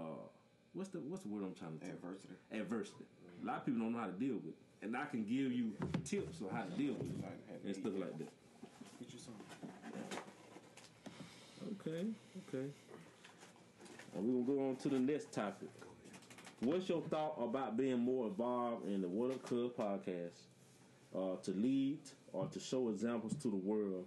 uh 0.00 0.24
what's 0.74 0.90
the 0.90 0.98
what's 1.00 1.22
the 1.22 1.28
word 1.28 1.44
I'm 1.44 1.54
trying 1.54 1.78
to 1.78 1.84
tell 1.84 1.94
Adversity. 1.94 2.34
adversity. 2.52 3.04
A 3.42 3.46
lot 3.46 3.56
of 3.58 3.66
people 3.66 3.80
don't 3.80 3.92
know 3.92 3.98
how 3.98 4.06
to 4.06 4.12
deal 4.12 4.34
with 4.36 4.48
it. 4.48 4.54
And 4.82 4.96
I 4.96 5.04
can 5.06 5.22
give 5.24 5.52
you 5.52 5.72
tips 6.04 6.40
on 6.42 6.54
how 6.54 6.62
to 6.64 6.70
deal 6.70 6.94
with 6.94 7.10
it 7.10 7.22
Like, 7.22 7.60
and 7.64 7.74
stuff 7.74 7.92
like 7.98 8.18
that. 8.18 8.28
Get 8.98 9.12
you 9.12 9.18
some. 9.18 9.34
Okay, 11.80 12.06
okay. 12.48 12.66
And 14.16 14.24
we're 14.26 14.42
gonna 14.44 14.58
go 14.58 14.68
on 14.70 14.76
to 14.76 14.88
the 14.88 14.98
next 14.98 15.32
topic. 15.32 15.68
What's 16.60 16.88
your 16.88 17.00
thought 17.02 17.36
about 17.38 17.76
being 17.76 17.98
more 18.00 18.26
involved 18.26 18.86
in 18.86 19.00
the 19.00 19.08
What 19.08 19.30
Up 19.30 19.42
Cuz 19.42 19.70
podcast? 19.72 20.40
Uh, 21.14 21.36
to 21.42 21.50
lead 21.52 21.98
or 22.32 22.46
to 22.46 22.60
show 22.60 22.88
examples 22.90 23.34
to 23.42 23.48
the 23.48 23.56
world, 23.56 24.06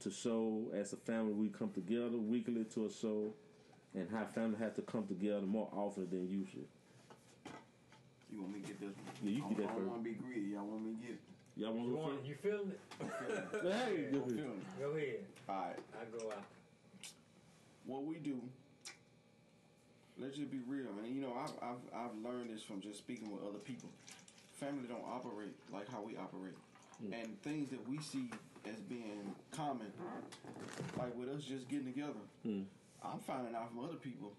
to 0.00 0.10
show 0.10 0.64
as 0.74 0.92
a 0.92 0.96
family 0.96 1.32
we 1.32 1.48
come 1.48 1.70
together 1.70 2.16
weekly 2.18 2.64
to 2.64 2.86
a 2.86 2.90
show, 2.90 3.32
and 3.94 4.08
how 4.10 4.24
family 4.24 4.58
have 4.58 4.74
to 4.76 4.82
come 4.82 5.06
together 5.06 5.42
more 5.42 5.68
often 5.72 6.08
than 6.10 6.28
usual. 6.28 6.64
You 8.32 8.42
want 8.42 8.54
me 8.54 8.60
to 8.60 8.66
get 8.66 8.80
this 8.80 8.94
one? 8.94 9.14
Yeah, 9.22 9.30
you 9.30 9.44
I 9.44 9.48
get 9.48 9.56
that 9.58 9.62
don't, 9.66 9.72
I 9.72 9.78
don't 9.78 9.88
want 9.88 10.04
to 10.04 10.10
be 10.10 10.16
greedy. 10.16 10.50
Y'all 10.54 10.64
want 10.64 10.84
me 10.84 10.92
to 10.92 11.02
get 11.02 11.10
it? 11.10 11.20
Y'all 11.56 11.72
want 11.72 11.88
You 11.88 11.96
to 11.96 11.96
go 11.96 12.08
first? 12.08 12.26
You 12.28 12.34
feeling 12.40 12.70
it? 12.70 12.80
Hey, 13.62 14.06
I'm 14.12 14.22
feeling 14.22 14.62
it. 14.62 14.80
Go 14.80 14.90
ahead. 14.90 15.24
All 15.48 15.54
right. 15.56 15.78
I 16.00 16.18
go 16.18 16.30
out. 16.30 16.44
what 17.86 18.04
we 18.04 18.16
do, 18.16 18.40
let's 20.18 20.36
just 20.36 20.50
be 20.50 20.60
real, 20.68 20.92
man. 20.92 21.12
You 21.12 21.22
know, 21.22 21.34
I've, 21.34 21.52
I've, 21.60 22.06
I've 22.06 22.16
learned 22.22 22.50
this 22.54 22.62
from 22.62 22.80
just 22.80 22.98
speaking 22.98 23.32
with 23.32 23.42
other 23.42 23.58
people. 23.58 23.88
Family 24.60 24.84
don't 24.88 25.04
operate 25.04 25.54
like 25.72 25.90
how 25.90 26.00
we 26.02 26.16
operate. 26.16 26.54
Hmm. 27.04 27.12
And 27.14 27.42
things 27.42 27.70
that 27.70 27.88
we 27.88 27.98
see 27.98 28.30
as 28.66 28.76
being 28.80 29.34
common, 29.50 29.90
like 30.98 31.16
with 31.16 31.30
us 31.30 31.42
just 31.42 31.68
getting 31.68 31.86
together, 31.86 32.20
hmm. 32.44 32.62
I'm 33.02 33.18
finding 33.20 33.54
out 33.54 33.68
from 33.70 33.84
other 33.84 33.94
people 33.96 34.32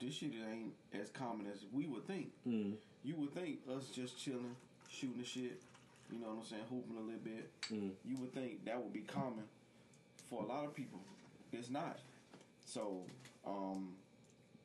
this 0.00 0.14
shit 0.14 0.32
ain't 0.50 0.72
as 1.00 1.08
common 1.10 1.46
as 1.52 1.64
we 1.72 1.86
would 1.86 2.06
think. 2.06 2.30
Mm. 2.46 2.74
You 3.04 3.14
would 3.16 3.32
think 3.34 3.58
us 3.74 3.86
just 3.94 4.18
chilling, 4.18 4.56
shooting 4.90 5.18
the 5.18 5.24
shit, 5.24 5.60
you 6.10 6.18
know 6.20 6.28
what 6.28 6.38
I'm 6.38 6.44
saying, 6.44 6.62
hooping 6.68 6.96
a 6.96 7.00
little 7.00 7.20
bit. 7.22 7.48
Mm. 7.72 7.90
You 8.04 8.16
would 8.20 8.34
think 8.34 8.64
that 8.66 8.76
would 8.82 8.92
be 8.92 9.00
common 9.00 9.44
for 10.28 10.42
a 10.42 10.46
lot 10.46 10.64
of 10.64 10.74
people. 10.74 11.00
It's 11.52 11.70
not. 11.70 11.98
So, 12.66 13.02
um, 13.46 13.94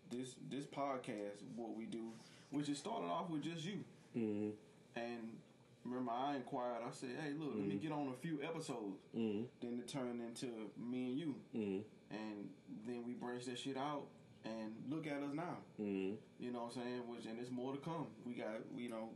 this 0.09 0.35
this 0.49 0.65
podcast, 0.65 1.43
what 1.55 1.75
we 1.77 1.85
do, 1.85 2.11
which 2.51 2.67
is 2.69 2.77
started 2.79 3.05
off 3.07 3.29
with 3.29 3.43
just 3.43 3.63
you, 3.63 3.83
Mm. 4.17 4.51
and 4.95 5.37
remember 5.85 6.11
I 6.11 6.35
inquired. 6.37 6.81
I 6.87 6.91
said, 6.91 7.09
"Hey, 7.21 7.33
look, 7.37 7.53
let 7.55 7.65
me 7.67 7.75
get 7.75 7.91
on 7.91 8.07
a 8.07 8.13
few 8.13 8.41
episodes." 8.41 8.97
Mm. 9.15 9.45
Then 9.61 9.79
it 9.79 9.87
turned 9.87 10.19
into 10.21 10.47
me 10.77 11.05
and 11.11 11.19
you, 11.19 11.35
Mm. 11.55 11.83
And 12.11 12.49
then 12.85 13.03
we 13.05 13.13
branch 13.13 13.45
that 13.45 13.57
shit 13.57 13.77
out. 13.77 14.03
And 14.45 14.73
look 14.89 15.05
at 15.05 15.21
us 15.21 15.33
now. 15.33 15.57
Mm. 15.81 16.15
You 16.39 16.51
know 16.53 16.59
what 16.59 16.75
I'm 16.77 16.81
saying? 16.81 17.01
Which 17.07 17.25
and 17.25 17.37
it's 17.39 17.51
more 17.51 17.73
to 17.73 17.79
come. 17.79 18.07
We 18.25 18.33
got 18.33 18.55
you 18.75 18.89
know, 18.89 19.09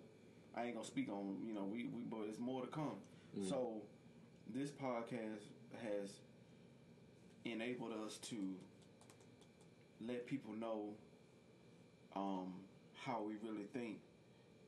I 0.56 0.66
ain't 0.66 0.76
gonna 0.76 0.86
speak 0.86 1.10
on 1.10 1.38
you 1.46 1.54
know 1.54 1.64
we, 1.64 1.86
we 1.86 2.04
but 2.10 2.20
it's 2.28 2.40
more 2.40 2.62
to 2.62 2.68
come. 2.68 2.98
So 3.50 3.82
this 4.54 4.70
podcast 4.70 5.42
has 5.82 6.10
enabled 7.46 7.94
us 8.06 8.18
to 8.30 8.36
let 10.06 10.28
people 10.28 10.54
know 10.54 10.90
um, 12.16 12.54
how 12.96 13.24
we 13.24 13.36
really 13.48 13.66
think 13.74 13.98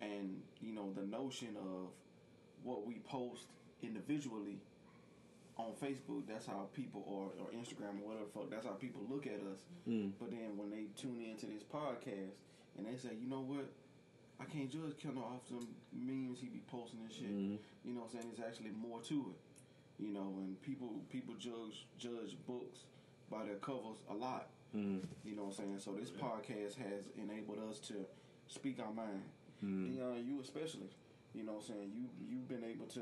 and 0.01 0.41
you 0.61 0.73
know 0.73 0.91
the 0.93 1.05
notion 1.05 1.55
of 1.57 1.89
what 2.63 2.86
we 2.86 2.95
post 3.07 3.45
individually 3.82 4.57
on 5.58 5.72
Facebook. 5.82 6.24
That's 6.28 6.45
how 6.45 6.68
people 6.74 7.03
or, 7.08 7.32
or 7.41 7.47
Instagram 7.51 8.01
or 8.03 8.10
whatever. 8.10 8.26
Fuck, 8.34 8.49
that's 8.51 8.66
how 8.66 8.74
people 8.74 9.01
look 9.10 9.26
at 9.28 9.39
us. 9.41 9.60
Mm. 9.88 10.12
But 10.20 10.32
then 10.32 10.58
when 10.58 10.70
they 10.70 10.86
tune 10.99 11.22
into 11.22 11.45
this 11.45 11.64
podcast 11.64 12.36
and 12.78 12.86
they 12.86 12.97
say, 12.97 13.16
you 13.20 13.30
know 13.30 13.41
what, 13.41 13.66
I 14.39 14.45
can't 14.45 14.70
judge 14.70 14.97
Kendall 15.01 15.24
off 15.24 15.47
some 15.47 15.68
memes 15.93 16.39
he 16.41 16.47
be 16.47 16.62
posting 16.68 16.99
and 17.01 17.12
shit. 17.12 17.32
Mhm. 17.32 17.58
You 17.86 17.93
know 17.93 18.01
what 18.01 18.14
I'm 18.14 18.20
saying? 18.22 18.34
There's 18.36 18.47
actually 18.51 18.72
more 18.72 18.99
to 19.01 19.32
it. 19.32 20.03
You 20.03 20.10
know, 20.12 20.34
and 20.39 20.62
people 20.62 20.89
people 21.10 21.36
judge 21.36 21.88
judge 21.97 22.36
books 22.45 22.80
by 23.32 23.45
their 23.45 23.56
covers 23.56 24.03
a 24.10 24.14
lot. 24.14 24.49
Mm. 24.76 25.03
You 25.24 25.36
know 25.38 25.43
what 25.43 25.58
I'm 25.60 25.66
saying? 25.66 25.80
So 25.80 25.93
this 25.93 26.12
podcast 26.12 26.76
has 26.76 27.08
enabled 27.16 27.60
us 27.70 27.80
to 27.88 28.06
speak 28.47 28.80
our 28.82 28.91
mind. 28.91 29.24
Dion, 29.62 30.22
you 30.28 30.41
especially. 30.41 30.89
You 31.34 31.43
know 31.43 31.53
what 31.53 31.64
I'm 31.70 31.76
saying? 31.76 31.91
You 31.95 32.10
you've 32.30 32.47
been 32.49 32.64
able 32.66 32.88
to 32.88 33.01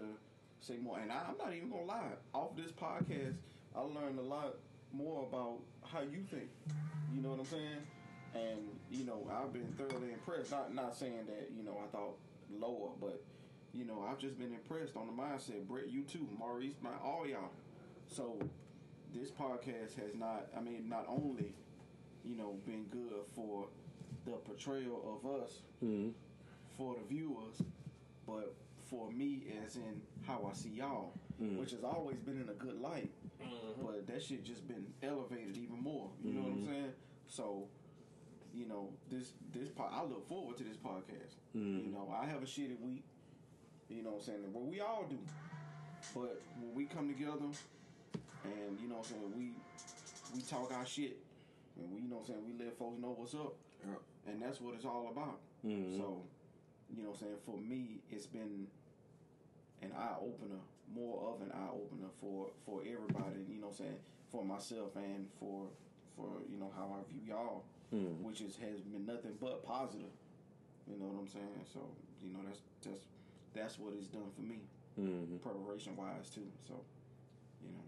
say 0.64 0.78
more 0.82 0.98
and 1.00 1.12
I, 1.12 1.20
I'm 1.30 1.38
not 1.38 1.54
even 1.56 1.70
gonna 1.70 1.84
lie. 1.86 2.12
Off 2.34 2.56
this 2.56 2.72
podcast 2.72 3.36
I 3.76 3.82
learned 3.82 4.20
a 4.20 4.24
lot 4.24 4.56
more 4.94 5.24
about 5.28 5.58
how 5.84 6.02
you 6.02 6.24
think. 6.30 6.50
You 7.14 7.22
know 7.22 7.30
what 7.30 7.40
I'm 7.40 7.46
saying? 7.46 7.82
And, 8.36 8.60
you 8.92 9.04
know, 9.06 9.28
I've 9.32 9.52
been 9.54 9.68
thoroughly 9.78 10.12
impressed. 10.14 10.52
Not 10.52 10.74
not 10.74 10.96
saying 10.96 11.26
that, 11.28 11.50
you 11.56 11.64
know, 11.64 11.80
I 11.84 11.88
thought 11.96 12.16
lower, 12.52 12.90
but 13.02 13.22
you 13.74 13.86
know, 13.86 14.06
I've 14.08 14.20
just 14.20 14.38
been 14.38 14.54
impressed 14.54 14.96
on 14.96 15.08
the 15.08 15.14
mindset. 15.14 15.68
Brett, 15.68 15.90
you 15.90 16.04
too, 16.04 16.28
Maurice, 16.38 16.76
my 16.82 16.92
all 17.04 17.26
y'all. 17.28 17.50
So 18.08 18.38
this 19.14 19.30
podcast 19.32 19.96
has 19.98 20.14
not 20.18 20.48
I 20.56 20.62
mean, 20.62 20.88
not 20.88 21.06
only, 21.10 21.54
you 22.24 22.36
know, 22.38 22.56
been 22.66 22.86
good 22.92 23.26
for 23.36 23.66
the 24.26 24.32
portrayal 24.34 25.20
of 25.24 25.42
us 25.42 25.60
Mm. 25.84 26.14
for 26.78 26.96
the 26.96 27.14
viewers, 27.14 27.62
but 28.26 28.54
for 28.94 29.12
me 29.12 29.42
as 29.66 29.76
in 29.76 30.02
how 30.28 30.48
I 30.50 30.54
see 30.54 30.70
y'all, 30.70 31.14
mm. 31.42 31.58
which 31.58 31.72
has 31.72 31.84
always 31.84 32.18
been 32.18 32.40
in 32.40 32.50
a 32.50 32.54
good 32.54 32.80
light. 32.80 33.10
Mm-hmm. 33.42 33.84
But 33.84 34.06
that 34.08 34.22
shit 34.22 34.44
just 34.44 34.68
been 34.68 34.86
elevated 35.02 35.58
even 35.58 35.82
more. 35.82 36.10
You 36.24 36.34
know 36.34 36.42
what 36.42 36.52
I'm 36.52 36.58
mm-hmm. 36.60 36.72
saying? 36.72 36.92
So, 37.28 37.66
you 38.54 38.68
know, 38.68 38.90
this 39.10 39.34
this 39.52 39.70
po- 39.70 39.90
I 39.92 40.04
look 40.04 40.28
forward 40.30 40.58
to 40.58 40.64
this 40.64 40.78
podcast. 40.78 41.34
You 41.56 41.62
mm-hmm. 41.62 41.94
know, 41.94 42.16
I 42.16 42.26
have 42.26 42.44
a 42.44 42.46
shitty 42.46 42.80
week. 42.82 43.04
You 43.90 44.04
know 44.04 44.12
what 44.12 44.20
I'm 44.20 44.26
saying? 44.26 44.54
Well, 44.54 44.64
we 44.64 44.80
all 44.80 45.06
do. 45.10 45.18
But 46.14 46.40
when 46.62 46.76
we 46.76 46.86
come 46.86 47.08
together 47.08 47.50
and 48.44 48.80
you 48.80 48.88
know 48.90 48.98
what 48.98 49.08
I'm 49.08 49.12
saying, 49.12 49.34
we 49.36 49.52
we 50.36 50.42
talk 50.42 50.72
our 50.72 50.86
shit 50.86 51.18
and 51.82 51.92
we 51.96 52.02
you 52.02 52.10
know 52.10 52.18
what 52.18 52.30
I'm 52.30 52.36
saying, 52.36 52.46
we 52.46 52.64
let 52.64 52.78
folks 52.78 53.02
know 53.02 53.16
what's 53.18 53.34
up. 53.34 53.56
Yeah. 53.82 54.32
And 54.32 54.42
that's 54.42 54.62
what 54.62 54.76
it's 54.76 54.86
all 54.86 55.10
about. 55.12 55.40
Mhm. 55.66 55.98
So, 55.98 56.22
you 56.96 57.02
know 57.02 57.10
what 57.10 57.22
I'm 57.22 57.28
saying, 57.28 57.38
for 57.44 57.58
me 57.58 58.02
it's 58.12 58.28
been 58.28 58.68
an 59.84 59.92
eye 59.98 60.16
opener, 60.20 60.62
more 60.96 61.34
of 61.34 61.42
an 61.42 61.52
eye 61.52 61.70
opener 61.74 62.10
for 62.22 62.48
for 62.66 62.82
everybody, 62.82 63.44
you 63.50 63.60
know 63.60 63.68
what 63.68 63.80
I'm 63.80 63.86
saying, 63.86 64.00
for 64.32 64.44
myself 64.46 64.96
and 64.96 65.28
for 65.40 65.68
for 66.16 66.30
you 66.50 66.58
know 66.58 66.72
how 66.76 66.96
I 67.00 67.12
view 67.12 67.22
y'all, 67.28 67.64
Mm. 67.94 68.22
which 68.22 68.42
is 68.42 68.56
has 68.58 68.82
been 68.82 69.06
nothing 69.06 69.38
but 69.40 69.64
positive. 69.66 70.10
You 70.90 70.98
know 71.00 71.06
what 71.06 71.22
I'm 71.22 71.28
saying? 71.28 71.62
So, 71.74 71.80
you 72.26 72.34
know 72.34 72.40
that's 72.48 72.60
that's 72.82 73.06
that's 73.54 73.80
what 73.80 73.94
it's 73.98 74.08
done 74.08 74.32
for 74.36 74.42
me, 74.42 74.60
Mm. 75.00 75.40
preparation 75.42 75.96
wise 75.96 76.30
too. 76.34 76.48
So, 76.68 76.74
you 77.64 77.70
know. 77.72 77.84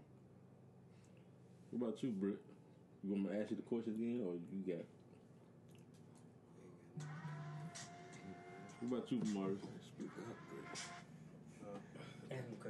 What 1.72 1.88
about 1.88 2.02
you, 2.02 2.10
Britt? 2.10 2.40
You 3.02 3.10
want 3.10 3.24
me 3.24 3.30
to 3.30 3.40
ask 3.40 3.50
you 3.50 3.56
the 3.56 3.62
question 3.62 3.94
again, 3.94 4.22
or 4.26 4.34
you 4.52 4.62
got? 4.74 4.84
What 8.80 8.98
about 8.98 9.12
you, 9.12 9.18
Maurice? 9.34 9.58
Speak 9.60 10.10
up, 10.18 10.36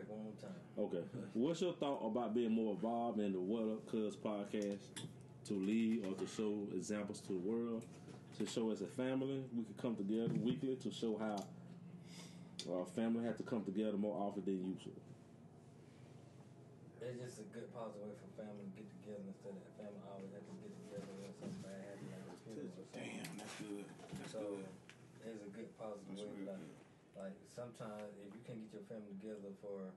Britt. 0.06 0.16
One 0.16 0.24
more 0.24 0.32
time. 0.40 0.60
Okay. 0.78 1.04
What's 1.34 1.60
your 1.60 1.72
thought 1.74 2.04
about 2.06 2.34
being 2.34 2.52
more 2.52 2.72
involved 2.72 3.20
in 3.20 3.32
the 3.32 3.40
What 3.40 3.62
Up 3.72 3.86
Cuz 3.90 4.16
podcast 4.16 4.80
to 5.46 5.54
lead 5.54 6.04
or 6.06 6.14
to 6.14 6.26
show 6.26 6.66
examples 6.74 7.20
to 7.22 7.32
the 7.32 7.38
world, 7.38 7.84
to 8.38 8.46
show 8.46 8.70
as 8.70 8.82
a 8.82 8.86
family 8.86 9.44
we 9.56 9.62
could 9.64 9.76
come 9.76 9.94
together 9.96 10.32
weekly 10.42 10.76
to 10.76 10.90
show 10.90 11.16
how 11.18 11.36
our 12.72 12.84
family 12.84 13.24
have 13.24 13.36
to 13.36 13.44
come 13.44 13.62
together 13.64 13.96
more 13.96 14.16
often 14.18 14.42
than 14.44 14.58
usual. 14.58 14.98
It's 17.00 17.22
just 17.22 17.38
a 17.38 17.46
good 17.54 17.70
positive 17.70 18.02
way 18.02 18.10
for 18.18 18.26
family 18.42 18.66
to 18.66 18.72
get 18.82 18.88
together 18.98 19.22
instead 19.30 19.54
of 19.54 19.62
family 19.78 20.02
always 20.10 20.26
have 20.34 20.42
to 20.42 20.54
get 20.58 20.74
together 20.74 21.12
when 21.22 21.30
something 21.38 21.62
bad 21.62 21.78
happens 21.86 22.10
like 22.10 22.26
a 22.26 22.34
funeral 22.42 22.66
or 22.66 22.86
something. 22.90 23.06
Damn, 23.06 23.30
that's 23.38 23.54
good. 23.62 23.86
That's 23.86 24.32
So 24.34 24.42
good. 24.58 24.66
it's 25.30 25.42
a 25.46 25.50
good 25.54 25.70
positive 25.78 26.10
That's 26.10 26.26
way. 26.26 26.42
real 26.42 26.50
Like, 26.50 26.58
good. 26.66 26.85
Like 27.16 27.36
sometimes 27.48 28.12
if 28.20 28.30
you 28.32 28.42
can't 28.44 28.60
get 28.64 28.70
your 28.76 28.86
family 28.86 29.12
together 29.20 29.52
for 29.64 29.90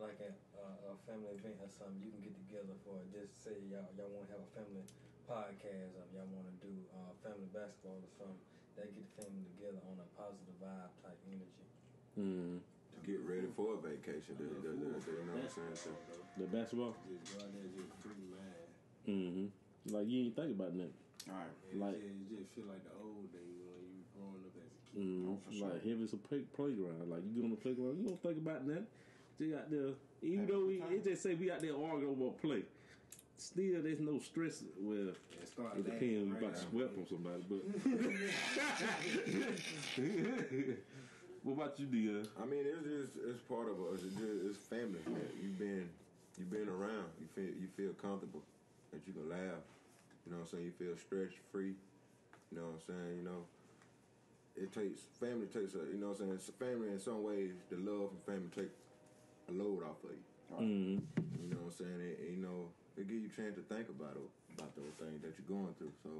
like 0.00 0.16
a, 0.24 0.32
a, 0.56 0.92
a 0.92 0.94
family 1.04 1.32
event 1.36 1.60
or 1.60 1.68
something, 1.68 2.00
you 2.00 2.08
can 2.12 2.22
get 2.24 2.34
together 2.48 2.72
for 2.84 2.96
just 3.12 3.36
say 3.40 3.56
y'all 3.68 3.88
y'all 3.96 4.08
want 4.12 4.28
to 4.28 4.32
have 4.36 4.44
a 4.44 4.50
family 4.56 4.84
podcast 5.28 5.92
or 5.96 6.04
y'all 6.16 6.28
want 6.32 6.48
to 6.48 6.56
do 6.64 6.72
uh, 6.96 7.12
family 7.20 7.48
basketball 7.52 8.00
or 8.00 8.12
something. 8.16 8.40
They 8.78 8.88
get 8.96 9.04
the 9.04 9.14
family 9.20 9.44
together 9.56 9.80
on 9.92 10.00
a 10.00 10.08
positive 10.16 10.56
vibe 10.56 10.92
type 11.04 11.20
energy. 11.28 11.64
Mm. 12.16 12.64
To 12.64 12.98
get 13.04 13.20
ready 13.28 13.46
for 13.52 13.76
a 13.76 13.80
vacation. 13.80 14.34
The, 14.40 14.48
the, 14.50 14.72
the, 14.72 14.88
the, 15.04 15.12
you 15.20 15.24
know 15.28 15.36
what 15.36 15.46
I'm 15.46 15.52
saying? 15.52 15.76
So, 15.76 15.90
The 16.40 16.48
basketball. 16.48 16.96
Just 17.06 17.36
go 17.36 17.44
out 17.44 17.52
there, 17.52 17.68
just 17.76 17.92
free 18.00 18.24
man. 18.32 18.66
Mm-hmm. 19.04 19.46
Like 19.92 20.08
you 20.08 20.28
ain't 20.28 20.36
think 20.36 20.56
about 20.56 20.72
nothing. 20.72 20.96
All 21.28 21.36
right. 21.44 21.54
It 21.68 21.76
Like- 21.76 22.00
just, 22.00 22.08
it 22.08 22.26
just 22.40 22.48
feel 22.56 22.66
like 22.72 22.80
the 22.88 22.94
old 23.04 23.28
days 23.36 23.60
when 23.68 23.84
you 23.84 24.00
growing 24.16 24.40
up 24.40 24.48
as 24.48 24.56
a 24.56 24.64
kid. 24.64 24.79
Mm, 24.98 25.28
Oh, 25.28 25.38
for 25.46 25.52
sure. 25.52 25.68
Like 25.68 25.86
if 25.86 26.00
it's 26.00 26.12
a 26.12 26.16
play, 26.16 26.40
playground, 26.54 27.08
like 27.08 27.22
you 27.24 27.38
go 27.40 27.44
on 27.44 27.50
the 27.50 27.56
playground, 27.56 27.98
you 28.00 28.08
don't 28.08 28.20
think 28.22 28.38
about 28.38 28.66
that. 28.66 28.84
Just 29.38 29.54
out 29.54 29.70
there, 29.70 29.90
even 30.22 30.38
Have 30.40 30.48
though 30.48 30.66
good 30.66 30.82
we, 30.90 30.96
it 30.96 31.04
just 31.04 31.22
say 31.22 31.34
we 31.34 31.50
out 31.50 31.60
there 31.60 31.74
arguing 31.74 32.16
over 32.20 32.26
a 32.28 32.32
play. 32.32 32.62
Still, 33.38 33.80
there's 33.82 34.00
no 34.00 34.18
stress. 34.18 34.62
Well, 34.78 35.14
And 35.16 35.48
start 35.48 35.78
it 35.78 35.84
depends. 35.86 36.30
right 36.32 36.42
about 36.42 36.56
to 36.56 36.62
now. 36.62 36.68
sweat 36.70 36.90
from 36.92 37.06
somebody, 37.06 37.42
but. 37.48 37.62
what 41.42 41.52
about 41.54 41.78
you, 41.80 41.86
Dion? 41.86 42.28
I 42.40 42.44
mean, 42.44 42.64
it's 42.66 42.84
just 42.84 43.16
it's 43.24 43.40
part 43.48 43.68
of 43.68 43.80
us. 43.92 44.02
It's, 44.04 44.14
just, 44.14 44.44
it's 44.44 44.58
family. 44.68 45.00
Man. 45.06 45.20
You've 45.42 45.58
been 45.58 45.88
you've 46.38 46.50
been 46.50 46.68
around. 46.68 47.08
You 47.20 47.26
feel 47.34 47.52
you 47.60 47.68
feel 47.76 47.92
comfortable 48.00 48.42
that 48.92 49.00
you 49.06 49.12
can 49.14 49.28
laugh. 49.30 49.64
You 50.26 50.32
know 50.32 50.38
what 50.44 50.52
I'm 50.52 50.58
saying? 50.58 50.64
You 50.64 50.72
feel 50.76 50.96
stress 50.98 51.32
free. 51.50 51.72
You 52.52 52.58
know 52.58 52.64
what 52.68 52.76
I'm 52.76 52.84
saying? 52.86 53.16
You 53.16 53.24
know, 53.24 53.40
it 54.56 54.72
takes 54.72 55.02
family 55.18 55.46
takes 55.46 55.74
a 55.74 55.86
you 55.90 55.98
know 55.98 56.10
what 56.10 56.20
I'm 56.20 56.26
saying. 56.26 56.38
It's 56.38 56.50
family 56.58 56.88
in 56.88 56.98
some 56.98 57.22
ways. 57.22 57.52
The 57.70 57.76
love 57.76 58.10
from 58.10 58.20
family 58.26 58.50
take 58.54 58.72
a 59.48 59.52
load 59.52 59.82
off 59.84 60.02
of 60.04 60.10
you. 60.10 60.26
Mm-hmm. 60.50 60.98
You 61.38 61.48
know 61.54 61.62
what 61.62 61.74
I'm 61.74 61.78
saying? 61.78 62.00
And, 62.02 62.36
you 62.36 62.42
know, 62.42 62.68
it 62.98 63.06
give 63.06 63.22
you 63.22 63.30
a 63.30 63.36
chance 63.36 63.54
to 63.54 63.64
think 63.70 63.86
about 63.88 64.18
it, 64.18 64.26
about 64.58 64.74
those 64.74 64.94
things 64.98 65.22
that 65.22 65.38
you're 65.38 65.50
going 65.50 65.74
through. 65.78 65.94
So 66.02 66.10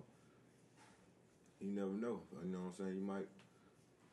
you 1.61 1.75
never 1.75 1.93
know. 1.93 2.23
You 2.43 2.51
know 2.55 2.71
what 2.71 2.79
I'm 2.79 2.87
saying? 2.87 2.97
You 2.97 3.07
might 3.07 3.29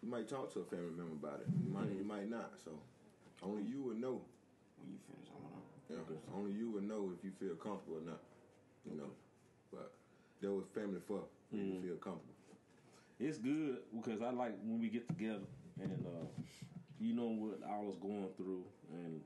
you 0.01 0.09
might 0.09 0.28
talk 0.28 0.53
to 0.53 0.61
a 0.61 0.68
family 0.68 0.93
member 0.97 1.18
about 1.18 1.41
it. 1.41 1.47
You 1.49 1.70
might 1.70 1.91
you 1.93 2.05
might 2.05 2.30
not. 2.30 2.57
So 2.63 2.74
only 3.43 3.63
you 3.65 3.82
would 3.89 4.01
know. 4.01 4.22
When 4.78 4.93
you 4.93 4.99
finish, 5.09 5.30
I 5.34 5.38
wanna. 5.41 5.61
Yeah. 5.89 6.38
Only 6.38 6.53
you 6.53 6.74
would 6.78 6.86
know 6.86 7.09
if 7.13 7.24
you 7.26 7.32
feel 7.41 7.57
comfortable 7.57 8.01
or 8.01 8.05
not. 8.05 8.22
You 8.86 8.97
know. 8.97 9.11
But 9.72 9.91
there 10.41 10.51
was 10.51 10.65
family 10.74 11.01
for 11.05 11.26
you 11.51 11.78
to 11.78 11.82
feel 11.82 11.97
comfortable. 11.97 12.36
It's 13.20 13.38
good 13.38 13.78
because 13.95 14.22
I 14.22 14.30
like 14.30 14.53
when 14.63 14.80
we 14.80 14.89
get 14.89 15.07
together 15.07 15.47
and 15.82 16.05
uh, 16.05 16.43
you 16.99 17.13
know 17.13 17.28
what 17.28 17.59
I 17.68 17.80
was 17.80 17.95
going 17.97 18.30
through 18.38 18.63
and 18.91 19.22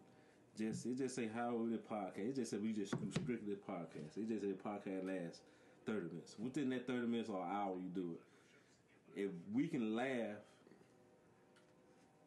just 0.57 0.85
it 0.85 0.97
just 0.97 1.15
say 1.15 1.29
how 1.33 1.55
we 1.55 1.71
the 1.71 1.77
podcast. 1.77 2.29
It 2.29 2.35
just 2.35 2.51
said 2.51 2.61
we 2.61 2.73
just 2.73 2.91
do 2.91 3.11
strictly 3.11 3.55
podcast. 3.55 4.17
It 4.17 4.29
just 4.29 4.41
said 4.41 4.63
podcast 4.63 5.05
lasts 5.05 5.41
thirty 5.85 6.07
minutes. 6.07 6.35
Within 6.39 6.69
that 6.69 6.87
thirty 6.87 7.07
minutes 7.07 7.29
or 7.29 7.41
an 7.41 7.51
hour, 7.51 7.75
you 7.75 7.89
do 7.93 8.15
it. 8.15 9.19
If 9.19 9.31
we 9.53 9.67
can 9.67 9.95
laugh, 9.95 10.37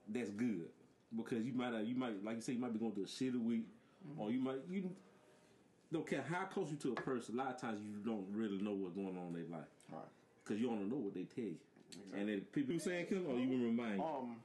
that's 0.09 0.31
good 0.31 0.69
because 1.17 1.45
you 1.45 1.53
might 1.53 1.73
have, 1.73 1.87
you 1.87 1.95
might 1.95 2.23
like 2.25 2.37
you 2.37 2.43
say 2.43 2.53
you 2.53 2.61
might 2.61 2.73
be 2.73 2.79
going 2.79 2.93
through 2.93 3.05
a 3.05 3.07
shitty 3.07 3.43
week, 3.43 3.67
or 4.19 4.31
you 4.31 4.41
might 4.41 4.59
you 4.69 4.91
don't 5.93 6.07
care 6.07 6.25
how 6.29 6.45
close 6.45 6.71
you 6.71 6.77
to 6.77 6.93
a 6.93 6.95
person. 6.95 7.39
A 7.39 7.39
lot 7.39 7.55
of 7.55 7.61
times 7.61 7.81
you 7.81 8.03
don't 8.05 8.27
really 8.33 8.59
know 8.59 8.73
what's 8.73 8.95
going 8.95 9.17
on 9.17 9.29
in 9.29 9.33
their 9.33 9.59
life 9.59 9.69
Right. 9.91 10.03
Because 10.45 10.61
you 10.61 10.68
don't 10.68 10.88
know 10.90 10.97
what 10.97 11.14
they 11.14 11.24
tell 11.24 11.45
you. 11.45 11.57
And 12.16 12.28
then 12.28 12.40
people 12.53 12.78
saying 12.78 13.07
Kim, 13.07 13.26
or 13.26 13.38
you 13.38 13.49
will 13.49 13.66
remind 13.66 13.99
you. 13.99 14.05
Um, 14.05 14.36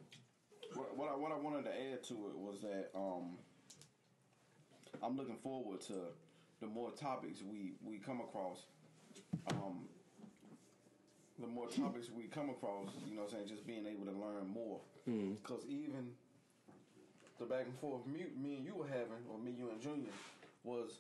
what, 0.74 0.96
what 0.98 1.10
I 1.10 1.16
what 1.16 1.32
I 1.32 1.38
wanted 1.38 1.66
to 1.66 1.72
add 1.72 2.04
to 2.06 2.14
it 2.14 2.38
was 2.38 2.62
that 2.62 2.90
um, 2.96 3.38
I'm 5.04 5.18
looking 5.18 5.38
forward 5.38 5.82
to 5.82 5.94
the 6.62 6.68
more 6.68 6.92
topics 6.92 7.40
we 7.42 7.74
we 7.84 7.98
come 7.98 8.22
across. 8.22 8.66
Um, 9.52 9.86
the 11.40 11.48
more 11.48 11.68
topics 11.68 12.10
we 12.16 12.24
come 12.26 12.50
across, 12.50 12.90
you 13.08 13.16
know, 13.16 13.22
what 13.24 13.32
I'm 13.32 13.38
saying 13.38 13.48
just 13.48 13.66
being 13.66 13.86
able 13.88 14.06
to 14.06 14.12
learn 14.12 14.48
more. 14.54 14.80
Because 15.42 15.64
even 15.68 16.12
the 17.40 17.46
back 17.46 17.66
and 17.66 17.80
forth 17.80 18.06
me, 18.06 18.26
me 18.38 18.58
and 18.58 18.66
you 18.66 18.76
were 18.76 18.88
having, 18.88 19.24
or 19.32 19.40
me, 19.40 19.56
you 19.58 19.70
and 19.72 19.82
Junior, 19.82 20.12
was 20.64 20.92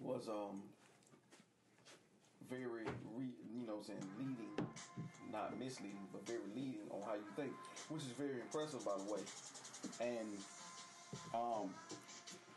was 0.00 0.28
um 0.28 0.62
very 2.52 2.84
re, 3.16 3.26
you 3.54 3.66
know 3.66 3.76
what 3.76 3.88
I'm 3.88 3.96
saying 3.96 4.06
leading 4.18 4.66
not 5.32 5.58
misleading 5.58 6.06
but 6.12 6.26
very 6.26 6.44
leading 6.54 6.84
on 6.90 7.00
how 7.06 7.14
you 7.14 7.24
think 7.36 7.52
which 7.88 8.02
is 8.02 8.12
very 8.18 8.40
impressive 8.40 8.84
by 8.84 8.92
the 8.98 9.12
way. 9.12 9.20
And 10.00 10.28
um 11.34 11.70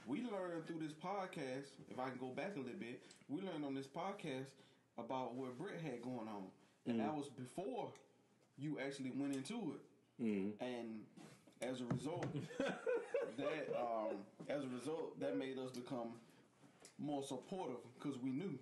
we 0.07 0.19
learned 0.21 0.67
through 0.67 0.79
this 0.79 0.93
podcast 0.93 1.71
if 1.89 1.99
I 1.99 2.09
can 2.09 2.17
go 2.19 2.27
back 2.27 2.55
a 2.55 2.59
little 2.59 2.79
bit 2.79 3.01
we 3.29 3.41
learned 3.41 3.63
on 3.65 3.73
this 3.73 3.87
podcast 3.87 4.51
about 4.97 5.33
what 5.35 5.57
Brett 5.57 5.81
had 5.81 6.01
going 6.01 6.27
on. 6.27 6.45
And 6.87 6.99
that 6.99 7.15
was 7.15 7.27
before 7.29 7.89
you 8.57 8.77
actually 8.85 9.11
went 9.15 9.35
into 9.35 9.73
it. 9.75 9.81
And 10.61 11.01
as 11.61 11.81
a 11.81 11.85
result 11.85 12.27
that 13.37 13.75
um 13.79 14.17
as 14.49 14.63
a 14.63 14.67
result 14.67 15.19
that 15.19 15.37
made 15.37 15.57
us 15.57 15.71
become 15.71 16.13
more 16.99 17.23
supportive 17.23 17.77
because 17.97 18.17
we 18.19 18.29
knew 18.31 18.57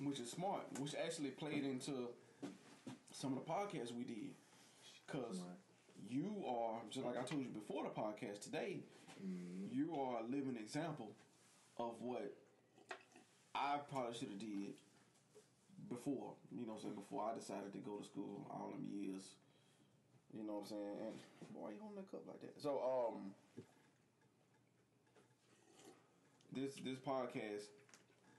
which 0.00 0.20
is 0.20 0.30
smart, 0.30 0.62
which 0.78 0.94
actually 0.94 1.30
played 1.30 1.64
into 1.64 2.08
some 3.12 3.36
of 3.36 3.44
the 3.44 3.50
podcasts 3.50 3.94
we 3.94 4.04
did. 4.04 4.30
Because 5.06 5.40
you 6.08 6.44
are, 6.46 6.80
just 6.90 7.04
like 7.04 7.16
I 7.16 7.22
told 7.22 7.42
you 7.42 7.48
before 7.48 7.84
the 7.84 7.90
podcast 7.90 8.40
today, 8.42 8.78
you 9.72 9.94
are 9.96 10.20
a 10.20 10.22
living 10.24 10.56
example 10.56 11.10
of 11.78 11.92
what 12.00 12.34
I 13.54 13.78
probably 13.90 14.14
should 14.14 14.28
have 14.28 14.38
did 14.38 14.74
before. 15.88 16.32
You 16.50 16.66
know 16.66 16.72
what 16.72 16.76
I'm 16.76 16.82
saying? 16.82 16.94
Before 16.94 17.30
I 17.30 17.38
decided 17.38 17.72
to 17.72 17.78
go 17.78 17.96
to 17.98 18.04
school 18.04 18.46
all 18.50 18.70
them 18.70 18.86
years. 18.90 19.22
You 20.36 20.44
know 20.46 20.54
what 20.54 20.60
I'm 20.62 20.66
saying? 20.66 20.96
And 21.06 21.14
why 21.54 21.70
you 21.70 21.76
holding 21.80 21.96
that 21.96 22.10
cup 22.10 22.26
like 22.26 22.40
that? 22.40 22.60
So, 22.60 22.82
um, 22.82 23.30
this 26.52 26.74
this 26.84 26.98
podcast, 26.98 27.70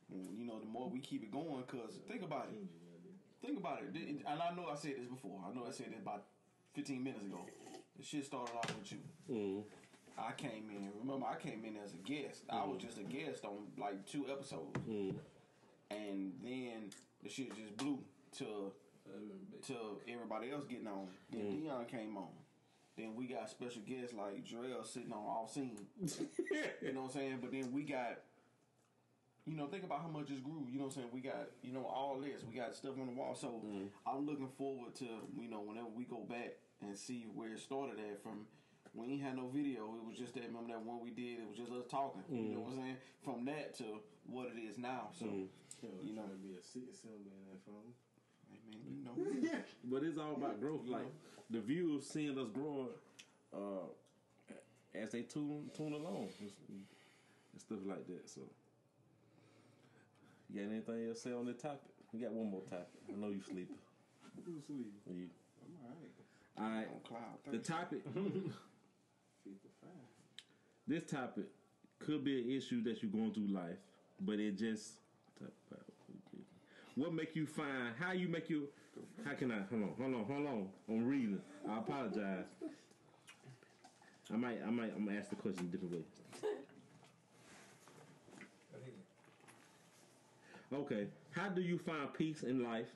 you 0.09 0.45
know, 0.45 0.59
the 0.59 0.65
more 0.65 0.89
we 0.89 0.99
keep 0.99 1.23
it 1.23 1.31
going, 1.31 1.63
cause 1.67 1.99
think 2.07 2.23
about 2.23 2.47
it, 2.51 3.45
think 3.45 3.59
about 3.59 3.81
it, 3.81 3.95
and 3.95 4.23
I 4.27 4.53
know 4.55 4.67
I 4.71 4.75
said 4.75 4.95
this 4.99 5.07
before. 5.07 5.39
I 5.47 5.53
know 5.53 5.65
I 5.67 5.71
said 5.71 5.87
this 5.87 6.01
about 6.01 6.23
15 6.73 7.03
minutes 7.03 7.25
ago. 7.25 7.45
The 7.97 8.03
shit 8.03 8.25
started 8.25 8.53
off 8.55 8.73
with 8.77 8.91
you. 8.91 8.97
Mm-hmm. 9.31 9.61
I 10.17 10.31
came 10.33 10.69
in. 10.69 10.91
Remember, 11.01 11.25
I 11.27 11.35
came 11.35 11.63
in 11.65 11.75
as 11.77 11.93
a 11.93 11.97
guest. 11.97 12.43
I 12.49 12.65
was 12.65 12.77
mm-hmm. 12.77 12.87
just 12.87 12.97
a 12.97 13.03
guest 13.03 13.45
on 13.45 13.67
like 13.77 14.05
two 14.05 14.25
episodes, 14.31 14.77
mm-hmm. 14.87 15.17
and 15.91 16.33
then 16.43 16.91
the 17.23 17.29
shit 17.29 17.55
just 17.55 17.75
blew 17.77 17.99
to 18.37 18.71
to 19.67 19.73
everybody 20.07 20.51
else 20.51 20.65
getting 20.65 20.87
on. 20.87 21.07
Then 21.31 21.49
Dion 21.49 21.85
came 21.85 22.17
on. 22.17 22.29
Then 22.97 23.15
we 23.15 23.27
got 23.27 23.49
special 23.49 23.81
guests 23.81 24.13
like 24.13 24.45
Jarrell 24.45 24.85
sitting 24.85 25.11
on 25.11 25.19
off 25.19 25.53
scene. 25.53 25.77
you 26.81 26.93
know 26.93 27.01
what 27.01 27.07
I'm 27.07 27.11
saying? 27.11 27.37
But 27.41 27.51
then 27.51 27.71
we 27.73 27.83
got, 27.83 28.19
you 29.45 29.55
know, 29.55 29.67
think 29.67 29.83
about 29.83 30.01
how 30.01 30.07
much 30.07 30.31
it's 30.31 30.41
grew. 30.41 30.65
You 30.71 30.79
know 30.79 30.85
what 30.85 30.97
I'm 30.97 31.03
saying? 31.03 31.09
We 31.13 31.21
got, 31.21 31.53
you 31.61 31.71
know, 31.71 31.85
all 31.85 32.17
this. 32.19 32.41
We 32.49 32.57
got 32.57 32.75
stuff 32.75 32.97
on 32.99 33.07
the 33.07 33.13
wall. 33.13 33.35
So 33.35 33.61
mm-hmm. 33.61 33.93
I'm 34.05 34.25
looking 34.25 34.49
forward 34.57 34.95
to, 34.95 35.05
you 35.37 35.49
know, 35.49 35.61
whenever 35.61 35.87
we 35.95 36.05
go 36.05 36.25
back 36.27 36.57
and 36.81 36.97
see 36.97 37.25
where 37.33 37.53
it 37.53 37.59
started 37.59 37.99
at 37.99 38.21
from. 38.21 38.47
We 38.93 39.11
ain't 39.11 39.21
had 39.21 39.35
no 39.35 39.51
video. 39.53 39.93
It 39.99 40.07
was 40.07 40.17
just 40.17 40.33
that. 40.35 40.43
Remember 40.47 40.71
that 40.71 40.81
one 40.81 41.03
we 41.03 41.11
did? 41.11 41.43
It 41.43 41.47
was 41.49 41.57
just 41.57 41.71
us 41.71 41.83
talking. 41.91 42.23
You 42.31 42.55
know 42.55 42.61
what 42.61 42.71
I'm 42.71 42.79
mm-hmm. 42.79 42.81
saying? 42.81 42.97
From 43.23 43.45
that 43.45 43.77
to 43.79 43.99
what 44.25 44.47
it 44.55 44.59
is 44.59 44.77
now. 44.77 45.09
So, 45.19 45.25
mm-hmm. 45.25 45.51
you 46.01 46.15
know, 46.15 46.23
trying 46.23 46.31
to 46.31 46.41
be 46.41 46.55
a 46.55 46.63
citizen 46.63 47.27
in 47.27 47.41
that 47.51 47.59
phone. 47.67 47.91
I 48.47 48.55
mean, 48.71 48.87
you 48.87 49.03
know, 49.03 49.59
But 49.83 50.03
it's 50.03 50.17
all 50.17 50.33
about 50.33 50.61
growth. 50.61 50.87
Like 50.87 51.11
the 51.49 51.59
viewers 51.59 52.07
seeing 52.07 52.39
us 52.39 52.47
growing 52.53 52.95
uh, 53.53 53.91
as 54.95 55.11
they 55.11 55.21
tune 55.23 55.69
tune 55.75 55.93
along 55.93 56.29
and 56.39 56.51
and 56.69 57.61
stuff 57.61 57.79
like 57.85 58.07
that. 58.07 58.29
So, 58.29 58.41
you 60.49 60.61
got 60.61 60.71
anything 60.71 61.07
else 61.07 61.21
to 61.23 61.29
say 61.29 61.35
on 61.35 61.45
the 61.45 61.53
topic? 61.53 61.91
We 62.13 62.19
got 62.19 62.31
one 62.31 62.49
more 62.49 62.61
topic. 62.61 63.01
I 63.09 63.19
know 63.19 63.29
you 63.29 63.41
sleeping. 63.41 63.75
Who's 64.45 64.65
sweet? 64.65 64.93
You. 65.09 65.27
I'm 65.61 65.75
alright. 65.83 66.13
All 66.57 66.69
right. 66.69 66.87
on 66.93 67.01
cloud. 67.03 67.51
The 67.51 67.59
topic. 67.59 68.01
This 70.87 71.03
topic 71.09 71.45
could 71.97 72.23
be 72.23 72.43
an 72.43 72.51
issue 72.51 72.83
that 72.83 73.01
you're 73.01 73.11
going 73.11 73.33
through 73.33 73.47
life, 73.47 73.77
but 74.21 74.39
it 74.39 74.55
just 74.55 74.99
what 76.95 77.13
make 77.13 77.35
you 77.35 77.45
find 77.45 77.93
how 77.99 78.13
you 78.13 78.27
make 78.27 78.49
you 78.49 78.69
how 79.25 79.33
can 79.33 79.51
I 79.51 79.59
hold 79.69 79.83
on 79.83 79.89
hold 79.97 80.15
on 80.15 80.25
hold 80.25 80.47
on 80.47 80.67
I'm 80.89 81.05
reading 81.05 81.41
I 81.69 81.79
apologize 81.79 82.45
I 84.33 84.37
might 84.37 84.59
I 84.65 84.69
might 84.69 84.93
I'm 84.95 85.05
gonna 85.05 85.17
ask 85.17 85.29
the 85.29 85.35
question 85.35 85.65
a 85.67 85.71
different 85.71 85.93
way 85.93 86.03
okay 90.75 91.07
how 91.31 91.49
do 91.49 91.61
you 91.61 91.77
find 91.77 92.13
peace 92.13 92.43
in 92.43 92.63
life? 92.63 92.87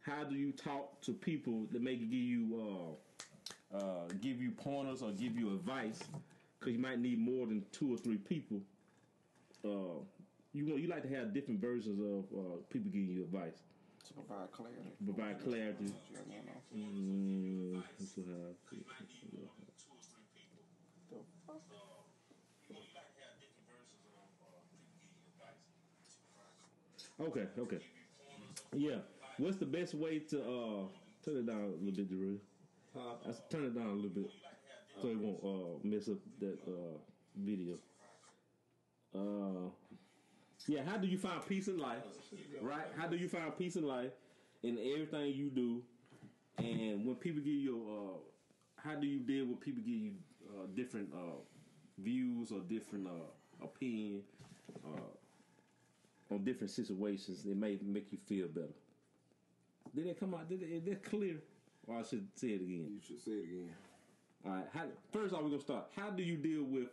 How 0.00 0.24
do 0.24 0.34
you 0.36 0.52
talk 0.52 1.00
to 1.02 1.12
people 1.12 1.66
that 1.72 1.82
maybe 1.82 2.04
give 2.06 2.14
you 2.34 2.96
uh 3.74 3.76
uh 3.76 4.06
give 4.20 4.40
you 4.40 4.50
pointers 4.52 5.02
or 5.02 5.10
give 5.10 5.36
you 5.36 5.48
advice? 5.54 5.98
Because 6.58 6.72
you 6.74 6.78
might 6.80 7.00
need 7.00 7.18
more 7.18 7.46
than 7.46 7.64
two 7.72 7.92
or 7.92 7.96
three 7.98 8.18
people. 8.18 8.60
Uh 9.64 10.00
you 10.54 10.66
want 10.66 10.80
you 10.80 10.88
like 10.88 11.02
to 11.02 11.14
have 11.14 11.34
different 11.34 11.60
versions 11.60 12.00
of 12.00 12.38
uh, 12.38 12.56
people 12.70 12.90
giving 12.90 13.10
you 13.10 13.22
advice. 13.22 13.58
To 14.06 14.14
provide 14.14 14.50
clarity. 14.50 14.92
provide 15.04 15.44
clarity. 15.44 15.84
You 15.84 16.16
got 16.16 16.28
going 16.28 16.48
on. 16.48 17.76
Mm, 17.76 17.82
this 17.98 18.16
will 18.16 18.24
have- 18.24 18.48
Okay, 27.20 27.46
okay. 27.58 27.78
Yeah. 28.76 28.96
What's 29.38 29.56
the 29.56 29.66
best 29.66 29.94
way 29.94 30.20
to 30.30 30.40
uh 30.42 30.82
turn 31.24 31.36
it 31.38 31.46
down 31.46 31.62
a 31.62 31.66
little 31.84 31.92
bit, 32.04 32.08
Drew? 32.08 32.40
Huh? 32.96 33.32
turn 33.50 33.64
it 33.66 33.74
down 33.74 33.86
a 33.88 33.92
little 33.92 34.10
bit 34.10 34.30
so 35.00 35.08
it 35.08 35.18
won't 35.18 35.40
uh 35.44 35.78
mess 35.84 36.08
up 36.08 36.18
that 36.40 36.58
uh 36.66 36.98
video. 37.36 37.76
Uh 39.14 39.70
yeah, 40.66 40.82
how 40.86 40.96
do 40.96 41.06
you 41.06 41.18
find 41.18 41.44
peace 41.46 41.68
in 41.68 41.78
life? 41.78 42.02
Right? 42.60 42.86
How 42.96 43.06
do 43.06 43.16
you 43.16 43.28
find 43.28 43.56
peace 43.56 43.76
in 43.76 43.86
life 43.86 44.12
in 44.62 44.78
everything 44.78 45.34
you 45.34 45.50
do? 45.50 45.82
And 46.58 47.06
when 47.06 47.16
people 47.16 47.40
give 47.42 47.54
you 47.54 47.86
uh 47.88 48.18
how 48.88 48.96
do 48.96 49.06
you 49.06 49.20
deal 49.20 49.46
with 49.46 49.60
people 49.60 49.82
give 49.82 49.94
you 49.94 50.12
uh, 50.50 50.66
different 50.74 51.08
uh 51.14 51.38
views 51.98 52.52
or 52.52 52.60
different 52.60 53.06
uh 53.06 53.64
opinion 53.64 54.22
uh 54.84 55.00
on 56.30 56.44
different 56.44 56.70
situations 56.70 57.44
it 57.46 57.56
may 57.56 57.78
make 57.82 58.12
you 58.12 58.18
feel 58.26 58.48
better. 58.48 58.74
Did 59.94 60.06
it 60.06 60.20
come 60.20 60.34
out? 60.34 60.48
Did 60.48 60.62
it, 60.62 60.66
is 60.66 60.84
that 60.84 61.02
clear? 61.02 61.36
Or 61.86 61.96
I 61.96 62.02
should 62.02 62.28
say 62.34 62.48
it 62.48 62.60
again. 62.60 62.88
You 62.90 63.00
should 63.06 63.22
say 63.24 63.32
it 63.32 63.44
again. 63.44 63.70
All 64.44 64.52
right. 64.52 64.64
How, 64.72 64.82
first 65.12 65.34
off, 65.34 65.42
we're 65.42 65.50
gonna 65.50 65.62
start. 65.62 65.86
How 65.96 66.10
do 66.10 66.22
you 66.22 66.36
deal 66.36 66.64
with 66.64 66.88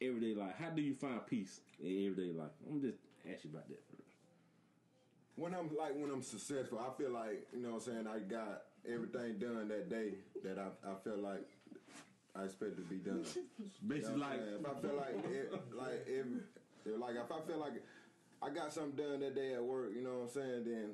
everyday 0.00 0.34
life? 0.34 0.54
How 0.58 0.70
do 0.70 0.80
you 0.80 0.94
find 0.94 1.24
peace 1.26 1.60
in 1.78 2.10
everyday 2.10 2.32
life? 2.32 2.50
I'm 2.68 2.80
just 2.80 2.98
ask 3.30 3.44
you 3.44 3.50
about 3.50 3.68
that. 3.68 3.82
First. 3.90 4.08
When 5.36 5.54
I'm 5.54 5.68
like 5.76 5.94
when 5.94 6.10
I'm 6.10 6.22
successful, 6.22 6.78
I 6.78 6.96
feel 7.00 7.10
like 7.10 7.46
you 7.52 7.60
know 7.62 7.74
what 7.74 7.86
I'm 7.86 7.92
saying. 7.92 8.06
I 8.06 8.18
got 8.20 8.62
everything 8.90 9.38
done 9.38 9.68
that 9.68 9.90
day 9.90 10.14
that 10.42 10.58
I 10.58 10.68
I 10.90 10.94
feel 11.04 11.18
like 11.18 11.46
I 12.34 12.44
expect 12.44 12.76
to 12.76 12.82
be 12.82 12.96
done. 12.96 13.24
Basically, 13.86 14.12
You 14.12 14.18
know 14.18 14.26
like 14.26 14.40
if 14.40 14.66
I 14.66 14.80
feel 14.80 14.96
like 14.96 15.24
it, 15.30 15.52
like 15.76 16.06
if, 16.06 16.26
like 16.98 17.14
if 17.16 17.32
I 17.32 17.40
feel 17.46 17.58
like 17.58 17.82
I 18.42 18.48
got 18.50 18.72
something 18.72 18.96
done 18.96 19.20
that 19.20 19.34
day 19.34 19.54
at 19.54 19.62
work, 19.62 19.92
you 19.94 20.02
know 20.02 20.24
what 20.24 20.32
I'm 20.32 20.34
saying, 20.34 20.64
then 20.64 20.90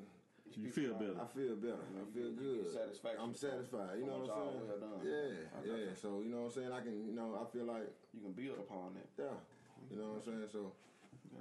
you 0.55 0.71
feel 0.71 0.93
better. 0.93 1.15
I 1.19 1.27
feel 1.27 1.55
better. 1.55 1.83
I 1.93 2.05
feel 2.13 2.31
You 2.31 2.39
good. 2.39 2.63
get 2.65 2.73
satisfaction 2.73 3.21
I'm 3.21 3.35
satisfied. 3.35 3.99
You 3.99 4.07
know 4.07 4.25
what 4.25 4.31
what 4.31 4.47
I'm 4.47 4.57
saying? 4.57 4.79
well. 4.79 5.01
Yeah, 5.03 5.67
yeah. 5.67 5.91
you. 5.91 5.95
So 5.99 6.21
you 6.23 6.31
know 6.31 6.47
what 6.47 6.55
I'm 6.55 6.57
saying. 6.57 6.71
I 6.71 6.81
can, 6.81 6.95
you 7.05 7.13
know, 7.13 7.37
I 7.37 7.43
feel 7.51 7.65
like 7.65 7.89
You 8.13 8.21
can 8.21 8.33
build 8.33 8.57
upon 8.59 8.95
that. 8.95 9.09
yeah. 9.19 9.37
You 9.91 9.99
know 9.99 10.17
what 10.17 10.23
I'm 10.23 10.25
saying. 10.25 10.49
So 10.51 10.73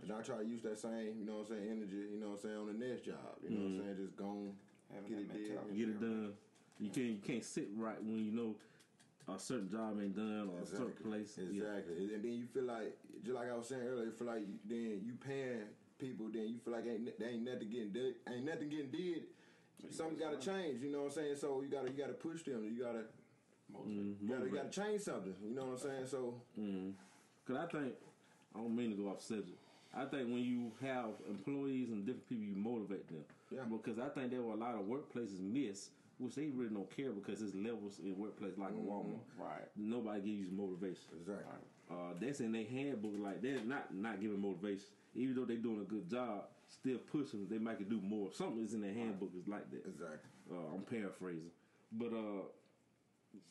And 0.03 0.13
I 0.13 0.21
try 0.21 0.43
to 0.43 0.47
use 0.47 0.63
that 0.63 0.79
same, 0.79 1.17
you 1.17 1.25
know 1.25 1.41
what 1.41 1.49
I'm 1.49 1.57
saying, 1.57 1.65
energy, 1.71 2.03
you 2.13 2.19
know 2.21 2.37
what 2.37 2.43
I'm 2.43 2.45
saying, 2.45 2.59
on 2.61 2.67
the 2.67 2.79
next 2.79 3.03
job. 3.07 3.31
You 3.41 3.51
know 3.51 3.57
what 3.57 3.67
I'm 3.67 3.73
mm-hmm. 3.73 3.87
saying? 3.87 3.97
Just 4.03 4.17
go 4.17 4.27
on, 4.27 4.53
Having 4.93 5.09
get 5.09 5.19
it 5.23 5.31
done. 5.33 5.67
Get 5.73 5.89
it 5.89 6.01
done. 6.01 6.33
You 6.77 6.91
can't 6.93 7.11
you 7.17 7.23
can't 7.25 7.45
sit 7.45 7.69
right 7.73 8.01
when 8.03 8.21
you 8.21 8.33
know 8.37 8.53
a 9.27 9.39
certain 9.39 9.71
job 9.71 9.97
ain't 9.97 10.15
done 10.15 10.51
or 10.53 10.61
a 10.61 10.67
certain 10.67 10.93
place. 11.01 11.41
Yeah. 11.41 11.65
Exactly. 11.65 12.15
And 12.15 12.23
then 12.23 12.35
you 12.37 12.47
feel 12.47 12.69
like, 12.69 12.95
just 13.25 13.35
like 13.35 13.51
I 13.51 13.57
was 13.57 13.67
saying 13.67 13.83
earlier, 13.83 14.07
you 14.07 14.13
feel 14.13 14.29
like 14.29 14.45
then 14.69 15.01
you 15.03 15.15
paying 15.19 15.67
people, 15.99 16.27
then 16.33 16.49
you 16.49 16.59
feel 16.65 16.75
like 16.75 16.87
ain't 16.87 17.19
there 17.19 17.29
ain't 17.29 17.45
nothing 17.45 17.71
getting 17.71 17.93
did, 17.93 18.15
ain't 18.29 18.45
nothing 18.45 18.69
getting 18.69 18.91
did. 18.91 19.25
Something 19.91 20.19
got 20.19 20.41
to 20.41 20.45
change. 20.45 20.83
You 20.83 20.91
know 20.91 21.03
what 21.03 21.07
I'm 21.07 21.13
saying? 21.13 21.37
So 21.37 21.63
you 21.63 21.69
gotta 21.69 21.91
you 21.91 21.99
gotta 21.99 22.15
push 22.15 22.43
them. 22.43 22.65
You 22.65 22.83
gotta 22.83 23.05
Motivate. 23.73 23.97
Mm-hmm. 23.97 24.25
you 24.25 24.35
gotta, 24.35 24.47
you 24.47 24.57
gotta 24.57 24.71
change 24.71 25.01
something. 25.03 25.35
You 25.43 25.55
know 25.55 25.65
what 25.65 25.73
I'm 25.73 25.79
saying? 25.79 26.07
So 26.07 26.35
mm-hmm. 26.59 26.91
Cause 27.47 27.57
I 27.57 27.67
think 27.67 27.95
I 28.55 28.59
don't 28.59 28.75
mean 28.75 28.91
to 28.91 28.97
go 28.97 29.09
off 29.09 29.23
subject. 29.23 29.59
I 29.95 30.05
think 30.05 30.29
when 30.29 30.43
you 30.43 30.73
have 30.83 31.11
employees 31.29 31.91
and 31.91 32.05
different 32.05 32.29
people, 32.29 32.45
you 32.45 32.57
motivate 32.57 33.09
them. 33.09 33.25
Yeah. 33.51 33.63
Because 33.71 33.99
I 33.99 34.09
think 34.09 34.31
there 34.31 34.43
were 34.43 34.53
a 34.53 34.57
lot 34.57 34.75
of 34.75 34.83
workplaces 34.83 35.41
miss, 35.41 35.91
which 36.19 36.35
they 36.35 36.49
really 36.49 36.75
don't 36.75 36.91
care 36.95 37.11
because 37.13 37.41
it's 37.41 37.55
levels 37.55 38.01
in 38.05 38.19
workplace 38.19 38.59
like 38.59 38.71
a 38.71 38.73
mm-hmm. 38.73 38.91
Walmart. 38.91 39.25
Right. 39.39 39.69
Nobody 39.77 40.21
gives 40.21 40.41
you 40.41 40.49
motivation. 40.53 41.07
exactly. 41.21 41.45
Uh, 41.89 42.19
that's 42.21 42.41
in 42.41 42.53
their 42.53 42.65
handbook. 42.65 43.15
Like 43.19 43.43
they're 43.43 43.65
not 43.65 43.95
not 43.95 44.21
giving 44.21 44.41
motivation, 44.41 44.87
even 45.17 45.35
though 45.35 45.45
they're 45.45 45.57
doing 45.57 45.81
a 45.81 45.85
good 45.85 46.09
job. 46.11 46.45
Still 46.69 46.99
pushing. 46.99 47.47
They 47.49 47.59
might 47.59 47.79
could 47.79 47.89
do 47.89 48.01
more. 48.01 48.31
Something 48.33 48.65
is 48.65 48.75
in 48.75 48.81
their 48.81 48.93
handbook 48.93 49.31
is 49.39 49.47
like 49.47 49.71
that. 49.71 49.87
Exactly. 49.87 50.31
Uh, 50.51 50.75
I'm 50.75 50.83
paraphrasing, 50.83 51.51
but 51.93 52.13
uh, 52.13 52.43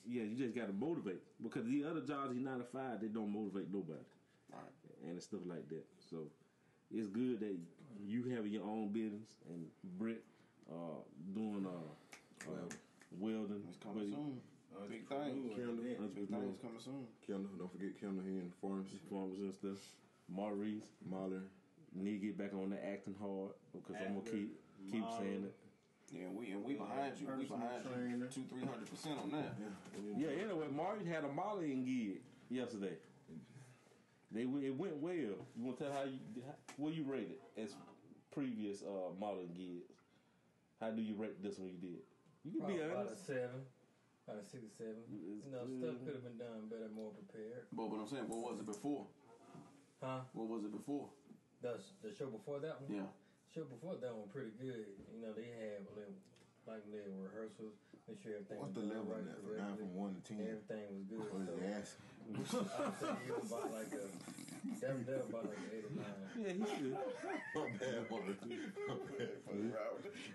yeah, 0.07 0.23
you 0.23 0.35
just 0.35 0.55
got 0.55 0.67
to 0.67 0.73
motivate 0.73 1.21
because 1.41 1.65
the 1.65 1.83
other 1.83 2.01
jobs, 2.01 2.35
you 2.35 2.41
nine 2.43 2.59
to 2.59 2.65
five, 2.65 2.99
they 3.01 3.07
don't 3.07 3.31
motivate 3.31 3.71
nobody, 3.71 3.99
Right. 4.51 4.61
and 5.07 5.17
it's 5.17 5.25
stuff 5.25 5.41
like 5.45 5.67
that. 5.69 5.83
So 6.09 6.27
it's 6.93 7.07
good 7.07 7.39
that 7.39 7.55
you 8.05 8.23
have 8.35 8.47
your 8.47 8.63
own 8.63 8.89
business 8.91 9.27
and 9.49 9.65
Britt 9.97 10.23
uh, 10.71 10.99
doing 11.33 11.65
uh, 11.67 12.51
uh, 12.51 12.67
welding. 13.19 13.63
It's 13.69 13.77
coming 13.83 14.09
but- 14.11 14.15
soon. 14.17 14.41
Big 14.89 15.07
thing. 15.07 15.55
Kendall, 15.55 15.79
Big 15.79 15.95
Entrepreneur. 15.99 16.41
things 16.43 16.59
coming 16.61 16.83
soon. 16.83 17.07
Kendall, 17.25 17.49
don't 17.57 17.71
forget 17.71 17.95
Kendall 17.99 18.23
here 18.27 18.43
in 18.43 18.51
the 18.51 18.57
pharmacy. 18.59 18.99
Farmers 19.09 19.39
and 19.39 19.53
stuff. 19.55 19.79
Maurice, 20.29 20.83
Marlon. 21.09 21.43
need 21.93 22.19
to 22.21 22.25
get 22.27 22.37
back 22.37 22.53
on 22.53 22.69
the 22.69 22.83
acting 22.83 23.15
hard 23.19 23.51
because 23.71 23.95
I'm 24.01 24.19
gonna 24.19 24.29
keep 24.29 24.59
keep 24.91 25.03
saying 25.19 25.45
it. 25.45 25.55
Yeah, 26.11 26.27
we 26.33 26.51
and 26.51 26.63
we 26.63 26.73
behind 26.75 27.13
you. 27.19 27.27
We 27.37 27.45
behind 27.45 27.83
trainer. 27.83 28.15
you 28.17 28.25
two, 28.27 28.43
three 28.49 28.61
hundred 28.65 28.89
percent 28.89 29.19
on 29.21 29.31
that. 29.31 29.55
Yeah. 29.59 30.29
yeah. 30.29 30.43
Anyway, 30.43 30.67
Maurice 30.73 31.07
had 31.07 31.23
a 31.23 31.27
modeling 31.31 31.83
gig 31.85 32.21
yesterday. 32.49 32.97
They 34.31 34.41
it 34.41 34.75
went 34.75 34.97
well. 34.97 35.13
You 35.15 35.37
want 35.57 35.77
to 35.77 35.83
tell 35.85 35.93
how 35.93 36.03
you 36.03 36.19
how, 36.45 36.53
what 36.77 36.93
you 36.93 37.03
rated 37.03 37.37
as 37.57 37.75
previous 38.33 38.81
uh, 38.83 39.13
modeling 39.19 39.53
gigs? 39.55 39.91
How 40.81 40.91
do 40.91 41.01
you 41.01 41.15
rate 41.15 41.41
this 41.41 41.57
one 41.57 41.69
you 41.69 41.79
did? 41.79 42.01
You 42.43 42.59
can 42.59 42.67
be 42.67 42.77
About, 42.83 43.07
about 43.07 43.13
a 43.13 43.17
seven, 43.17 43.63
about 44.27 44.43
a 44.43 44.45
six 44.45 44.61
or 44.67 44.73
seven. 44.77 45.01
It's 45.07 45.47
You 45.47 45.51
know, 45.55 45.63
good. 45.65 45.79
stuff 45.79 45.97
could 46.05 46.15
have 46.19 46.25
been 46.27 46.37
done 46.37 46.67
better, 46.69 46.91
more 46.93 47.15
prepared. 47.15 47.63
But 47.71 47.89
what 47.89 48.01
I'm 48.03 48.07
saying, 48.11 48.27
what 48.27 48.43
was 48.43 48.59
it 48.59 48.67
before? 48.67 49.07
Huh? 50.05 50.21
What 50.37 50.47
was 50.47 50.61
it 50.65 50.71
before? 50.71 51.09
The 51.65 51.81
the 52.05 52.13
show 52.13 52.29
before 52.29 52.61
that 52.61 52.77
one. 52.77 52.93
Yeah. 52.93 53.09
Show 53.49 53.65
before 53.65 53.97
that 53.97 54.13
one 54.13 54.29
pretty 54.29 54.53
good. 54.61 54.85
You 55.09 55.17
know, 55.25 55.33
they 55.33 55.49
had 55.49 55.81
little, 55.97 56.13
like 56.69 56.85
little 56.93 57.17
rehearsals. 57.25 57.73
Make 58.05 58.21
sure 58.21 58.37
everything 58.37 58.61
What's 58.61 58.77
was 58.77 58.85
the 58.85 58.93
level 58.93 59.17
right 59.17 59.25
in 59.25 59.33
from 59.41 59.57
nine 59.57 59.77
from 59.81 59.97
one 59.97 60.13
to 60.13 60.21
ten? 60.21 60.45
Everything 60.45 60.85
was 60.93 61.09
good. 61.09 61.25
What 61.33 61.41
is 61.41 61.49
So 61.49 61.57
the 61.57 61.65
ass? 61.73 61.89
I'd 62.29 63.01
say 63.01 63.33
about 63.33 63.73
like 63.73 63.89
a 63.97 64.05
that 64.81 64.97
was 64.97 65.05
that 65.05 65.17
was 65.21 65.29
about 65.29 65.45
like 65.45 65.57
an 65.57 65.69
eight 65.73 65.85
or 65.85 65.93
nine. 65.95 66.15
Yeah, 66.35 66.51
he's 66.51 66.73
good. 66.81 66.97
My 67.55 67.69
bad, 67.79 68.09
Marlon. 68.11 68.35
My 68.43 68.95
bad. 69.15 69.29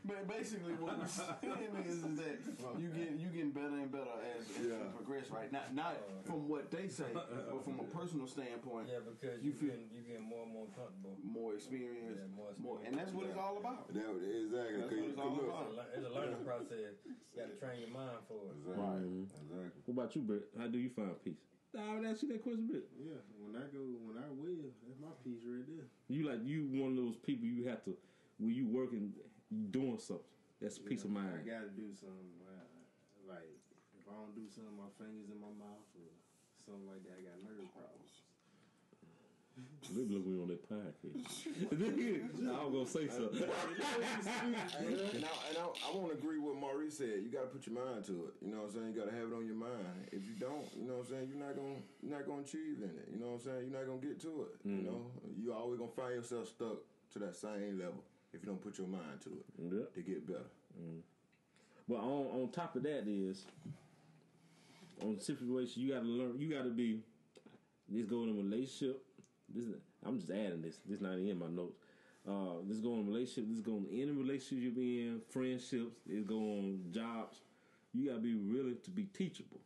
But 0.04 0.20
basically, 0.28 0.72
what 0.80 0.96
we're 0.98 1.06
saying 1.06 1.72
is, 1.84 2.00
is 2.00 2.16
that 2.16 2.36
you 2.80 2.88
get 2.88 3.10
you 3.20 3.28
getting 3.28 3.50
better 3.52 3.76
and 3.76 3.90
better 3.92 4.16
as, 4.32 4.48
as 4.56 4.64
you 4.64 4.80
progress, 4.96 5.28
right? 5.30 5.52
Not 5.52 5.74
not 5.74 5.96
from 6.24 6.48
what 6.48 6.70
they 6.70 6.88
say, 6.88 7.10
but 7.12 7.28
from 7.64 7.80
a 7.80 7.86
personal 7.92 8.26
standpoint, 8.26 8.88
Yeah, 8.88 9.04
because 9.04 9.42
You 9.44 9.52
you, 9.52 9.56
feel- 9.56 9.68
getting 9.76 9.90
you 9.92 10.02
getting 10.08 10.24
more 10.24 10.44
and 10.48 10.52
more 10.52 10.66
comfortable. 10.72 11.16
more 11.20 11.52
experience, 11.54 12.16
Yeah, 12.16 12.32
more 12.36 12.48
more, 12.60 12.78
and 12.86 12.96
that's 12.96 13.12
what 13.12 13.26
it's 13.28 13.36
all 13.38 13.58
about. 13.60 13.92
That, 13.92 14.00
exactly. 14.00 14.80
That's 14.80 14.92
what 14.94 15.10
it's 15.10 15.18
all 15.20 15.36
about. 15.36 15.68
It's 15.68 15.76
a 15.76 15.76
lear- 15.76 15.92
It's 16.00 16.06
a 16.08 16.12
learning 16.16 16.44
process. 16.46 16.96
You 17.04 17.12
got 17.36 17.48
to 17.52 17.56
train 17.60 17.80
your 17.84 17.92
mind 17.92 18.24
for 18.26 18.40
it. 18.48 18.56
Exactly. 18.56 19.28
Exactly. 19.28 19.80
What 19.84 19.92
about 19.94 20.10
you, 20.16 20.22
Britt? 20.22 20.48
How 20.56 20.66
do 20.68 20.78
you 20.78 20.88
find 20.90 21.12
peace? 21.24 21.44
I 21.78 21.94
would 21.94 22.04
ask 22.06 22.22
you 22.22 22.28
that 22.34 22.42
question, 22.42 22.66
Britt. 22.66 22.90
Yeah, 22.98 23.22
when 23.38 23.54
I 23.54 23.66
go, 23.70 23.78
when 24.02 24.18
I 24.18 24.26
will, 24.34 24.74
that's 24.82 24.98
my 24.98 25.14
piece 25.22 25.46
right 25.46 25.62
there. 25.70 25.86
You 26.10 26.26
like 26.26 26.42
you 26.42 26.66
one 26.66 26.98
of 26.98 26.98
those 26.98 27.16
people 27.22 27.46
you 27.46 27.70
have 27.70 27.84
to 27.86 27.94
when 28.42 28.50
you 28.54 28.66
working 28.66 29.14
you 29.54 29.70
doing 29.70 29.98
something. 30.02 30.26
That's 30.58 30.78
peace 30.82 31.06
of 31.06 31.14
mind. 31.14 31.30
I 31.30 31.46
gotta 31.46 31.70
do 31.70 31.94
something. 31.94 32.30
uh, 32.42 32.66
Like 33.30 33.46
if 33.94 34.02
I 34.10 34.12
don't 34.18 34.34
do 34.34 34.50
something, 34.50 34.74
my 34.74 34.90
fingers 34.98 35.30
in 35.30 35.38
my 35.38 35.54
mouth 35.54 35.86
or 35.94 36.10
something 36.66 36.90
like 36.90 37.06
that, 37.06 37.14
I 37.16 37.22
got 37.30 37.38
nerve 37.46 37.70
problems. 37.70 38.09
They 39.90 40.06
look 40.06 40.22
we 40.22 40.38
on 40.38 40.46
that 40.46 40.62
podcast. 40.70 41.50
I 41.74 42.64
was 42.64 42.70
gonna 42.70 42.86
say 42.86 43.10
something. 43.10 43.42
And, 43.42 44.86
and, 45.18 45.24
I, 45.26 45.34
and 45.50 45.58
I, 45.58 45.66
I 45.66 45.88
won't 45.94 46.12
agree 46.12 46.38
with 46.38 46.54
Maurice 46.56 46.98
said. 46.98 47.26
You 47.26 47.30
got 47.32 47.50
to 47.50 47.50
put 47.50 47.66
your 47.66 47.74
mind 47.74 48.06
to 48.06 48.30
it. 48.30 48.34
You 48.38 48.54
know 48.54 48.62
what 48.62 48.70
I'm 48.70 48.74
saying? 48.74 48.94
You 48.94 49.00
got 49.02 49.10
to 49.10 49.16
have 49.16 49.26
it 49.26 49.34
on 49.34 49.46
your 49.46 49.58
mind. 49.58 50.06
If 50.12 50.22
you 50.22 50.38
don't, 50.38 50.62
you 50.78 50.86
know 50.86 51.02
what 51.02 51.10
I'm 51.10 51.10
saying? 51.10 51.26
You're 51.26 51.42
not 51.42 51.56
gonna 51.58 51.82
you're 52.02 52.14
not 52.14 52.26
gonna 52.26 52.46
achieve 52.46 52.78
in 52.78 52.94
it. 52.94 53.08
You 53.10 53.18
know 53.18 53.34
what 53.34 53.42
I'm 53.42 53.46
saying? 53.50 53.62
You're 53.66 53.78
not 53.82 53.86
gonna 53.90 54.04
get 54.06 54.22
to 54.22 54.32
it. 54.46 54.52
You 54.62 54.70
mm-hmm. 54.70 54.86
know, 54.86 55.00
you 55.34 55.52
always 55.52 55.78
gonna 55.82 55.98
find 55.98 56.14
yourself 56.14 56.46
stuck 56.46 56.78
to 57.12 57.18
that 57.26 57.34
same 57.34 57.82
level 57.82 58.06
if 58.30 58.42
you 58.42 58.46
don't 58.46 58.62
put 58.62 58.78
your 58.78 58.86
mind 58.86 59.18
to 59.26 59.42
it 59.42 59.46
Yeah. 59.58 59.90
to 59.90 60.00
get 60.06 60.22
better. 60.22 60.50
Mm-hmm. 60.78 61.02
But 61.90 61.98
on 61.98 62.30
on 62.30 62.48
top 62.54 62.78
of 62.78 62.86
that 62.86 63.10
is 63.10 63.42
on 65.02 65.18
the 65.18 65.20
situation 65.20 65.82
you 65.82 65.94
gotta 65.94 66.06
learn 66.06 66.38
you 66.38 66.46
gotta 66.46 66.70
be 66.70 67.02
this 67.90 68.06
go 68.06 68.22
in 68.22 68.30
a 68.30 68.32
relationship. 68.32 69.02
This 69.54 69.66
I'm 70.04 70.18
just 70.18 70.30
adding 70.30 70.62
this. 70.62 70.78
This 70.86 71.00
not 71.00 71.14
in 71.14 71.38
my 71.38 71.48
notes. 71.48 71.76
Uh, 72.28 72.60
this 72.68 72.78
go 72.78 72.94
in 72.94 73.00
a 73.00 73.10
relationship. 73.10 73.44
This 73.48 73.60
go 73.60 73.76
in 73.76 73.86
any 73.90 74.10
relationship 74.10 74.58
you 74.58 74.70
be 74.70 75.00
in, 75.06 75.20
friendships. 75.30 75.96
This 76.06 76.24
go 76.24 76.36
on 76.36 76.80
jobs. 76.90 77.38
You 77.92 78.08
gotta 78.08 78.20
be 78.20 78.34
willing 78.34 78.76
to 78.84 78.90
be 78.90 79.04
teachable. 79.04 79.60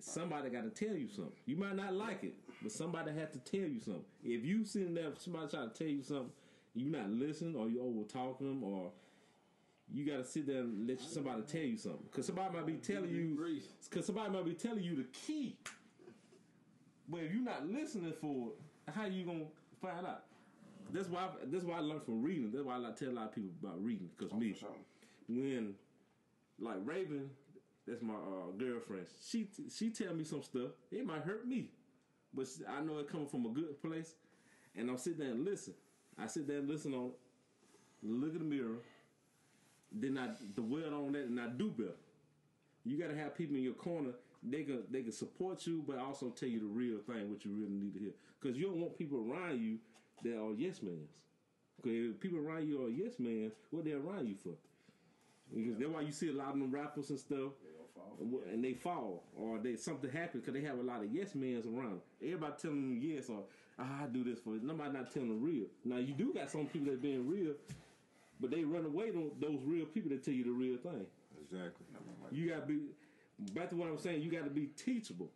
Somebody 0.00 0.50
got 0.50 0.62
to 0.62 0.70
tell 0.70 0.96
you 0.96 1.08
something. 1.08 1.32
You 1.44 1.56
might 1.56 1.74
not 1.74 1.92
like 1.92 2.22
it, 2.22 2.34
but 2.62 2.70
somebody 2.70 3.12
had 3.12 3.32
to 3.32 3.38
tell 3.40 3.68
you 3.68 3.80
something. 3.80 4.04
If 4.22 4.44
you 4.44 4.64
sitting 4.64 4.94
there, 4.94 5.10
somebody 5.18 5.48
trying 5.48 5.70
to 5.70 5.74
tell 5.74 5.88
you 5.88 6.02
something, 6.02 6.30
you 6.74 6.88
not 6.88 7.10
listening, 7.10 7.56
or 7.56 7.68
you 7.68 7.82
over 7.82 8.04
talking 8.04 8.46
them, 8.46 8.62
or 8.62 8.92
you 9.92 10.06
got 10.06 10.18
to 10.18 10.24
sit 10.24 10.46
there 10.46 10.60
and 10.60 10.86
let 10.86 11.00
somebody 11.00 11.42
tell 11.42 11.62
you 11.62 11.76
something. 11.76 12.04
Because 12.04 12.26
somebody 12.26 12.54
might 12.54 12.66
be 12.66 12.74
telling 12.74 13.10
you, 13.10 13.36
because 13.90 14.06
somebody 14.06 14.30
might 14.30 14.44
be 14.44 14.54
telling 14.54 14.84
you 14.84 14.94
the 14.94 15.06
key. 15.26 15.56
But 17.08 17.20
if 17.20 17.32
you're 17.32 17.42
not 17.42 17.66
listening 17.66 18.12
for 18.20 18.48
it, 18.48 18.92
how 18.94 19.06
you 19.06 19.24
gonna 19.24 19.44
find 19.80 20.06
out? 20.06 20.24
That's 20.92 21.08
why. 21.08 21.22
I, 21.22 21.28
that's 21.46 21.64
why 21.64 21.76
I 21.76 21.80
learned 21.80 22.04
from 22.04 22.22
reading. 22.22 22.50
That's 22.52 22.64
why 22.64 22.76
I 22.76 22.90
tell 22.92 23.10
a 23.10 23.12
lot 23.12 23.26
of 23.26 23.34
people 23.34 23.50
about 23.62 23.82
reading. 23.82 24.10
Because 24.16 24.32
me, 24.34 24.54
sure. 24.58 24.68
when 25.28 25.74
like 26.58 26.76
Raven, 26.84 27.30
that's 27.86 28.02
my 28.02 28.14
uh, 28.14 28.50
girlfriend. 28.56 29.06
She 29.26 29.48
she 29.74 29.90
tell 29.90 30.14
me 30.14 30.24
some 30.24 30.42
stuff. 30.42 30.70
It 30.90 31.06
might 31.06 31.22
hurt 31.22 31.46
me, 31.46 31.70
but 32.34 32.46
she- 32.46 32.64
I 32.66 32.80
know 32.82 32.98
it 32.98 33.10
coming 33.10 33.26
from 33.28 33.46
a 33.46 33.50
good 33.50 33.80
place. 33.82 34.14
And 34.76 34.90
I'll 34.90 34.98
sit 34.98 35.18
there 35.18 35.30
and 35.30 35.44
listen. 35.44 35.74
I 36.18 36.26
sit 36.26 36.46
there 36.46 36.58
and 36.58 36.68
listen 36.68 36.94
on, 36.94 37.10
look 38.02 38.32
in 38.32 38.38
the 38.38 38.44
mirror. 38.44 38.78
Then 39.90 40.18
I 40.18 40.28
dwell 40.54 40.94
on 40.94 41.12
that 41.12 41.24
and 41.24 41.40
I 41.40 41.48
do 41.48 41.70
better. 41.70 41.96
You 42.84 42.98
got 42.98 43.08
to 43.08 43.16
have 43.16 43.36
people 43.36 43.56
in 43.56 43.62
your 43.62 43.74
corner. 43.74 44.12
They 44.42 44.62
can 44.62 44.82
they 44.90 45.02
can 45.02 45.12
support 45.12 45.66
you, 45.66 45.82
but 45.86 45.98
also 45.98 46.30
tell 46.30 46.48
you 46.48 46.60
the 46.60 46.66
real 46.66 46.98
thing, 46.98 47.30
what 47.30 47.44
you 47.44 47.52
really 47.52 47.72
need 47.72 47.94
to 47.94 48.00
hear. 48.00 48.12
Because 48.40 48.56
you 48.56 48.66
don't 48.66 48.80
want 48.80 48.96
people 48.96 49.18
around 49.18 49.60
you 49.60 49.78
that 50.22 50.38
are 50.38 50.52
yes 50.56 50.82
mans. 50.82 51.10
Because 51.76 52.10
if 52.10 52.20
people 52.20 52.38
around 52.38 52.68
you 52.68 52.84
are 52.84 52.88
yes 52.88 53.18
man, 53.18 53.52
what 53.70 53.84
they 53.84 53.92
around 53.92 54.28
you 54.28 54.36
for? 54.36 54.54
Because 55.54 55.78
that's 55.78 55.90
why 55.90 56.02
you 56.02 56.12
see 56.12 56.28
a 56.28 56.32
lot 56.32 56.48
of 56.48 56.58
them 56.58 56.70
rappers 56.70 57.10
and 57.10 57.18
stuff, 57.18 57.52
and 58.52 58.62
they 58.62 58.74
fall 58.74 59.24
or 59.36 59.58
they 59.58 59.76
something 59.76 60.10
happens 60.10 60.44
because 60.44 60.60
they 60.60 60.66
have 60.66 60.78
a 60.78 60.82
lot 60.82 61.02
of 61.02 61.12
yes 61.12 61.34
mans 61.34 61.66
around. 61.66 62.00
Everybody 62.22 62.54
telling 62.60 62.80
them 62.80 63.00
yes 63.02 63.28
or 63.28 63.42
ah, 63.78 64.04
I 64.04 64.06
do 64.06 64.24
this 64.24 64.38
for 64.38 64.54
it. 64.56 64.62
Nobody 64.62 64.92
not 64.92 65.12
telling 65.12 65.28
them 65.28 65.42
real. 65.42 65.66
Now 65.84 65.96
you 65.96 66.14
do 66.14 66.32
got 66.32 66.50
some 66.50 66.66
people 66.66 66.90
that 66.90 67.02
being 67.02 67.28
real, 67.28 67.54
but 68.40 68.50
they 68.50 68.64
run 68.64 68.84
away 68.84 69.10
from 69.10 69.30
those 69.40 69.60
real 69.64 69.86
people 69.86 70.10
that 70.10 70.24
tell 70.24 70.34
you 70.34 70.44
the 70.44 70.50
real 70.50 70.78
thing. 70.78 71.06
Exactly. 71.40 71.86
You 72.30 72.50
gotta 72.50 72.66
be 72.66 72.80
back 73.54 73.70
to 73.70 73.76
what 73.76 73.88
I'm 73.88 73.98
saying. 73.98 74.22
You 74.22 74.30
gotta 74.30 74.50
be 74.50 74.66
teachable, 74.76 75.30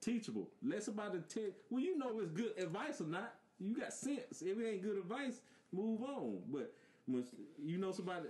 teachable. 0.00 0.48
Less 0.62 0.72
Let 0.72 0.82
somebody 0.82 1.18
tell. 1.28 1.44
Well, 1.70 1.82
you 1.82 1.98
know 1.98 2.18
it's 2.20 2.30
good 2.30 2.52
advice 2.58 3.00
or 3.00 3.04
not. 3.06 3.34
You 3.58 3.76
got 3.76 3.92
sense. 3.92 4.42
If 4.42 4.58
it 4.58 4.66
ain't 4.66 4.82
good 4.82 4.98
advice, 4.98 5.40
move 5.72 6.02
on. 6.02 6.38
But 6.50 6.72
when 7.06 7.24
you 7.62 7.78
know 7.78 7.92
somebody 7.92 8.26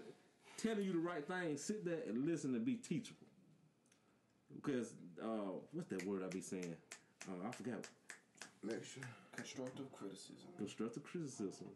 telling 0.56 0.84
you 0.84 0.92
the 0.92 0.98
right 0.98 1.26
thing, 1.26 1.56
sit 1.56 1.84
there 1.84 2.00
and 2.08 2.26
listen 2.26 2.54
and 2.54 2.64
be 2.64 2.74
teachable. 2.74 3.26
Because 4.54 4.94
uh, 5.22 5.52
what's 5.72 5.88
that 5.88 6.06
word 6.06 6.22
I 6.24 6.28
be 6.28 6.40
saying? 6.40 6.74
Uh, 7.28 7.48
I 7.48 7.50
forgot. 7.50 7.86
Sure. 8.64 9.02
Constructive 9.36 9.92
criticism. 9.92 10.48
constructive 10.56 11.04
criticism. 11.04 11.66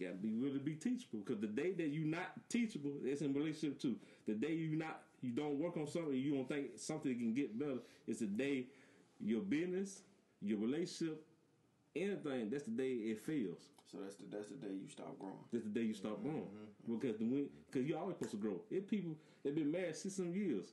You 0.00 0.06
gotta 0.06 0.18
be 0.18 0.32
really 0.32 0.58
be 0.58 0.74
teachable 0.74 1.20
because 1.20 1.40
the 1.40 1.46
day 1.46 1.72
that 1.72 1.88
you're 1.88 2.06
not 2.06 2.32
teachable, 2.48 2.92
it's 3.04 3.20
in 3.20 3.34
relationship 3.34 3.78
too. 3.78 3.96
The 4.26 4.34
day 4.34 4.52
you 4.52 4.76
not 4.76 5.02
you 5.20 5.32
don't 5.32 5.58
work 5.58 5.76
on 5.76 5.86
something, 5.86 6.14
you 6.14 6.34
don't 6.34 6.48
think 6.48 6.70
something 6.76 7.12
can 7.12 7.34
get 7.34 7.58
better. 7.58 7.80
It's 8.06 8.20
the 8.20 8.26
day 8.26 8.66
your 9.20 9.42
business, 9.42 10.00
your 10.40 10.58
relationship, 10.58 11.22
anything. 11.94 12.48
That's 12.48 12.64
the 12.64 12.70
day 12.70 12.92
it 12.92 13.20
fails. 13.20 13.68
So 13.92 13.98
that's 14.02 14.14
the 14.14 14.24
that's 14.30 14.48
the 14.48 14.54
day 14.54 14.72
you 14.72 14.88
stop 14.88 15.18
growing. 15.18 15.34
That's 15.52 15.64
the 15.64 15.70
day 15.70 15.82
you 15.82 15.94
start 15.94 16.22
growing 16.22 16.44
mm-hmm, 16.44 16.92
mm-hmm. 16.92 16.98
because 16.98 17.18
the 17.18 17.48
because 17.70 17.86
you 17.86 17.98
always 17.98 18.16
supposed 18.16 18.32
to 18.32 18.38
grow. 18.38 18.62
If 18.70 18.88
people 18.88 19.12
they've 19.44 19.54
been 19.54 19.70
married 19.70 19.96
six 19.96 20.14
some 20.14 20.32
years, 20.32 20.72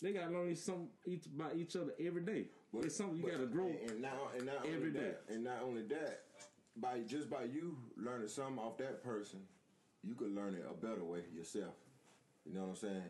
they 0.00 0.12
gotta 0.12 0.30
learn 0.30 0.54
some 0.54 0.88
each 1.06 1.24
by 1.36 1.52
each 1.56 1.74
other 1.74 1.92
every 1.98 2.22
day. 2.22 2.46
But, 2.72 2.84
it's 2.84 2.96
something 2.96 3.16
you 3.16 3.22
but- 3.24 3.32
gotta 3.32 3.46
grow. 3.46 3.66
And, 3.66 3.90
and 3.90 4.02
now, 4.02 4.28
and 4.36 4.46
not 4.46 4.64
every 4.64 4.88
only 4.88 4.90
day. 4.90 5.12
and 5.28 5.42
not 5.42 5.62
only 5.64 5.82
that, 5.82 6.22
by 6.80 7.00
just 7.06 7.30
by 7.30 7.44
you 7.44 7.76
learning 7.96 8.28
something 8.28 8.58
off 8.58 8.78
that 8.78 9.02
person, 9.04 9.40
you 10.02 10.14
could 10.14 10.34
learn 10.34 10.54
it 10.54 10.64
a 10.68 10.74
better 10.74 11.04
way 11.04 11.20
yourself. 11.34 11.74
You 12.46 12.54
know 12.54 12.62
what 12.62 12.70
I'm 12.70 12.76
saying? 12.76 13.02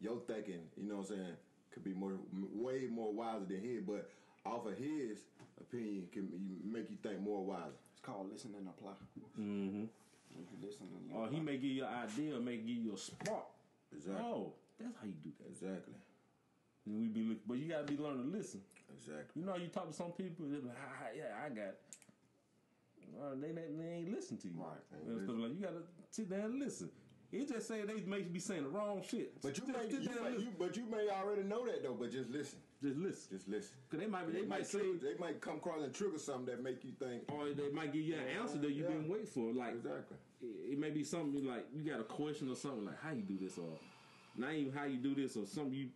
Your 0.00 0.20
thinking, 0.26 0.60
you 0.76 0.88
know 0.88 0.96
what 0.96 1.10
I'm 1.10 1.16
saying, 1.16 1.36
could 1.70 1.84
be 1.84 1.92
more, 1.92 2.12
way 2.54 2.88
more 2.90 3.12
wiser 3.12 3.44
than 3.46 3.60
his. 3.60 3.82
But 3.82 4.10
off 4.46 4.66
of 4.66 4.76
his 4.78 5.18
opinion, 5.60 6.08
can 6.12 6.28
make 6.64 6.88
you 6.90 6.96
think 7.02 7.20
more 7.20 7.44
wiser. 7.44 7.76
It's 7.92 8.00
called 8.00 8.30
listen 8.32 8.54
and 8.56 8.68
apply. 8.68 8.92
Mm-hmm. 9.38 9.84
If 9.84 10.46
you 10.52 10.66
listen 10.66 10.86
and 10.96 11.10
you 11.10 11.16
Or 11.16 11.28
he 11.28 11.40
may 11.40 11.56
give 11.56 11.70
you 11.70 11.84
an 11.84 12.08
idea, 12.08 12.38
may 12.38 12.56
give 12.56 12.76
you 12.76 12.94
a 12.94 12.98
spark. 12.98 13.46
Exactly. 13.92 14.24
Oh, 14.24 14.52
that's 14.78 14.94
how 15.00 15.06
you 15.06 15.14
do 15.22 15.30
that. 15.40 15.48
Exactly. 15.48 15.94
And 16.86 17.00
we 17.00 17.08
be, 17.08 17.36
but 17.46 17.58
you 17.58 17.68
gotta 17.68 17.84
be 17.84 17.96
learning 17.96 18.30
to 18.30 18.38
listen. 18.38 18.60
Exactly. 18.96 19.40
You 19.40 19.46
know, 19.46 19.56
you 19.56 19.68
talk 19.68 19.88
to 19.88 19.92
some 19.94 20.12
people, 20.12 20.46
they're 20.48 20.60
like, 20.60 20.76
ah, 20.78 21.06
yeah, 21.16 21.44
I 21.44 21.48
got. 21.48 21.74
It. 21.74 21.80
Uh, 23.20 23.34
they, 23.40 23.48
they 23.48 23.62
they 23.76 23.88
ain't 23.94 24.12
listen 24.12 24.36
to 24.38 24.48
you. 24.48 24.54
Right. 24.56 24.78
And 25.06 25.22
stuff 25.24 25.36
like 25.38 25.50
you 25.54 25.60
gotta 25.60 25.82
sit 26.10 26.30
there 26.30 26.40
and 26.40 26.58
listen. 26.58 26.90
He 27.30 27.44
just 27.44 27.68
say 27.68 27.82
they 27.84 28.00
may 28.06 28.22
be 28.22 28.38
saying 28.40 28.62
the 28.62 28.70
wrong 28.70 29.02
shit. 29.06 29.40
But 29.42 29.58
you 29.58 29.64
just, 29.66 29.78
may, 29.78 29.90
you 29.92 30.22
may, 30.22 30.42
you, 30.44 30.48
but 30.58 30.76
you 30.78 30.84
may 30.90 31.08
already 31.10 31.42
know 31.42 31.66
that 31.66 31.82
though. 31.82 31.92
But 31.92 32.10
just 32.10 32.30
listen. 32.30 32.58
just 32.82 32.96
listen. 32.96 33.36
Just 33.36 33.48
listen. 33.48 33.74
Cause 33.90 34.00
they 34.00 34.06
might 34.06 34.26
be, 34.26 34.40
they, 34.40 34.46
might 34.46 34.66
say, 34.66 34.78
trigger, 34.78 34.98
they 35.02 35.18
might 35.18 35.40
come 35.42 35.56
across 35.56 35.82
and 35.82 35.92
trigger 35.92 36.16
something 36.18 36.46
that 36.46 36.62
make 36.62 36.82
you 36.84 36.92
think. 36.98 37.24
or 37.30 37.50
they 37.52 37.68
might 37.70 37.92
give 37.92 38.00
you 38.02 38.14
an 38.14 38.40
answer 38.40 38.56
that 38.58 38.70
you 38.70 38.84
Yeah. 38.84 38.88
didn't 38.88 39.10
wait 39.10 39.28
for. 39.28 39.52
Like 39.52 39.74
Exactly. 39.74 40.16
it, 40.40 40.72
it 40.72 40.78
may 40.78 40.88
be 40.90 41.04
something 41.04 41.44
like 41.46 41.66
you 41.74 41.82
got 41.90 42.00
a 42.00 42.04
question 42.04 42.48
or 42.50 42.56
something 42.56 42.86
like 42.86 42.98
how 43.02 43.10
you 43.12 43.22
do 43.22 43.36
this 43.38 43.58
or 43.58 43.76
not 44.36 44.54
even 44.54 44.72
how 44.72 44.84
you 44.84 44.96
do 44.96 45.14
this 45.14 45.36
or 45.36 45.44
something 45.44 45.74
you 45.74 45.88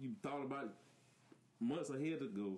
you 0.00 0.14
thought 0.22 0.42
about 0.42 0.72
months 1.60 1.90
ahead 1.90 2.22
ago. 2.22 2.56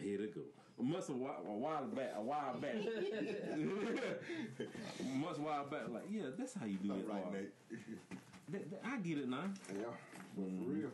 Ahead 0.00 0.20
ago. 0.22 0.40
Months 0.80 1.08
a 1.08 1.12
while, 1.12 1.40
a 1.46 1.52
while 1.52 1.84
back, 1.86 2.12
a 2.16 2.20
while 2.20 2.54
back, 2.60 2.74
months 5.14 5.38
a 5.38 5.42
while 5.42 5.64
back. 5.66 5.88
Like, 5.88 6.02
yeah, 6.10 6.22
that's 6.36 6.54
how 6.54 6.66
you 6.66 6.76
do 6.78 6.92
it. 6.94 7.06
Right, 7.08 7.24
or, 7.24 7.32
Nate. 7.32 7.52
that- 8.50 8.70
that- 8.70 8.82
I 8.84 8.96
get 8.98 9.18
it 9.18 9.28
now. 9.28 9.44
Yeah. 9.72 9.84
But 10.36 10.44
for 10.58 10.70
real. 10.70 10.90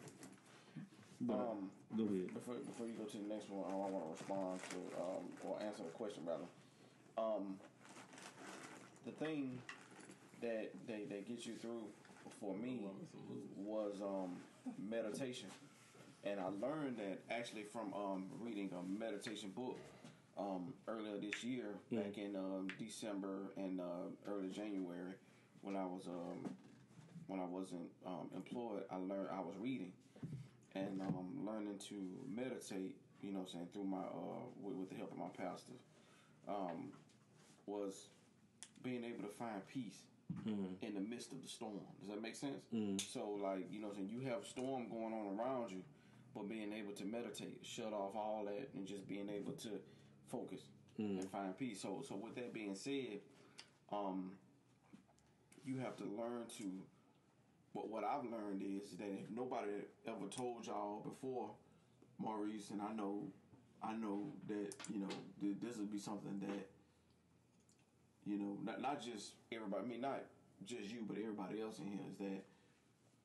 But 1.23 1.35
Um, 1.35 1.71
go 1.97 2.05
ahead. 2.05 2.35
Before, 2.35 2.55
before 2.57 2.87
you 2.87 2.93
go 2.93 3.05
to 3.05 3.17
the 3.17 3.25
next 3.35 3.49
one, 3.51 3.65
I 3.73 3.75
want 3.75 4.05
to 4.05 4.11
respond 4.13 4.61
to 4.71 4.77
um, 5.01 5.25
or 5.45 5.57
answer 5.63 5.83
the 5.83 5.91
question 5.91 6.25
rather. 6.27 6.45
Um, 7.19 7.59
the 9.07 9.13
thing 9.13 9.59
that 10.43 10.71
they 10.87 11.05
that 11.09 11.27
gets 11.27 11.47
you 11.47 11.55
through 11.55 11.85
for 12.39 12.55
me 12.55 12.81
was 13.57 13.95
um, 14.03 14.37
meditation, 14.91 15.49
and 16.25 16.39
I 16.41 16.47
learned 16.49 16.99
that 16.99 17.21
actually 17.31 17.65
from 17.65 17.93
um, 17.95 18.25
reading 18.41 18.71
a 18.73 18.83
meditation 18.99 19.51
book 19.55 19.79
um, 20.39 20.73
earlier 20.89 21.19
this 21.19 21.43
year, 21.45 21.67
back 22.03 22.19
in 22.19 22.37
um, 22.37 22.69
December 22.79 23.53
and 23.57 23.81
uh, 23.81 24.09
early 24.29 24.49
January, 24.49 25.15
when 25.63 25.77
I 25.77 25.85
was 25.85 26.07
um, 26.09 26.51
when 27.27 27.41
I 27.41 27.45
wasn't 27.45 27.89
um, 28.07 28.29
employed, 28.35 28.83
I 28.91 28.97
learned 28.97 29.29
I 29.33 29.41
was 29.41 29.55
reading 29.61 29.93
and 30.75 31.01
um, 31.01 31.45
learning 31.45 31.79
to 31.89 31.95
meditate, 32.35 32.97
you 33.23 33.33
know, 33.33 33.41
I'm 33.41 33.49
saying 33.49 33.69
through 33.73 33.85
my 33.85 33.99
uh, 33.99 34.45
with, 34.63 34.77
with 34.77 34.89
the 34.91 34.97
help 34.97 35.13
of 35.13 35.19
my 35.19 35.29
pastor, 35.37 35.73
um, 36.49 36.91
was 37.67 38.07
being 38.83 39.05
able 39.05 39.29
to 39.29 39.35
find 39.39 39.67
peace 39.69 40.03
in 40.83 40.95
the 40.95 41.01
midst 41.01 41.33
of 41.33 41.43
the 41.43 41.49
storm. 41.49 41.81
Does 42.01 42.11
that 42.11 42.23
make 42.23 42.37
sense? 42.37 42.63
So, 43.13 43.39
like, 43.43 43.67
you 43.71 43.81
know, 43.81 43.89
I'm 43.89 43.95
saying 43.95 44.09
you 44.11 44.21
have 44.31 44.43
a 44.43 44.47
storm 44.47 44.89
going 44.89 45.13
on 45.13 45.37
around 45.39 45.71
you, 45.71 45.83
but 46.35 46.49
being 46.49 46.73
able 46.73 46.93
to 46.93 47.05
meditate, 47.05 47.59
shut 47.63 47.93
off 47.93 48.15
all 48.15 48.45
that, 48.47 48.71
and 48.75 48.87
just 48.87 49.09
being 49.09 49.29
able 49.29 49.53
to 49.53 49.71
focus 50.31 50.61
and 50.99 51.31
find 51.31 51.57
peace. 51.59 51.81
So, 51.81 52.05
so 52.07 52.15
with 52.15 52.35
that 52.35 52.53
being 52.53 52.75
said, 52.75 53.21
um, 53.91 54.33
you 55.65 55.79
have 55.79 55.97
to 55.97 56.05
learn 56.05 56.45
to 56.59 56.65
but 57.75 57.89
what 57.89 58.05
I've 58.05 58.25
learned 58.25 58.63
is 58.63 58.97
that 58.99 59.07
if 59.07 59.31
nobody 59.31 59.71
ever 60.07 60.27
told 60.31 60.67
y'all 60.67 61.01
before, 61.01 61.51
Maurice, 62.19 62.71
and 62.71 62.83
I 62.83 62.93
know, 62.93 63.29
I 63.83 63.95
know 63.95 64.33
that 64.49 64.75
you 64.93 65.01
know 65.01 65.09
th- 65.41 65.57
this 65.63 65.77
would 65.77 65.91
be 65.91 65.99
something 65.99 66.41
that 66.41 66.69
you 68.27 68.39
know 68.39 68.59
not 68.65 68.83
not 68.83 69.01
just 69.01 69.35
everybody. 69.53 69.85
I 69.85 69.87
mean, 69.89 70.01
not 70.01 70.23
just 70.67 70.91
you, 70.91 71.05
but 71.07 71.17
everybody 71.17 71.63
else 71.63 71.79
in 71.79 71.87
here 71.87 72.01
is 72.11 72.19
that 72.19 72.43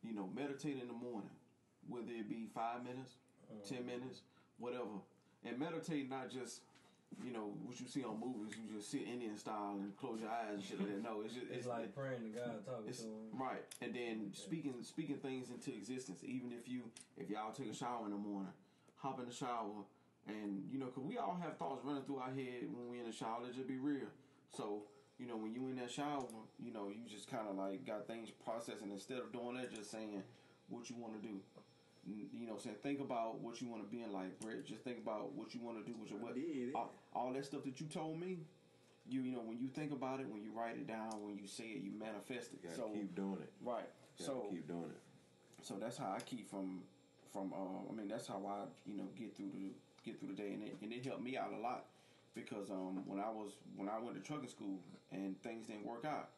you 0.03 0.13
know 0.13 0.29
meditate 0.35 0.79
in 0.79 0.87
the 0.87 0.93
morning, 0.93 1.31
whether 1.87 2.11
it 2.11 2.29
be 2.29 2.47
five 2.53 2.83
minutes, 2.83 3.15
uh-huh. 3.49 3.75
ten 3.75 3.85
minutes, 3.85 4.21
whatever, 4.57 5.01
and 5.43 5.59
meditate 5.59 6.09
not 6.09 6.29
just. 6.29 6.61
You 7.23 7.31
know 7.31 7.53
what 7.63 7.79
you 7.79 7.87
see 7.87 8.03
on 8.03 8.19
movies, 8.19 8.57
you 8.59 8.75
just 8.75 8.91
sit 8.91 9.03
Indian 9.07 9.37
style 9.37 9.77
and 9.79 9.95
close 9.95 10.19
your 10.19 10.27
eyes 10.27 10.55
and 10.55 10.63
shit 10.63 10.79
like 10.79 10.89
that. 10.89 11.01
No, 11.01 11.21
it's 11.23 11.33
just 11.33 11.45
It's 11.49 11.67
like 11.67 11.95
praying 11.95 12.23
to 12.23 12.29
God, 12.29 12.65
talking 12.65 12.91
to 12.91 13.01
him. 13.03 13.39
right, 13.39 13.63
and 13.79 13.95
then 13.95 14.31
speaking 14.33 14.73
speaking 14.81 15.15
things 15.17 15.49
into 15.49 15.71
existence. 15.71 16.25
Even 16.25 16.51
if 16.51 16.67
you 16.67 16.81
if 17.15 17.29
y'all 17.29 17.53
take 17.53 17.71
a 17.71 17.73
shower 17.75 18.03
in 18.03 18.11
the 18.11 18.17
morning, 18.17 18.51
hop 18.97 19.19
in 19.21 19.27
the 19.27 19.33
shower, 19.33 19.85
and 20.27 20.67
you 20.69 20.77
know, 20.77 20.87
cause 20.87 21.05
we 21.05 21.17
all 21.17 21.39
have 21.41 21.55
thoughts 21.57 21.85
running 21.85 22.03
through 22.03 22.17
our 22.17 22.33
head 22.33 22.67
when 22.73 22.89
we 22.89 22.99
in 22.99 23.05
the 23.05 23.13
shower. 23.15 23.39
Let's 23.43 23.55
just 23.55 23.67
be 23.69 23.77
real. 23.77 24.09
So 24.51 24.83
you 25.17 25.27
know, 25.27 25.37
when 25.37 25.53
you 25.53 25.69
in 25.69 25.77
that 25.77 25.91
shower, 25.91 26.25
you 26.59 26.73
know, 26.73 26.89
you 26.89 27.07
just 27.07 27.29
kind 27.31 27.47
of 27.47 27.55
like 27.55 27.85
got 27.85 28.07
things 28.07 28.29
processing 28.43 28.91
instead 28.91 29.19
of 29.19 29.31
doing 29.31 29.55
that, 29.55 29.73
just 29.73 29.91
saying 29.91 30.21
what 30.67 30.89
you 30.89 30.97
want 30.97 31.21
to 31.21 31.25
do. 31.25 31.39
You 32.07 32.45
know, 32.47 32.57
saying 32.57 32.75
think 32.83 32.99
about 32.99 33.39
what 33.39 33.61
you 33.61 33.67
want 33.67 33.83
to 33.83 33.89
be 33.89 34.03
in 34.03 34.13
life, 34.13 34.39
Brett. 34.39 34.63
Just 34.65 34.83
think 34.83 34.99
about 34.99 35.33
what 35.33 35.53
you 35.55 35.61
want 35.61 35.83
to 35.83 35.91
do 35.91 35.97
with 35.99 36.11
your 36.11 36.19
what 36.19 36.35
all, 36.75 36.93
all 37.13 37.33
that 37.33 37.45
stuff 37.45 37.63
that 37.63 37.79
you 37.79 37.87
told 37.87 38.19
me. 38.19 38.37
You 39.09 39.21
you 39.21 39.31
know 39.31 39.41
when 39.41 39.57
you 39.57 39.67
think 39.67 39.91
about 39.91 40.19
it, 40.19 40.27
when 40.29 40.41
you 40.43 40.51
write 40.55 40.77
it 40.77 40.87
down, 40.87 41.23
when 41.23 41.37
you 41.37 41.47
say 41.47 41.65
it, 41.65 41.81
you 41.83 41.91
manifest 41.97 42.53
it. 42.53 42.59
You 42.63 42.69
so 42.75 42.89
keep 42.93 43.15
doing 43.15 43.37
it. 43.41 43.51
right. 43.63 43.89
So 44.17 44.47
keep 44.51 44.67
doing 44.67 44.91
it. 44.91 45.01
so 45.63 45.75
that's 45.79 45.97
how 45.97 46.13
I 46.15 46.19
keep 46.21 46.49
from 46.49 46.81
from. 47.33 47.53
Uh, 47.53 47.89
I 47.91 47.95
mean, 47.95 48.07
that's 48.07 48.27
how 48.27 48.41
I 48.47 48.65
you 48.89 48.97
know 48.97 49.07
get 49.17 49.35
through 49.35 49.51
the 49.53 49.73
get 50.05 50.19
through 50.19 50.29
the 50.29 50.35
day, 50.35 50.53
and 50.53 50.63
it, 50.63 50.75
and 50.81 50.93
it 50.93 51.03
helped 51.05 51.23
me 51.23 51.37
out 51.37 51.53
a 51.53 51.59
lot 51.59 51.85
because 52.35 52.69
um, 52.69 53.01
when 53.07 53.19
I 53.19 53.29
was 53.29 53.53
when 53.75 53.89
I 53.89 53.97
went 53.99 54.15
to 54.15 54.21
trucking 54.21 54.49
school 54.49 54.77
and 55.11 55.41
things 55.41 55.67
didn't 55.67 55.85
work 55.85 56.05
out, 56.05 56.29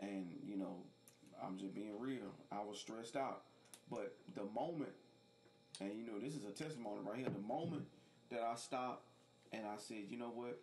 and 0.00 0.26
you 0.44 0.56
know 0.56 0.76
I'm 1.42 1.56
just 1.58 1.74
being 1.74 1.94
real, 1.98 2.32
I 2.52 2.60
was 2.62 2.78
stressed 2.78 3.16
out. 3.16 3.42
But 3.90 4.14
the 4.34 4.44
moment, 4.54 4.92
and 5.80 5.92
you 5.98 6.06
know 6.06 6.18
this 6.18 6.34
is 6.34 6.44
a 6.44 6.50
testimony 6.50 7.00
right 7.06 7.18
here, 7.18 7.28
the 7.30 7.46
moment 7.46 7.84
that 8.30 8.40
I 8.42 8.54
stopped 8.56 9.02
and 9.52 9.62
I 9.66 9.76
said, 9.78 10.04
you 10.10 10.16
know 10.18 10.30
what, 10.30 10.60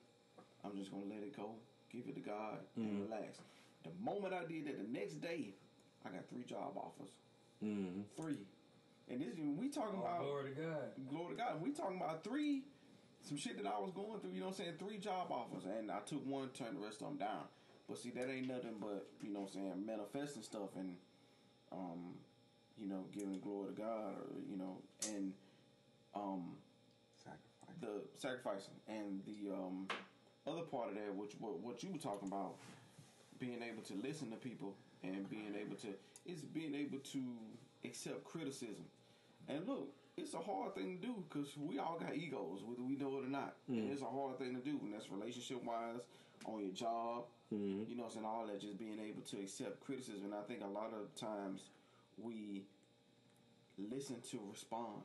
I'm 0.64 0.76
just 0.78 0.92
gonna 0.92 1.06
let 1.06 1.24
it 1.24 1.36
go, 1.36 1.56
give 1.92 2.08
it 2.08 2.16
to 2.16 2.22
God, 2.22 2.60
and 2.76 3.02
relax. 3.10 3.38
The 3.84 3.90
moment 4.04 4.34
I 4.34 4.46
did 4.46 4.66
that, 4.68 4.78
the 4.78 4.88
next 5.00 5.16
day, 5.22 5.56
I 6.06 6.10
got 6.10 6.28
three 6.30 6.44
job 6.44 6.74
offers 6.78 7.12
Mm-hmm. 7.64 8.02
three. 8.20 8.40
And 9.08 9.22
this 9.22 9.36
we 9.38 9.70
talking 9.70 10.00
Oh, 10.00 10.02
about 10.02 10.20
glory 10.22 10.50
to 10.56 10.62
God. 10.62 11.08
glory 11.10 11.36
to 11.36 11.38
God. 11.38 11.62
We 11.62 11.72
talking 11.72 11.98
about 11.98 12.24
three, 12.24 12.64
some 13.22 13.38
shit 13.38 13.58
that 13.62 13.68
I 13.72 13.78
was 13.80 13.92
going 13.92 14.20
through. 14.20 14.32
You 14.32 14.40
know 14.40 14.48
what 14.48 14.60
I'm 14.60 14.66
saying? 14.66 14.74
Three 14.80 14.98
job 14.98 15.32
offers, 15.32 15.66
and 15.66 15.92
I 15.92 16.00
took 16.00 16.26
one, 16.26 16.50
turned 16.50 16.78
the 16.78 16.82
rest 16.82 17.02
of 17.02 17.08
them 17.10 17.18
down. 17.18 17.44
But 17.88 17.98
see, 18.00 18.10
that 18.12 18.30
ain't 18.32 18.48
nothing 18.48 18.76
but 18.80 19.06
you 19.22 19.32
know 19.34 19.42
what 19.42 19.50
I'm 19.50 19.54
saying, 19.54 19.86
manifesting 19.86 20.42
stuff 20.44 20.70
and 20.78 20.96
um, 21.72 22.16
you 22.82 22.90
know, 22.90 23.06
giving 23.14 23.40
glory 23.40 23.68
to 23.74 23.82
God, 23.82 24.14
or 24.18 24.40
you 24.50 24.58
know, 24.58 24.78
and 25.08 25.34
um, 26.16 26.56
Sacrifice. 27.24 27.76
the 27.80 28.02
sacrificing 28.18 28.74
and 28.88 29.22
the 29.26 29.54
um, 29.54 29.88
other 30.48 30.64
part 30.64 30.90
of 30.90 30.96
that, 30.96 31.16
which 31.16 31.34
what, 31.40 31.60
what 31.60 31.84
you 31.84 31.92
were 31.92 32.00
talking 32.00 32.28
about, 32.28 32.56
being 33.40 33.62
able 33.62 33.84
to 33.84 33.94
listen 33.96 34.30
to 34.32 34.38
people 34.38 34.76
and 35.04 35.30
being 35.30 35.54
able 35.60 35.76
to 35.78 35.88
is 36.26 36.42
being 36.42 36.76
able 36.76 37.00
to 37.00 37.22
accept 37.86 38.24
criticism. 38.24 38.86
And 39.48 39.68
look, 39.68 39.90
it's 40.18 40.34
a 40.34 40.40
hard 40.40 40.76
thing 40.76 40.98
to 41.00 41.08
do 41.08 41.24
because 41.30 41.56
we 41.58 41.80
all 41.80 41.98
got 42.00 42.16
egos, 42.16 42.62
whether 42.64 42.84
we 42.84 42.96
know 42.96 43.18
it 43.20 43.26
or 43.26 43.30
not. 43.30 43.56
And 43.82 43.92
it's 43.92 44.02
a 44.02 44.06
hard 44.06 44.38
thing 44.38 44.56
to 44.56 44.62
do, 44.62 44.80
and 44.84 44.94
that's 44.94 45.10
relationship 45.10 45.64
wise, 45.64 46.02
on 46.46 46.62
your 46.62 46.74
job, 46.74 47.26
you 47.52 47.96
know, 47.96 48.08
I'm 48.18 48.26
all 48.26 48.46
that. 48.48 48.60
Just 48.62 48.78
being 48.80 49.00
able 49.00 49.22
to 49.22 49.38
accept 49.38 49.80
criticism. 49.82 50.26
And 50.26 50.34
I 50.34 50.42
think 50.42 50.62
a 50.64 50.68
lot 50.68 50.94
of 50.94 51.14
times 51.16 51.70
we 52.18 52.64
listen 53.78 54.18
to 54.32 54.40
respond 54.52 55.02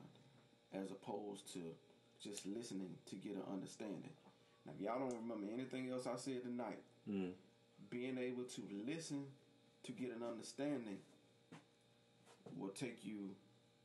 as 0.74 0.90
opposed 0.90 1.52
to 1.54 1.60
just 2.22 2.46
listening 2.46 2.90
to 3.06 3.14
get 3.16 3.32
an 3.34 3.42
understanding. 3.52 4.10
Now, 4.64 4.72
if 4.76 4.80
y'all 4.84 4.98
don't 4.98 5.20
remember 5.22 5.46
anything 5.52 5.90
else 5.90 6.06
I 6.06 6.16
said 6.16 6.42
tonight, 6.42 6.82
Mm. 7.08 7.32
being 7.88 8.18
able 8.18 8.42
to 8.44 8.62
listen 8.84 9.24
to 9.84 9.92
get 9.92 10.10
an 10.10 10.22
understanding 10.24 10.98
will 12.56 12.70
take 12.70 13.04
you 13.04 13.30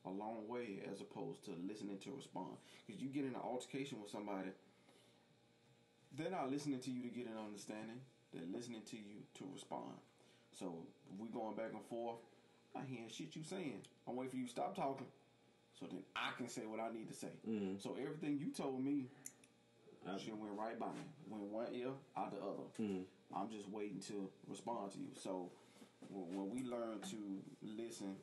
a 0.05 0.09
long 0.09 0.47
way 0.47 0.82
as 0.91 1.01
opposed 1.01 1.43
to 1.45 1.51
listening 1.67 1.99
to 1.99 2.11
respond. 2.15 2.57
Because 2.88 2.99
you 3.01 3.09
get 3.09 3.26
in 3.26 3.36
an 3.36 3.41
altercation 3.41 4.01
with 4.01 4.09
somebody, 4.09 4.49
they're 6.17 6.32
not 6.32 6.49
listening 6.49 6.80
to 6.80 6.89
you 6.91 7.03
to 7.03 7.09
get 7.09 7.28
an 7.28 7.38
understanding. 7.38 8.01
They're 8.34 8.41
listening 8.51 8.82
to 8.89 8.97
you 8.97 9.22
to 9.36 9.45
respond. 9.53 9.93
So 10.57 10.88
if 11.13 11.19
we 11.19 11.28
going 11.30 11.55
back 11.55 11.74
and 11.74 11.86
forth, 11.86 12.17
I 12.76 12.82
hear 12.88 13.01
shit 13.09 13.36
you 13.36 13.43
saying. 13.43 13.82
I'm 14.07 14.15
waiting 14.15 14.32
for 14.32 14.38
you 14.38 14.45
to 14.45 14.49
stop 14.51 14.76
talking, 14.76 15.05
so 15.80 15.86
then 15.88 16.03
I 16.15 16.32
can 16.38 16.47
say 16.47 16.61
what 16.65 16.80
I 16.80 16.91
need 16.91 17.07
to 17.09 17.13
say. 17.13 17.32
Mm. 17.47 17.82
So 17.82 17.95
everything 18.01 18.38
you 18.39 18.51
told 18.51 18.84
me, 18.84 19.05
I- 20.07 20.17
shit 20.17 20.36
went 20.38 20.53
right 20.57 20.80
by 20.80 20.88
me. 20.88 21.03
Went 21.28 21.43
one 21.43 21.67
ear 21.74 21.89
out 22.17 22.32
the 22.32 22.38
other. 22.38 22.63
Mm. 22.80 23.03
I'm 23.36 23.49
just 23.49 23.69
waiting 23.69 23.99
to 24.07 24.30
respond 24.47 24.91
to 24.93 24.99
you. 24.99 25.09
So 25.15 25.51
when 26.09 26.36
when 26.36 26.49
we 26.49 26.63
learn 26.63 26.99
to 27.11 27.41
listen 27.61 28.15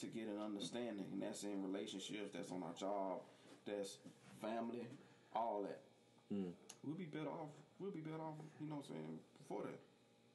to 0.00 0.06
get 0.06 0.28
an 0.28 0.38
understanding, 0.40 1.06
and 1.12 1.22
that's 1.22 1.42
in 1.44 1.62
relationships, 1.62 2.30
that's 2.34 2.50
on 2.52 2.62
our 2.62 2.74
job, 2.74 3.20
that's 3.66 3.98
family, 4.40 4.86
all 5.34 5.62
that, 5.62 5.80
Mm. 6.32 6.52
we'll 6.84 6.94
be 6.96 7.04
better 7.06 7.30
off. 7.30 7.48
We'll 7.80 7.90
be 7.90 8.00
better 8.00 8.22
off, 8.22 8.34
you 8.60 8.66
know 8.68 8.76
what 8.76 8.84
I'm 8.90 8.94
saying, 8.94 9.18
before 9.38 9.62
that, 9.62 9.78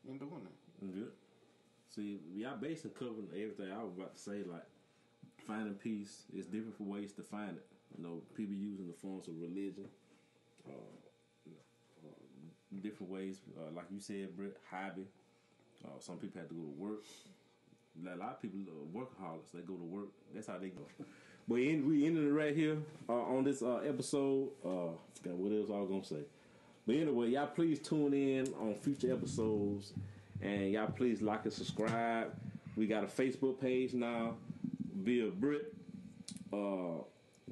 in 0.09 0.17
doing 0.17 0.43
that. 0.43 0.93
Good. 0.93 1.11
See, 1.95 2.19
y'all 2.35 2.57
basically 2.57 2.91
covering 2.97 3.27
everything 3.33 3.71
I 3.71 3.83
was 3.83 3.93
about 3.95 4.15
to 4.15 4.19
say. 4.19 4.43
Like 4.49 4.65
finding 5.47 5.75
peace 5.75 6.23
is 6.35 6.45
different 6.45 6.77
for 6.77 6.83
ways 6.83 7.11
to 7.13 7.21
find 7.21 7.51
it. 7.51 7.65
You 7.97 8.03
know, 8.03 8.21
people 8.35 8.55
using 8.55 8.87
the 8.87 8.93
forms 8.93 9.27
of 9.27 9.35
religion, 9.39 9.85
uh, 10.67 10.71
uh, 12.03 12.79
different 12.81 13.11
ways. 13.11 13.37
Uh, 13.55 13.71
like 13.75 13.85
you 13.91 13.99
said, 13.99 14.35
Britt, 14.35 14.57
hobby. 14.71 15.05
Uh, 15.85 15.99
some 15.99 16.17
people 16.17 16.39
have 16.39 16.49
to 16.49 16.55
go 16.55 16.61
to 16.61 16.73
work. 16.77 17.03
A 18.11 18.15
lot 18.17 18.31
of 18.31 18.41
people 18.41 18.59
are 18.61 18.99
workaholics. 19.01 19.51
They 19.53 19.61
go 19.61 19.75
to 19.75 19.83
work. 19.83 20.07
That's 20.33 20.47
how 20.47 20.57
they 20.57 20.69
go. 20.69 20.87
But 21.47 21.55
in, 21.55 21.87
we 21.87 22.05
ended 22.07 22.23
it 22.23 22.31
right 22.31 22.55
here 22.55 22.77
uh, 23.09 23.13
on 23.13 23.43
this 23.43 23.61
uh, 23.61 23.81
episode. 23.85 24.49
Uh, 24.65 24.95
forgot 25.13 25.37
what 25.37 25.51
else 25.51 25.69
I 25.69 25.79
was 25.79 25.89
gonna 25.89 26.05
say. 26.05 26.25
But 26.87 26.95
anyway, 26.95 27.29
y'all 27.29 27.47
please 27.47 27.79
tune 27.79 28.13
in 28.13 28.47
on 28.59 28.75
future 28.75 29.11
episodes, 29.11 29.91
and 30.43 30.71
y'all 30.71 30.87
please 30.87 31.21
like 31.21 31.43
and 31.45 31.53
subscribe. 31.53 32.31
We 32.75 32.87
got 32.87 33.03
a 33.03 33.07
Facebook 33.07 33.59
page 33.59 33.93
now 33.93 34.35
via 34.95 35.29
Britt. 35.29 35.73
Uh, 36.51 37.03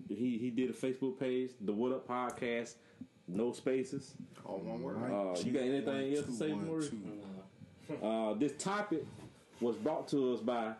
he 0.10 0.38
he 0.38 0.50
did 0.50 0.70
a 0.70 0.74
Facebook 0.74 1.20
page, 1.20 1.52
the 1.62 1.72
What 1.74 1.92
Up 1.92 2.08
Podcast, 2.08 2.76
no 3.28 3.52
spaces. 3.54 4.14
All 4.46 4.58
one 4.60 4.82
word. 4.82 4.98
Uh, 4.98 5.40
you 5.42 5.52
got 5.52 5.64
anything 5.64 6.16
else 6.16 6.26
to 6.26 6.32
say, 6.32 6.54
Maury? 6.54 6.90
Uh, 8.02 8.34
this 8.36 8.54
topic 8.58 9.06
was 9.60 9.76
brought 9.78 10.08
to 10.10 10.34
us 10.34 10.40
by 10.42 10.74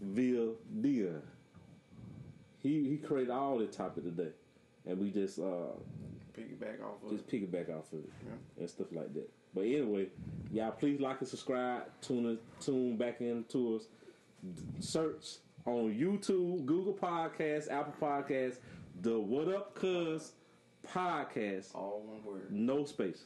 Vil 0.00 0.54
Dia. 0.80 1.20
He 2.62 2.88
he 2.88 2.96
created 2.96 3.30
all 3.30 3.58
the 3.58 3.66
topic 3.66 4.04
today, 4.04 4.30
and 4.86 4.98
we 4.98 5.10
just 5.10 5.38
uh, 5.38 5.72
Piggyback 6.36 6.82
off 6.82 7.02
of 7.04 7.10
just 7.10 7.26
piggyback 7.26 7.68
off 7.76 7.92
of 7.92 7.98
it 8.00 8.10
Yeah. 8.24 8.60
and 8.60 8.70
stuff 8.70 8.86
like 8.92 9.12
that. 9.14 9.28
But 9.54 9.62
anyway, 9.62 10.06
y'all 10.52 10.70
please 10.72 11.00
like 11.00 11.20
and 11.20 11.28
subscribe. 11.28 11.82
Tune 12.00 12.26
in, 12.26 12.38
tune 12.60 12.96
back 12.96 13.20
into 13.20 13.76
us. 13.76 13.88
D- 14.54 14.62
Search 14.80 15.36
on 15.66 15.92
YouTube, 15.94 16.64
Google 16.66 16.94
Podcasts, 16.94 17.70
Apple 17.70 17.94
Podcasts, 18.00 18.56
the 19.02 19.18
What 19.18 19.48
Up 19.48 19.74
Cuz 19.74 20.32
podcast. 20.88 21.74
all 21.74 22.02
one 22.06 22.24
word. 22.24 22.50
No 22.50 22.84
space. 22.84 23.24